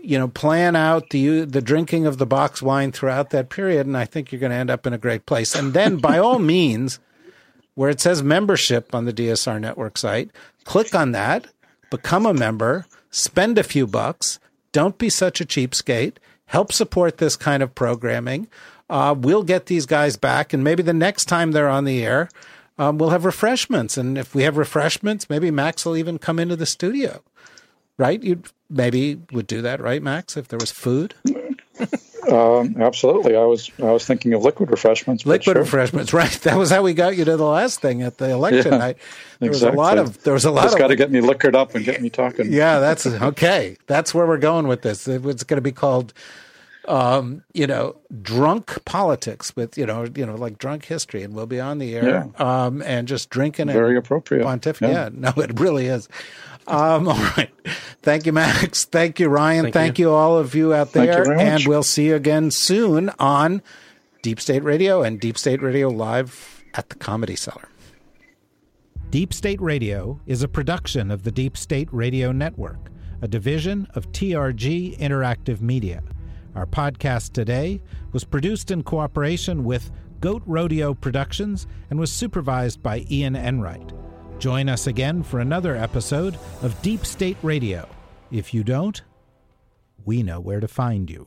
you 0.00 0.18
know, 0.18 0.28
plan 0.28 0.76
out 0.76 1.10
the 1.10 1.44
the 1.44 1.60
drinking 1.60 2.06
of 2.06 2.18
the 2.18 2.26
box 2.26 2.62
wine 2.62 2.92
throughout 2.92 3.30
that 3.30 3.48
period, 3.50 3.86
and 3.86 3.96
I 3.96 4.04
think 4.04 4.30
you're 4.30 4.40
going 4.40 4.52
to 4.52 4.56
end 4.56 4.70
up 4.70 4.86
in 4.86 4.92
a 4.92 4.98
great 4.98 5.26
place. 5.26 5.54
And 5.54 5.74
then, 5.74 5.96
by 5.96 6.18
all 6.24 6.38
means, 6.38 7.00
where 7.74 7.90
it 7.90 8.00
says 8.00 8.22
membership 8.22 8.94
on 8.94 9.04
the 9.04 9.12
DSR 9.12 9.60
network 9.60 9.98
site, 9.98 10.30
click 10.64 10.94
on 10.94 11.12
that, 11.12 11.48
become 11.90 12.26
a 12.26 12.34
member, 12.34 12.86
spend 13.10 13.58
a 13.58 13.62
few 13.64 13.86
bucks. 13.86 14.38
Don't 14.72 14.98
be 14.98 15.08
such 15.10 15.40
a 15.40 15.44
cheapskate. 15.46 16.16
Help 16.46 16.72
support 16.72 17.18
this 17.18 17.36
kind 17.36 17.62
of 17.62 17.74
programming. 17.74 18.48
Uh, 18.88 19.14
we'll 19.18 19.42
get 19.42 19.66
these 19.66 19.84
guys 19.86 20.16
back, 20.16 20.52
and 20.52 20.64
maybe 20.64 20.82
the 20.82 20.94
next 20.94 21.26
time 21.26 21.52
they're 21.52 21.68
on 21.68 21.84
the 21.84 22.04
air, 22.04 22.28
um, 22.78 22.98
we'll 22.98 23.10
have 23.10 23.24
refreshments. 23.24 23.98
And 23.98 24.16
if 24.16 24.34
we 24.34 24.44
have 24.44 24.56
refreshments, 24.56 25.28
maybe 25.28 25.50
Max 25.50 25.84
will 25.84 25.96
even 25.96 26.18
come 26.18 26.38
into 26.38 26.56
the 26.56 26.66
studio 26.66 27.22
right? 27.98 28.22
You 28.22 28.42
maybe 28.70 29.20
would 29.32 29.46
do 29.46 29.62
that, 29.62 29.80
right, 29.80 30.02
Max? 30.02 30.36
If 30.36 30.48
there 30.48 30.58
was 30.58 30.70
food. 30.70 31.14
Um, 32.28 32.76
absolutely. 32.78 33.36
I 33.36 33.44
was 33.44 33.70
I 33.78 33.90
was 33.90 34.04
thinking 34.04 34.34
of 34.34 34.42
liquid 34.42 34.70
refreshments. 34.70 35.24
Liquid 35.24 35.54
sure. 35.54 35.62
refreshments, 35.62 36.12
right? 36.12 36.30
That 36.42 36.56
was 36.56 36.70
how 36.70 36.82
we 36.82 36.94
got 36.94 37.16
you 37.16 37.24
to 37.24 37.36
the 37.36 37.44
last 37.44 37.80
thing 37.80 38.02
at 38.02 38.18
the 38.18 38.30
election 38.30 38.72
yeah, 38.72 38.78
night. 38.78 38.98
There 39.38 39.48
exactly. 39.48 39.76
was 39.76 39.76
a 39.76 39.76
lot 39.76 39.98
of 39.98 40.22
there 40.24 40.34
was 40.34 40.44
a 40.44 40.50
lot. 40.50 40.64
Just 40.64 40.78
got 40.78 40.88
to 40.88 40.96
get 40.96 41.10
me 41.10 41.20
liquored 41.20 41.56
up 41.56 41.74
and 41.74 41.84
get 41.84 42.02
me 42.02 42.10
talking. 42.10 42.52
Yeah, 42.52 42.80
that's 42.80 43.06
okay. 43.06 43.76
That's 43.86 44.14
where 44.14 44.26
we're 44.26 44.38
going 44.38 44.68
with 44.68 44.82
this. 44.82 45.08
It's 45.08 45.44
going 45.44 45.58
to 45.58 45.62
be 45.62 45.72
called. 45.72 46.12
Um, 46.86 47.44
you 47.52 47.66
know, 47.66 47.96
drunk 48.22 48.82
politics 48.86 49.54
with 49.54 49.76
you 49.76 49.84
know, 49.84 50.06
you 50.14 50.24
know, 50.24 50.36
like 50.36 50.56
drunk 50.56 50.86
history, 50.86 51.22
and 51.22 51.34
we'll 51.34 51.44
be 51.44 51.60
on 51.60 51.76
the 51.76 51.94
air, 51.94 52.32
yeah. 52.38 52.64
um, 52.64 52.80
and 52.80 53.06
just 53.06 53.28
drinking. 53.28 53.68
It. 53.68 53.74
Very 53.74 53.98
appropriate. 53.98 54.42
Pontificate. 54.42 54.88
Yeah. 54.88 55.04
yeah, 55.04 55.10
no, 55.12 55.42
it 55.42 55.60
really 55.60 55.86
is. 55.86 56.08
Um, 56.68 57.08
all 57.08 57.14
right. 57.36 57.50
Thank 58.02 58.26
you, 58.26 58.32
Max. 58.32 58.84
Thank 58.84 59.18
you, 59.18 59.28
Ryan. 59.28 59.64
Thank, 59.64 59.74
Thank 59.74 59.98
you. 59.98 60.08
you. 60.08 60.14
all 60.14 60.38
of 60.38 60.54
you 60.54 60.72
out 60.74 60.92
there. 60.92 61.26
You 61.26 61.32
and 61.32 61.66
we'll 61.66 61.82
see 61.82 62.06
you 62.06 62.14
again 62.14 62.50
soon 62.50 63.10
on 63.18 63.62
Deep 64.22 64.40
State 64.40 64.62
Radio 64.62 65.02
and 65.02 65.20
Deep 65.20 65.38
State 65.38 65.62
Radio 65.62 65.88
Live 65.88 66.64
at 66.74 66.88
the 66.90 66.94
Comedy 66.94 67.36
Cellar. 67.36 67.68
Deep 69.10 69.32
State 69.32 69.60
Radio 69.60 70.20
is 70.26 70.42
a 70.42 70.48
production 70.48 71.10
of 71.10 71.22
the 71.22 71.32
Deep 71.32 71.56
State 71.56 71.88
Radio 71.92 72.30
Network, 72.30 72.90
a 73.22 73.28
division 73.28 73.88
of 73.94 74.12
TRG 74.12 74.98
Interactive 74.98 75.60
Media. 75.60 76.02
Our 76.54 76.66
podcast 76.66 77.32
today 77.32 77.80
was 78.12 78.24
produced 78.24 78.70
in 78.70 78.82
cooperation 78.82 79.64
with 79.64 79.90
Goat 80.20 80.42
Rodeo 80.44 80.92
Productions 80.92 81.66
and 81.88 81.98
was 81.98 82.12
supervised 82.12 82.82
by 82.82 83.06
Ian 83.10 83.34
Enright. 83.34 83.92
Join 84.38 84.68
us 84.68 84.86
again 84.86 85.24
for 85.24 85.40
another 85.40 85.74
episode 85.74 86.38
of 86.62 86.80
Deep 86.80 87.04
State 87.04 87.36
Radio. 87.42 87.88
If 88.30 88.54
you 88.54 88.62
don't, 88.62 89.02
we 90.04 90.22
know 90.22 90.38
where 90.38 90.60
to 90.60 90.68
find 90.68 91.10
you. 91.10 91.26